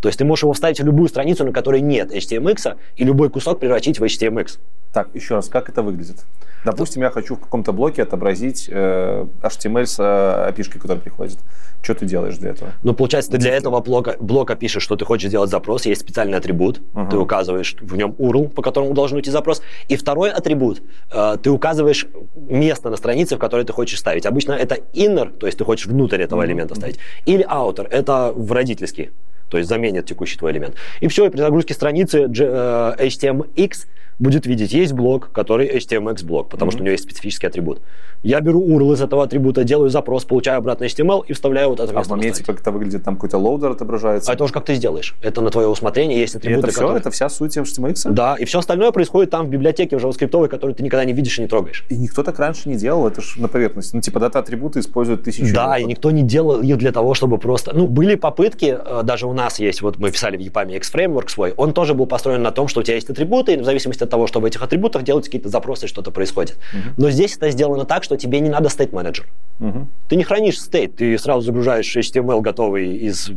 [0.02, 3.32] То есть ты можешь его вставить в любую страницу, на которой нет HTMX, и любой
[3.32, 4.60] кусок превратить в HTMX.
[4.94, 6.24] Так, еще раз, как это выглядит?
[6.66, 11.40] Допустим, я хочу в каком-то блоке отобразить э, HTML с э, API, который приходит.
[11.82, 12.72] Что ты делаешь для этого?
[12.84, 16.38] Ну, получается, ты для этого блока, блока пишешь, что ты хочешь сделать запрос, есть специальный
[16.38, 17.10] атрибут, uh-huh.
[17.10, 20.82] ты указываешь в нем URL, по которому должен уйти запрос, и второй атрибут,
[21.12, 24.26] э, ты указываешь место на странице, в которое ты хочешь ставить.
[24.26, 26.48] Обычно это inner, то есть ты хочешь внутрь этого uh-huh.
[26.48, 29.10] элемента ставить, или outer, это в родительский
[29.50, 30.76] то есть заменит текущий твой элемент.
[31.00, 33.88] И все, и при загрузке страницы HTMX
[34.20, 36.74] будет видеть, есть блок, который HTMX блок, потому mm-hmm.
[36.74, 37.82] что у него есть специфический атрибут.
[38.24, 41.98] Я беру URL из этого атрибута, делаю запрос, получаю обратно HTML и вставляю вот это
[41.98, 44.32] А в моменте, как это выглядит, там какой-то loader отображается?
[44.32, 45.16] А это уже как ты сделаешь.
[45.22, 46.80] Это на твое усмотрение, есть атрибуты, и это все?
[46.80, 47.00] которые...
[47.00, 48.12] Это вся суть HTMX?
[48.12, 51.38] Да, и все остальное происходит там в библиотеке в JavaScript, которую ты никогда не видишь
[51.38, 51.86] и не трогаешь.
[51.90, 53.96] И никто так раньше не делал, это же на поверхности.
[53.96, 55.54] Ну, типа, дата-атрибуты используют тысячу...
[55.54, 57.74] Да, и никто не делал их для того, чтобы просто...
[57.74, 61.54] Ну, были попытки, э, даже у нас есть, вот мы писали в EPAM X-Framework свой,
[61.56, 64.28] он тоже был построен на том, что у тебя есть атрибуты, и в зависимости того,
[64.28, 66.58] что в этих атрибутах делать какие-то запросы, что-то происходит.
[66.74, 66.94] Uh-huh.
[66.98, 69.26] Но здесь это сделано так, что тебе не надо manager.
[69.60, 69.86] Uh-huh.
[70.10, 73.32] Ты не хранишь state, ты сразу загружаешь HTML готовый из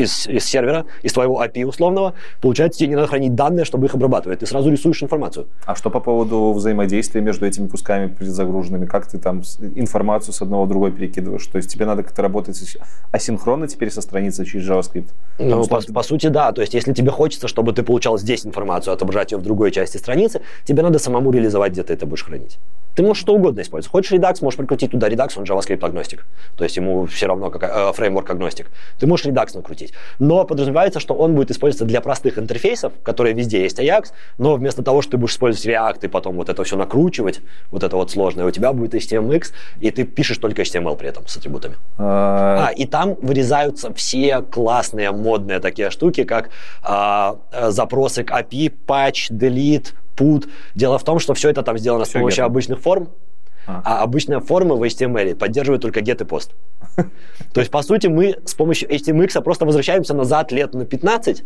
[0.00, 3.94] из, из сервера, из твоего API условного, получается, тебе не надо хранить данные, чтобы их
[3.94, 4.40] обрабатывать.
[4.40, 5.46] Ты сразу рисуешь информацию.
[5.64, 8.86] А что по поводу взаимодействия между этими кусками предзагруженными?
[8.86, 9.42] Как ты там
[9.74, 11.46] информацию с одного в другой перекидываешь?
[11.46, 12.76] То есть тебе надо как-то работать
[13.12, 15.08] асинхронно теперь со страницы через JavaScript?
[15.38, 16.52] Ну, по, по сути, да.
[16.52, 19.98] То есть если тебе хочется, чтобы ты получал здесь информацию, отображать ее в другой части
[19.98, 22.58] страницы, тебе надо самому реализовать, где ты это будешь хранить.
[22.94, 23.90] Ты можешь что угодно использовать.
[23.90, 26.26] Хочешь Redux, можешь прикрутить туда Redux, он JavaScript агностик.
[26.56, 28.70] То есть ему все равно какая, э, фреймворк агностик.
[28.98, 29.89] Ты можешь Redux накрутить.
[30.18, 34.82] Но подразумевается, что он будет использоваться для простых интерфейсов, которые везде есть Ajax, но вместо
[34.82, 37.40] того, что ты будешь использовать React и потом вот это все накручивать,
[37.70, 41.26] вот это вот сложное, у тебя будет HTMX, и ты пишешь только HTML при этом
[41.26, 41.76] с атрибутами.
[41.98, 46.50] А, а и там вырезаются все классные, модные такие штуки, как
[46.82, 47.38] а,
[47.68, 50.48] запросы к API, patch, delete, put.
[50.74, 53.08] Дело в том, что все это там сделано все с помощью обычных форм,
[53.70, 53.82] а.
[53.84, 56.50] а обычные формы в HTML поддерживают только get и post.
[57.52, 61.44] То есть, по сути, мы с помощью HTMX просто возвращаемся назад лет на 15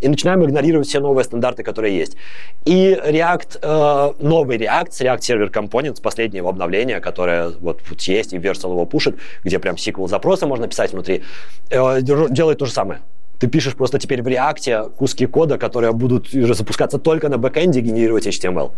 [0.00, 2.16] и начинаем игнорировать все новые стандарты, которые есть.
[2.64, 8.38] И React, э, новый React, React Server Components, последнее обновление, которое вот, вот есть, и
[8.38, 11.22] Versal его пушит, где прям SQL запросы можно писать внутри,
[11.70, 13.00] э, делает то же самое.
[13.38, 18.26] Ты пишешь просто теперь в React куски кода, которые будут запускаться только на бэкэнде, генерировать
[18.26, 18.72] HTML.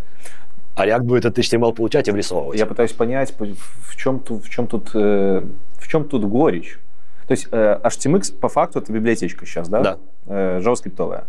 [0.78, 2.58] А React будет этот HTML получать и врисовывать.
[2.58, 5.42] Я пытаюсь понять, в чем тут, в чем тут, э,
[5.78, 6.78] в чем тут горечь.
[7.26, 9.82] То есть э, HTMX по факту это библиотечка сейчас, да?
[9.82, 9.98] Да.
[10.26, 11.24] Э, JavaScript.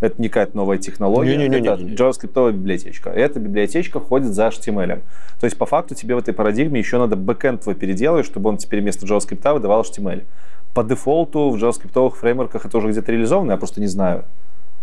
[0.00, 1.96] Это не какая-то новая технология, не, не, не, это не, не.
[1.96, 3.10] JavaScript библиотечка.
[3.10, 5.00] Эта библиотечка ходит за HTML.
[5.40, 8.56] То есть по факту тебе в этой парадигме еще надо бэкэнд твой переделать, чтобы он
[8.56, 10.24] теперь вместо JavaScript выдавал HTML
[10.74, 14.24] по дефолту в JavaScript фреймворках это уже где-то реализовано, я просто не знаю.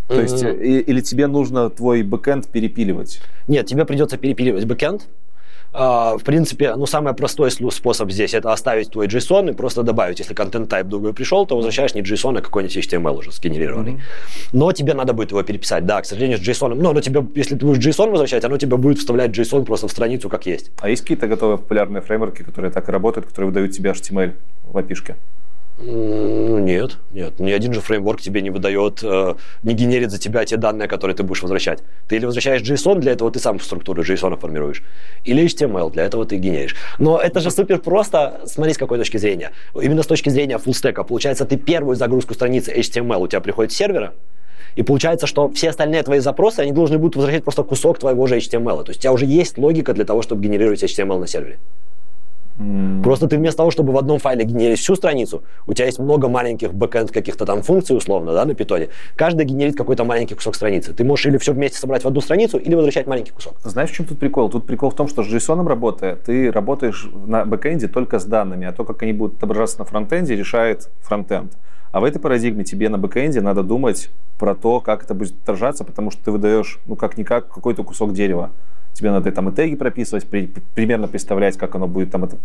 [0.10, 0.22] То mm-hmm.
[0.24, 3.22] есть, и, или тебе нужно твой бэкэнд перепиливать?
[3.48, 5.08] Нет, тебе придется перепиливать бэкэнд.
[5.72, 10.18] Uh, в принципе, ну, самый простой способ здесь это оставить твой JSON и просто добавить,
[10.18, 13.92] если content type другой пришел, то возвращаешь не JSON, а какой-нибудь HTML уже сгенерированный.
[13.92, 14.50] Mm-hmm.
[14.54, 15.86] Но тебе надо будет его переписать.
[15.86, 16.74] Да, к сожалению, с JSON.
[16.74, 19.92] Но, но тебе, если ты будешь JSON возвращать, оно тебе будет вставлять JSON просто в
[19.92, 20.72] страницу как есть.
[20.82, 24.34] А есть какие-то готовые популярные фреймворки, которые так и работают, которые выдают тебе HTML
[24.64, 25.14] в API?
[25.82, 27.40] Нет, нет.
[27.40, 31.16] Ни один же фреймворк тебе не выдает, э, не генерит за тебя те данные, которые
[31.16, 31.80] ты будешь возвращать.
[32.10, 34.84] Ты или возвращаешь JSON, для этого ты сам структуру JSON формируешь,
[35.24, 36.76] или HTML, для этого ты генеришь.
[36.98, 39.52] Но это же супер просто, смотри, с какой точки зрения.
[39.74, 41.04] Именно с точки зрения фуллстека.
[41.04, 44.14] Получается, ты первую загрузку страницы HTML у тебя приходит с сервера,
[44.76, 48.38] И получается, что все остальные твои запросы, они должны будут возвращать просто кусок твоего же
[48.38, 48.84] HTML.
[48.84, 51.58] То есть у тебя уже есть логика для того, чтобы генерировать HTML на сервере.
[52.60, 53.04] Mm.
[53.04, 56.28] Просто ты вместо того, чтобы в одном файле генерить всю страницу, у тебя есть много
[56.28, 58.90] маленьких бэкэнд каких-то там функций условно, да, на питоне.
[59.16, 60.94] Каждый генерит какой-то маленький кусок страницы.
[60.94, 63.56] Ты можешь или все вместе собрать в одну страницу, или возвращать маленький кусок.
[63.64, 64.50] Знаешь, в чем тут прикол?
[64.50, 68.68] Тут прикол в том, что с JSON работая, ты работаешь на бэкэнде только с данными,
[68.68, 71.54] а то, как они будут отображаться на фронтенде, решает фронтенд.
[71.92, 75.84] А в этой парадигме тебе на бэкэнде надо думать про то, как это будет отражаться,
[75.84, 78.52] потому что ты выдаешь, ну, как-никак, какой-то кусок дерева
[78.94, 82.38] тебе надо там и теги прописывать, при, примерно представлять, как оно будет там это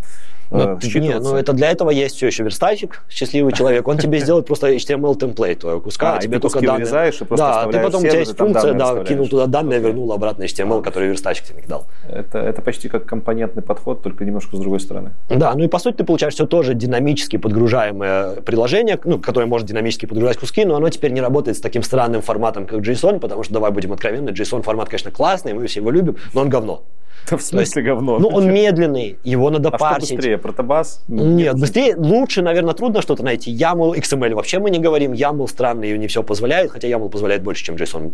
[0.51, 4.19] э, ну, Нет, ну это для этого есть все еще верстальщик, счастливый человек, он тебе
[4.19, 6.85] сделает просто HTML темплейт твоего куска, а, тебе только данные.
[6.85, 10.43] И просто да, ты потом у тебя есть функция, да, кинул туда данные, вернул обратно
[10.43, 11.85] HTML, который верстальщик тебе дал.
[12.09, 15.11] Это, это почти как компонентный подход, только немножко с другой стороны.
[15.29, 19.67] Да, ну и по сути ты получаешь все тоже динамически подгружаемое приложение, ну, которое может
[19.67, 23.43] динамически подгружать куски, но оно теперь не работает с таким странным форматом, как JSON, потому
[23.43, 26.83] что, давай будем откровенны, JSON формат, конечно, классный, мы все его любим, но он говно.
[27.25, 28.19] в смысле JSON говно?
[28.19, 30.07] Ну, он медленный, его надо а парсить.
[30.07, 31.03] что быстрее, protobuf?
[31.07, 33.55] Ну, нет, быстрее, лучше, наверное, трудно что-то найти.
[33.55, 35.13] YAML, XML вообще мы не говорим.
[35.13, 38.13] YAML странный и не все позволяет, хотя YAML позволяет больше, чем JSON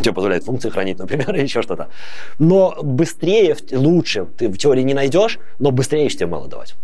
[0.00, 1.88] тебе позволяет функции хранить, например, или еще что-то.
[2.38, 6.76] Но быстрее, лучше ты в теории не найдешь, но быстрее HTML давать.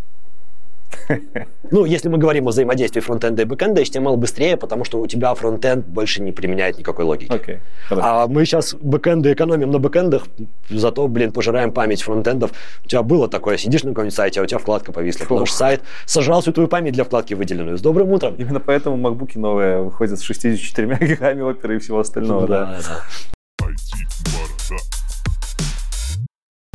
[1.70, 5.34] Ну, если мы говорим о взаимодействии фронтенда и бэкенда, HTML быстрее, потому что у тебя
[5.34, 7.32] фронтенд больше не применяет никакой логики.
[7.32, 7.58] Okay.
[7.90, 10.26] А мы сейчас бэкенды экономим на бэкендах,
[10.68, 12.52] зато, блин, пожираем память фронтендов.
[12.84, 15.56] У тебя было такое, сидишь на каком-нибудь сайте, а у тебя вкладка повисла, потому что
[15.56, 17.78] сайт сожрал всю твою память для вкладки выделенную.
[17.78, 18.34] С добрым утром.
[18.36, 22.46] Именно поэтому макбуки новые выходят с 64 гигами оперы и всего остального.
[22.46, 23.00] Да, да.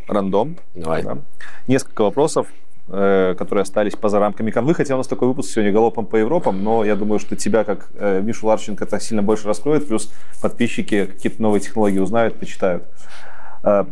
[0.08, 0.58] Рандом.
[0.74, 1.04] Давай.
[1.04, 1.20] Да.
[1.68, 2.48] Несколько вопросов.
[2.92, 6.64] Э, которые остались поза рамками конвы, хотя у нас такой выпуск сегодня галопом по Европам,
[6.64, 10.12] но я думаю, что тебя, как э, Мишу Ларченко, это сильно больше раскроет, плюс
[10.42, 12.86] подписчики какие-то новые технологии узнают, почитают.
[13.62, 13.86] Э,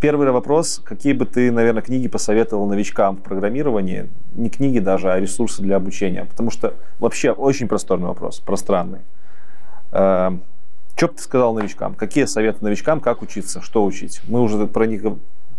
[0.00, 0.82] первый вопрос.
[0.84, 4.10] Какие бы ты, наверное, книги посоветовал новичкам в программировании?
[4.34, 6.26] Не книги даже, а ресурсы для обучения.
[6.26, 9.00] Потому что вообще очень просторный вопрос, пространный.
[9.90, 11.94] Что бы ты сказал новичкам?
[11.94, 14.20] Какие советы новичкам, как учиться, что учить?
[14.28, 15.02] Мы уже про них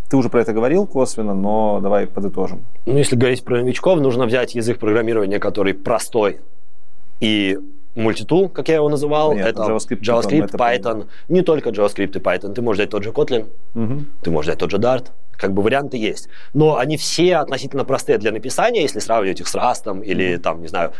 [0.08, 2.64] ты уже про это говорил косвенно, но давай подытожим.
[2.86, 6.40] Ну, если говорить про новичков, нужно взять язык программирования, который простой
[7.20, 7.58] и
[7.96, 9.30] мультитул, как я его называл.
[9.30, 10.82] Понятно, это JavaScript, JavaScript Python.
[10.82, 11.06] Python.
[11.28, 12.54] Не только JavaScript и Python.
[12.54, 14.04] Ты можешь взять тот же Kotlin, угу.
[14.22, 15.06] ты можешь взять тот же Dart.
[15.36, 16.28] Как бы варианты есть.
[16.54, 20.68] Но они все относительно простые для написания, если сравнивать их с Rust или, там, не
[20.68, 20.92] знаю,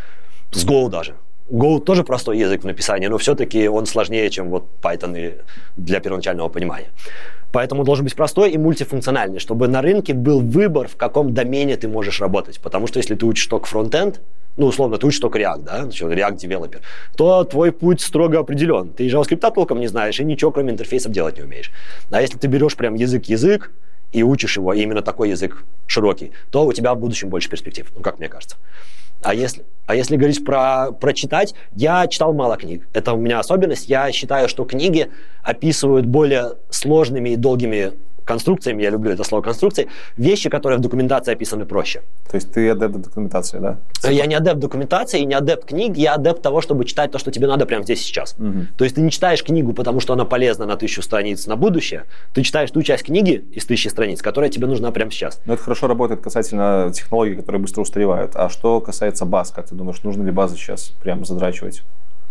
[0.51, 1.15] с Go даже.
[1.49, 5.41] Go тоже простой язык в написании, но все-таки он сложнее, чем вот Python
[5.77, 6.89] для первоначального понимания.
[7.51, 11.87] Поэтому должен быть простой и мультифункциональный, чтобы на рынке был выбор, в каком домене ты
[11.87, 12.59] можешь работать.
[12.59, 14.21] Потому что если ты учишь только фронтенд,
[14.57, 16.81] ну, условно, ты учишь только React, да, React девелопер,
[17.15, 18.89] то твой путь строго определен.
[18.89, 21.71] Ты JavaScript толком не знаешь и ничего, кроме интерфейсов, делать не умеешь.
[22.09, 23.71] А если ты берешь прям язык-язык
[24.11, 27.87] и учишь его, и именно такой язык широкий, то у тебя в будущем больше перспектив,
[27.95, 28.57] ну, как мне кажется.
[29.21, 32.87] А если, а если говорить про прочитать, я читал мало книг.
[32.93, 33.89] Это у меня особенность.
[33.89, 35.09] Я считаю, что книги
[35.43, 37.93] описывают более сложными и долгими
[38.27, 39.87] конструкциями, я люблю это слово конструкции,
[40.17, 42.01] вещи, которые в документации описаны проще.
[42.29, 43.77] То есть ты адепт документации, да?
[44.03, 47.47] Я не адепт документации, не адепт книг, я адепт того, чтобы читать то, что тебе
[47.47, 48.35] надо прямо здесь сейчас.
[48.37, 48.67] Угу.
[48.77, 52.03] То есть ты не читаешь книгу, потому что она полезна на тысячу страниц на будущее,
[52.33, 55.41] ты читаешь ту часть книги из тысячи страниц, которая тебе нужна прямо сейчас.
[55.45, 58.35] Но это хорошо работает касательно технологий, которые быстро устаревают.
[58.35, 61.83] А что касается баз, как ты думаешь, нужно ли базы сейчас прямо задрачивать?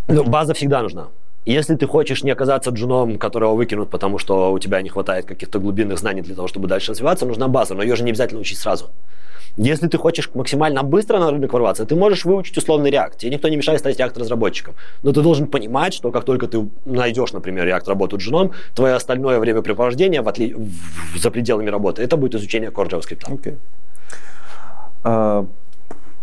[0.09, 1.09] Ну, база всегда нужна.
[1.47, 5.61] Если ты хочешь не оказаться джуном, которого выкинут, потому что у тебя не хватает каких-то
[5.61, 8.59] глубинных знаний для того, чтобы дальше развиваться, нужна база, но ее же не обязательно учить
[8.59, 8.87] сразу.
[9.57, 13.17] Если ты хочешь максимально быстро на рынок ворваться, ты можешь выучить условный React.
[13.17, 14.75] Тебе никто не мешает стать React-разработчиком.
[15.05, 19.39] Но ты должен понимать, что как только ты найдешь, например, React работу джуном, твое остальное
[19.39, 20.53] времяпрепровождение в отли...
[20.53, 21.17] в...
[21.17, 23.23] за пределами работы, это будет изучение Core JavaScript.
[23.29, 23.57] Okay.
[25.05, 25.47] Uh,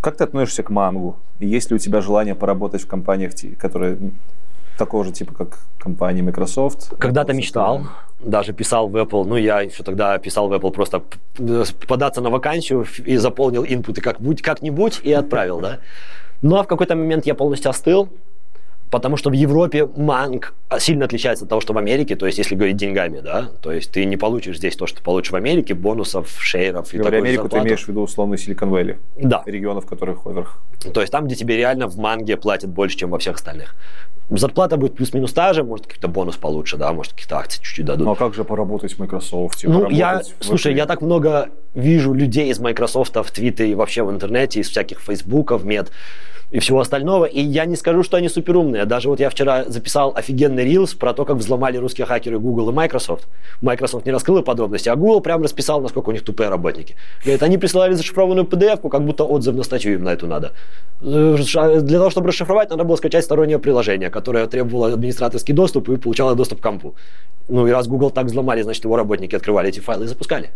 [0.02, 1.16] как ты относишься к мангу?
[1.40, 3.98] Есть ли у тебя желание поработать в компаниях, которые
[4.78, 6.94] такого же типа, как компания Microsoft.
[6.98, 7.88] Когда-то мечтал,
[8.20, 11.04] даже писал в Apple, ну, я еще тогда писал в Apple просто
[11.88, 15.80] податься на вакансию и заполнил инпуты как-нибудь, как-нибудь и отправил, да.
[16.42, 18.10] Ну, а в какой-то момент я полностью остыл,
[18.94, 22.54] потому что в Европе манг сильно отличается от того, что в Америке, то есть если
[22.54, 25.74] говорить деньгами, да, то есть ты не получишь здесь то, что ты получишь в Америке,
[25.74, 27.64] бонусов, шейров и Говоря Америку, зарплату.
[27.64, 29.00] ты имеешь в виду условный Силикон Вэлли?
[29.18, 29.42] Да.
[29.48, 30.60] Регионов, которых вверх.
[30.94, 33.76] То есть там, где тебе реально в манге платят больше, чем во всех остальных.
[34.30, 38.06] Зарплата будет плюс-минус та же, может, какой-то бонус получше, да, может, какие-то акции чуть-чуть дадут.
[38.06, 39.64] Ну, а как же поработать в Microsoft?
[39.64, 44.12] Ну, я, слушай, я так много вижу людей из Microsoft в Твиттере и вообще в
[44.12, 45.92] интернете, из всяких Фейсбуков, мед,
[46.54, 47.26] и всего остального.
[47.26, 48.86] И я не скажу, что они суперумные.
[48.86, 52.74] Даже вот я вчера записал офигенный рилс про то, как взломали русские хакеры Google и
[52.74, 53.28] Microsoft.
[53.62, 56.96] Microsoft не раскрыл подробности, а Google прям расписал, насколько у них тупые работники.
[57.24, 60.52] Говорит, они присылали зашифрованную PDF, как будто отзыв на статью им на эту надо.
[61.02, 61.38] Э,
[61.82, 66.36] для того, чтобы расшифровать, надо было скачать стороннее приложение, которое требовало администраторский доступ и получало
[66.36, 66.94] доступ к компу.
[67.50, 70.52] Ну и раз Google так взломали, значит, его работники открывали эти файлы и запускали.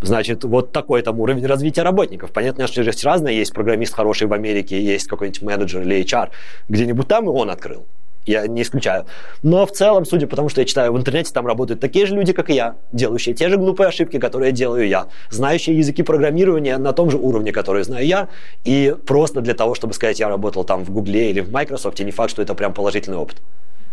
[0.00, 2.32] Значит, вот такой там уровень развития работников.
[2.32, 3.38] Понятно, что есть разные.
[3.38, 6.30] Есть программист хороший в Америке, есть какой-нибудь менеджер или HR.
[6.68, 7.86] Где-нибудь там и он открыл.
[8.26, 9.06] Я не исключаю.
[9.44, 12.16] Но в целом, судя по тому, что я читаю в интернете, там работают такие же
[12.16, 16.76] люди, как и я, делающие те же глупые ошибки, которые делаю я, знающие языки программирования
[16.78, 18.28] на том же уровне, которые знаю я,
[18.64, 22.10] и просто для того, чтобы сказать, я работал там в Гугле или в Microsoft, не
[22.10, 23.36] факт, что это прям положительный опыт.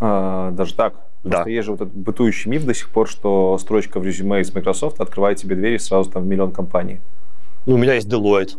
[0.00, 0.94] А, даже так?
[1.24, 1.38] Да.
[1.38, 4.54] Потому есть же вот этот бытующий миф до сих пор, что строчка в резюме из
[4.54, 7.00] Microsoft открывает тебе двери сразу там в миллион компаний.
[7.66, 8.58] Ну, у меня есть Deloitte.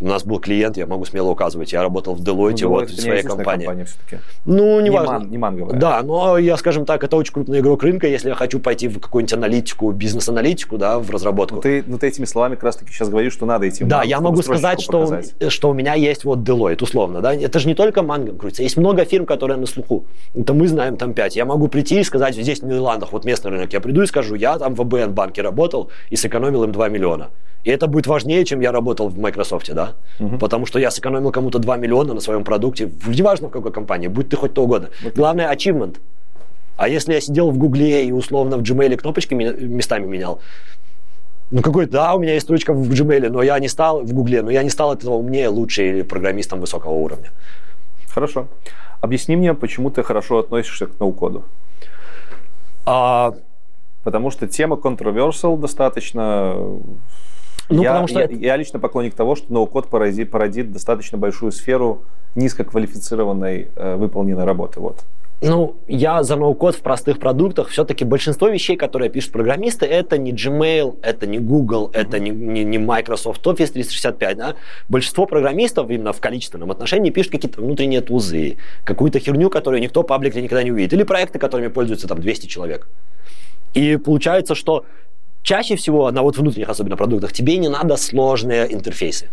[0.00, 3.00] У нас был клиент, я могу смело указывать, я работал в Deloitte, ну, вот, в
[3.00, 3.64] своей компании.
[3.66, 4.22] компания все-таки.
[4.44, 5.20] Ну, не, не важно.
[5.20, 5.78] Ман, не манговая.
[5.78, 8.98] Да, но я, скажем так, это очень крупный игрок рынка, если я хочу пойти в
[8.98, 11.56] какую-нибудь аналитику, бизнес-аналитику, да, в разработку.
[11.56, 14.02] Ну, ты, ну, ты этими словами как раз-таки сейчас говоришь, что надо идти в Да,
[14.02, 17.74] я могу сказать, что, что у меня есть вот Deloitte, условно, да, это же не
[17.74, 20.06] только мангом крутится, есть много фирм, которые на слуху.
[20.34, 21.36] Это мы знаем там пять.
[21.36, 24.34] Я могу прийти и сказать, здесь в Нидерландах, вот местный рынок, я приду и скажу,
[24.34, 27.30] я там в АБН банке работал и сэкономил им 2 миллиона.
[27.64, 29.94] И это будет важнее, чем я работал в Microsoft, да?
[30.20, 30.38] Угу.
[30.38, 34.28] Потому что я сэкономил кому-то 2 миллиона на своем продукте, неважно в какой компании, будь
[34.28, 34.90] ты хоть то угодно.
[35.02, 35.14] Вот.
[35.14, 35.96] Главное, achievement.
[36.76, 40.40] А если я сидел в Гугле и условно в Gmail кнопочки местами менял,
[41.50, 44.42] ну какой, да, у меня есть строчка в Gmail, но я не стал в Гугле,
[44.42, 47.30] но я не стал этого умнее, лучше или программистом высокого уровня.
[48.08, 48.48] Хорошо.
[49.00, 51.44] Объясни мне, почему ты хорошо относишься к ноу-коду?
[52.84, 53.34] А...
[54.04, 56.54] Потому что тема controversial достаточно
[57.68, 58.34] ну, я, потому что я, это...
[58.34, 62.02] я лично поклонник того, что ноу-код породит, породит достаточно большую сферу
[62.34, 64.80] низкоквалифицированной э, выполненной работы.
[64.80, 65.04] Вот.
[65.40, 67.68] Ну, я за ноу-код в простых продуктах.
[67.68, 72.64] Все-таки большинство вещей, которые пишут программисты, это не Gmail, это не Google, это не, не,
[72.64, 74.36] не Microsoft Office 365.
[74.36, 74.54] Да?
[74.88, 80.40] Большинство программистов именно в количественном отношении пишут какие-то внутренние тузы, какую-то херню, которую никто пабликли
[80.40, 82.88] никогда не увидит, или проекты, которыми пользуются там 200 человек.
[83.74, 84.86] И получается, что
[85.44, 89.28] чаще всего на вот внутренних особенно продуктах тебе не надо сложные интерфейсы.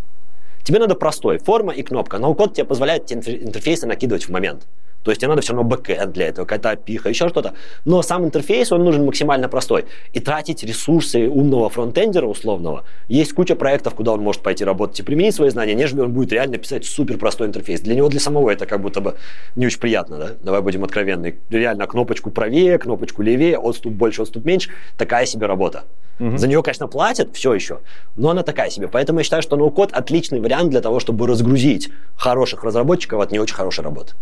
[0.64, 2.20] Тебе надо простой, форма и кнопка.
[2.20, 4.68] Ноу-код тебе позволяет интерфейсы накидывать в момент.
[5.04, 7.54] То есть тебе надо все равно бэкэнд для этого, какая-то опиха, еще что-то.
[7.86, 9.86] Но сам интерфейс, он нужен максимально простой.
[10.14, 15.04] И тратить ресурсы умного фронтендера условного, есть куча проектов, куда он может пойти работать и
[15.04, 17.82] применить свои знания, нежели он будет реально писать супер простой интерфейс.
[17.82, 19.16] Для него, для самого это как будто бы
[19.56, 20.32] не очень приятно, да?
[20.44, 21.38] Давай будем откровенны.
[21.50, 24.70] Реально кнопочку правее, кнопочку левее, отступ больше, отступ меньше.
[24.98, 25.84] Такая себе работа.
[26.20, 26.38] Угу.
[26.38, 27.80] За нее, конечно, платят, все еще,
[28.16, 28.88] но она такая себе.
[28.88, 33.40] Поэтому я считаю, что ноу-код отличный вариант для того, чтобы разгрузить хороших разработчиков от не
[33.40, 34.14] очень хорошей работы.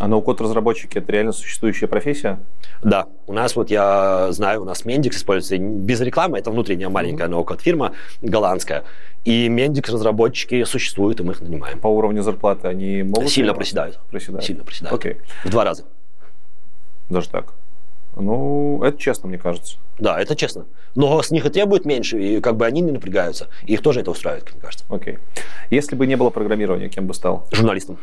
[0.00, 2.40] А ноу-код разработчики это реально существующая профессия?
[2.82, 3.06] Да.
[3.26, 7.32] У нас вот я знаю, у нас Mendix используется без рекламы, это внутренняя маленькая mm-hmm.
[7.32, 8.84] ноу-код фирма голландская.
[9.26, 11.78] И Mendix разработчики существуют, и мы их нанимаем.
[11.78, 13.28] По уровню зарплаты они могут?
[13.28, 13.98] Сильно проседают.
[14.10, 14.42] Проседают.
[14.42, 14.98] Сильно проседают.
[14.98, 15.18] Окей.
[15.44, 15.84] В два раза.
[17.10, 17.52] Даже так?
[18.16, 19.76] Ну, это честно, мне кажется.
[19.98, 20.64] Да, это честно.
[20.94, 23.48] Но с них и требуют меньше, и как бы они не напрягаются.
[23.66, 24.86] И их тоже это устраивает, мне кажется.
[24.88, 25.18] Окей.
[25.68, 27.46] Если бы не было программирования, кем бы стал?
[27.52, 27.98] Журналистом.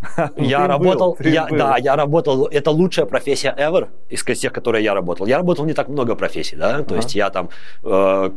[0.36, 5.26] Я работал, я, да, я работал, это лучшая профессия ever из тех, которые я работал.
[5.26, 7.48] Я работал не так много профессий, да, то есть я там
[7.82, 8.30] э,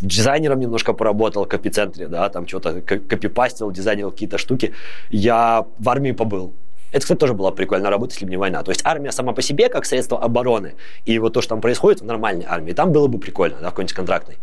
[0.00, 4.74] дизайнером немножко поработал в эпицентре, да, там что-то копипастил, дизайнил какие-то штуки.
[5.10, 6.52] Я в армии побыл,
[6.92, 8.62] это, кстати, тоже была прикольная работа, если бы не война.
[8.62, 10.74] То есть армия сама по себе как средство обороны,
[11.06, 13.70] и вот то, что там происходит в нормальной армии, там было бы прикольно, да, в
[13.70, 14.38] какой-нибудь контрактной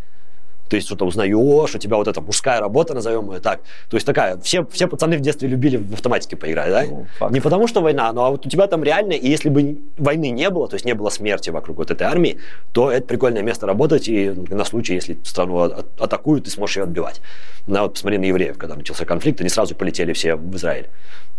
[0.70, 3.62] ты что-то узнаешь, у тебя вот эта мужская работа, назовем ее так.
[3.90, 6.84] То есть такая, все, все пацаны в детстве любили в автоматике поиграть, да?
[6.84, 9.80] Ну, не потому что война, но а вот у тебя там реально, и если бы
[9.98, 12.38] войны не было, то есть не было смерти вокруг вот этой армии,
[12.72, 15.60] то это прикольное место работать, и на случай, если страну
[16.00, 17.22] атакуют, ты сможешь ее отбивать.
[17.68, 20.88] На, вот посмотри на евреев, когда начался конфликт, они сразу полетели все в Израиль.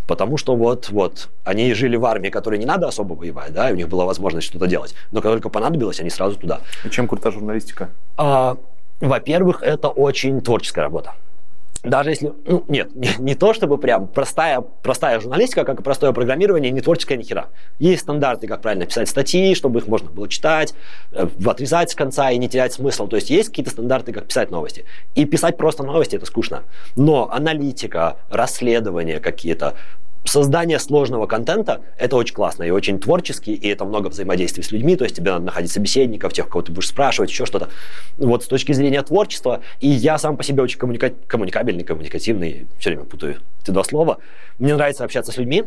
[0.06, 3.74] Потому что вот, вот, они жили в армии, которой не надо особо воевать, да, и
[3.74, 4.92] у них была возможность что-то делать.
[5.12, 6.62] Но когда только понадобилось, они сразу туда.
[6.84, 7.90] И чем крута журналистика?
[8.16, 8.56] А,
[9.00, 11.14] во-первых, это очень творческая работа.
[11.82, 16.12] Даже если, ну, нет, не, не то чтобы прям простая, простая журналистика, как и простое
[16.12, 17.48] программирование, не творческая ни хера.
[17.78, 20.74] Есть стандарты, как правильно писать статьи, чтобы их можно было читать,
[21.12, 23.08] э, отрезать с конца и не терять смысл.
[23.08, 24.84] То есть есть какие-то стандарты, как писать новости.
[25.14, 26.64] И писать просто новости это скучно.
[26.96, 29.74] Но аналитика, расследования какие-то,
[30.24, 34.96] создание сложного контента— это очень классно и очень творчески, и это много взаимодействий с людьми,
[34.96, 37.68] то есть тебе надо находить собеседников, тех, кого ты будешь спрашивать, еще что-то.
[38.18, 42.90] Вот с точки зрения творчества, и я сам по себе очень коммуника- коммуникабельный, коммуникативный, все
[42.90, 44.18] время путаю эти два слова.
[44.58, 45.64] Мне нравится общаться с людьми,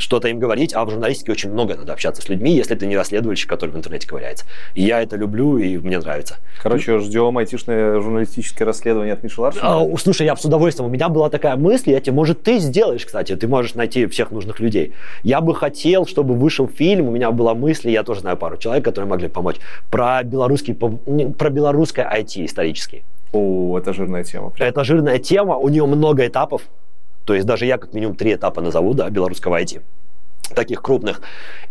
[0.00, 2.96] что-то им говорить, а в журналистике очень много надо общаться с людьми, если ты не
[2.96, 4.44] расследовальщик, который в интернете ковыряется.
[4.74, 6.36] И я это люблю, и мне нравится.
[6.62, 9.82] Короче, ждем айтишное журналистическое расследование от Миши Ларшина.
[9.82, 10.88] А, слушай, я с удовольствием.
[10.88, 14.30] У меня была такая мысль, я тебе, может, ты сделаешь, кстати, ты можешь найти всех
[14.30, 14.92] нужных людей.
[15.22, 18.84] Я бы хотел, чтобы вышел фильм, у меня была мысль, я тоже знаю пару человек,
[18.84, 19.56] которые могли помочь,
[19.90, 23.04] про белорусский, про белорусское IT исторический.
[23.32, 24.52] О, это жирная тема.
[24.58, 26.62] Это жирная тема, у нее много этапов,
[27.24, 29.82] то есть даже я как минимум три этапа назову, да, белорусского IT
[30.54, 31.20] таких крупных.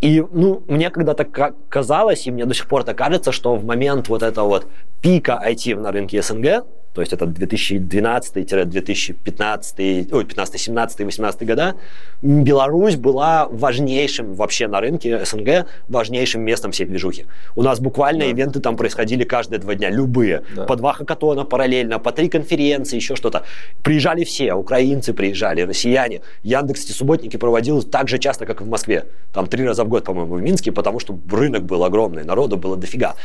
[0.01, 1.25] И, ну, мне когда-то
[1.69, 4.67] казалось, и мне до сих пор так кажется, что в момент вот этого вот
[5.01, 11.75] пика IT на рынке СНГ, то есть это 2012-2015, ой, 15, 17, 18 года,
[12.21, 17.25] Беларусь была важнейшим вообще на рынке СНГ, важнейшим местом всей движухи.
[17.55, 18.31] У нас буквально да.
[18.31, 20.43] ивенты там происходили каждые два дня, любые.
[20.55, 20.65] Да.
[20.65, 23.43] По два хакатона параллельно, по три конференции, еще что-то.
[23.83, 26.21] Приезжали все, украинцы приезжали, россияне.
[26.43, 29.05] Яндекс эти субботники проводил так же часто, как и в Москве.
[29.33, 32.75] Там три раза в год, по-моему, в Минске, потому что рынок был огромный, народу было
[32.75, 33.15] дофига.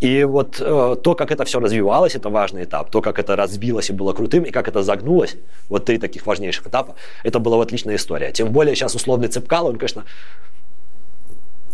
[0.00, 2.90] И вот э, то, как это все развивалось, это важный этап.
[2.90, 5.36] То, как это разбилось и было крутым, и как это загнулось,
[5.68, 8.32] вот три таких важнейших этапа, это была вот отличная история.
[8.32, 10.04] Тем более сейчас условный Цепкало, он, конечно...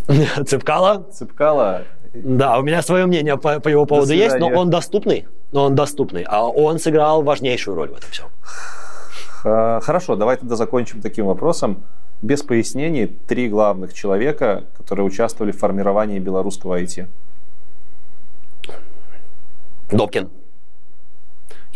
[0.46, 1.06] Цепкало?
[1.12, 1.82] Цепкало.
[2.14, 5.74] Да, у меня свое мнение по, по его поводу есть, но он доступный, но он
[5.74, 8.26] доступный, а он сыграл важнейшую роль в этом всем.
[9.42, 11.82] Хорошо, давай тогда закончим таким вопросом.
[12.22, 17.06] Без пояснений, три главных человека, которые участвовали в формировании белорусского IT.
[19.90, 20.30] Добкин.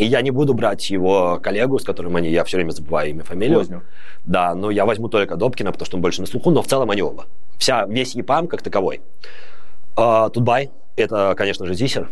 [0.01, 3.22] И я не буду брать его коллегу, с которым они, я все время забываю имя,
[3.22, 3.59] фамилию.
[3.59, 3.82] Позднюю.
[4.24, 6.90] Да, но я возьму только Добкина, потому что он больше на слуху, но в целом
[6.90, 7.27] они оба.
[7.59, 9.02] Вся, весь ЕПАМ как таковой.
[9.97, 12.09] А, Тутбай, это, конечно же, Зисер.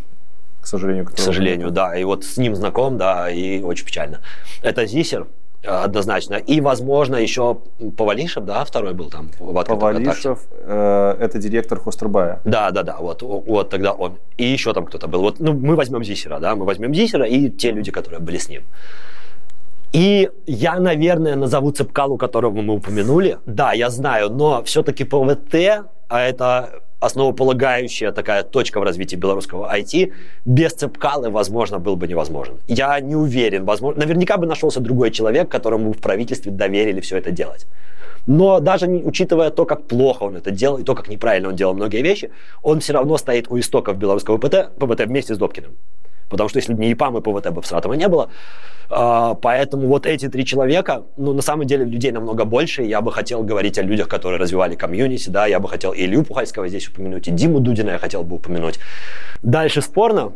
[0.60, 1.06] К сожалению.
[1.06, 1.96] К сожалению, да.
[1.96, 4.20] И вот с ним знаком, да, и очень печально.
[4.60, 5.26] Это Зисер,
[5.64, 6.34] однозначно.
[6.34, 7.58] И, возможно, еще
[7.96, 12.40] Повалишев, да, второй был там в Повалишев, э, это директор Хостербая.
[12.44, 14.18] Да, да, да, вот, вот тогда он.
[14.36, 15.20] И еще там кто-то был.
[15.20, 18.48] Вот, ну, мы возьмем Зисера, да, мы возьмем Зисера и те люди, которые были с
[18.48, 18.62] ним.
[19.92, 23.38] И я, наверное, назову Цепкалу, которого мы упомянули.
[23.46, 25.54] Да, я знаю, но все-таки ПВТ,
[26.08, 30.12] а это основополагающая такая точка в развитии белорусского IT,
[30.44, 32.54] без Цепкалы, возможно, был бы невозможен.
[32.66, 37.30] Я не уверен, возможно, наверняка бы нашелся другой человек, которому в правительстве доверили все это
[37.30, 37.66] делать.
[38.26, 41.74] Но даже учитывая то, как плохо он это делал, и то, как неправильно он делал
[41.74, 42.30] многие вещи,
[42.62, 45.72] он все равно стоит у истоков белорусского ПВТ, ПВТ вместе с Добкиным.
[46.28, 48.30] Потому что если бы не ИПАМ и ПВТ бы Всратова не было.
[48.90, 52.82] А, поэтому вот эти три человека, ну, на самом деле людей намного больше.
[52.82, 56.24] Я бы хотел говорить о людях, которые развивали комьюнити, да, я бы хотел и Илью
[56.24, 58.78] Пухальского здесь упомянуть, и Диму Дудина я хотел бы упомянуть.
[59.42, 60.32] Дальше спорно,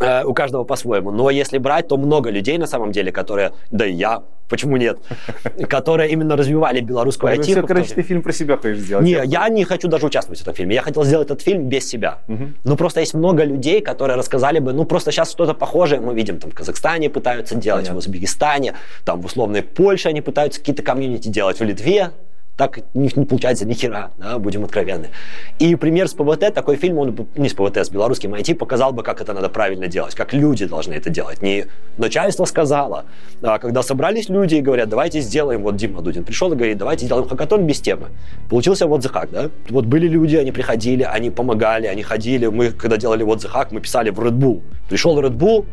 [0.00, 1.10] у каждого по-своему.
[1.10, 4.98] Но если брать, то много людей на самом деле, которые, да и я, почему нет,
[5.68, 7.42] которые именно развивали белорусскую IT.
[7.42, 9.04] Все, короче, ты фильм про себя хочешь сделать.
[9.04, 10.74] Не, я не хочу даже участвовать в этом фильме.
[10.74, 12.18] Я хотел сделать этот фильм без себя.
[12.64, 16.38] Но просто есть много людей, которые рассказали бы, ну просто сейчас что-то похожее мы видим
[16.38, 18.74] там в Казахстане пытаются делать, в Узбекистане,
[19.04, 22.10] там в условной Польше они пытаются какие-то комьюнити делать, в Литве
[22.56, 25.10] так не, не получается ни хера, да, будем откровенны.
[25.58, 29.02] И пример с ПВТ, такой фильм, он не с ПВТ, с белорусским IT, показал бы,
[29.02, 31.42] как это надо правильно делать, как люди должны это делать.
[31.42, 31.66] Не
[31.98, 33.04] начальство сказало,
[33.42, 37.04] а когда собрались люди и говорят, давайте сделаем, вот Дима Дудин пришел и говорит, давайте
[37.04, 38.08] сделаем хакатон без темы.
[38.48, 39.50] Получился вот the да?
[39.68, 43.80] Вот были люди, они приходили, они помогали, они ходили, мы, когда делали вот the мы
[43.80, 44.62] писали в Red Bull.
[44.88, 45.66] Пришел Red Bull,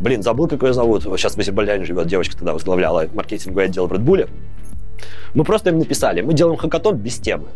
[0.00, 3.92] блин, забыл, как ее зовут, сейчас в Азербайджане живет девочка, тогда возглавляла маркетинговый отдел в
[3.92, 4.28] Red Bull,
[5.34, 7.48] мы просто им написали, мы делаем хакатон без темы.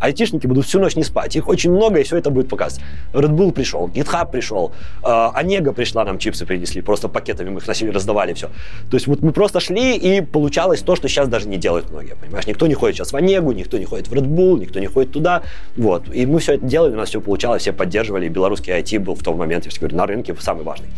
[0.00, 1.34] Айтишники будут всю ночь не спать.
[1.36, 2.84] Их очень много, и все это будет показывать.
[3.12, 4.72] Red Bull пришел, GitHub пришел,
[5.02, 8.48] э, Онега пришла, нам чипсы принесли, просто пакетами мы их носили, раздавали, все.
[8.90, 12.14] То есть вот мы просто шли, и получалось то, что сейчас даже не делают многие,
[12.14, 12.46] понимаешь?
[12.46, 15.12] Никто не ходит сейчас в Онегу, никто не ходит в Red Bull, никто не ходит
[15.12, 15.42] туда.
[15.76, 16.04] Вот.
[16.14, 19.14] И мы все это делали, у нас все получалось, все поддерживали, и белорусский IT был
[19.14, 20.88] в том моменте, я говорю, на рынке самый важный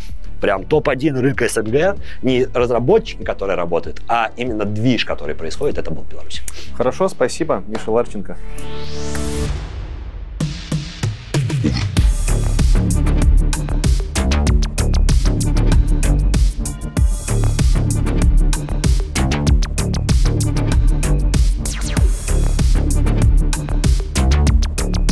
[0.41, 5.91] прям топ-1 рынка СНГ, эм не разработчики, которые работают, а именно движ, который происходит, это
[5.91, 6.41] был Беларусь.
[6.75, 8.37] Хорошо, спасибо, Миша Ларченко.
[11.63, 11.90] Yeah.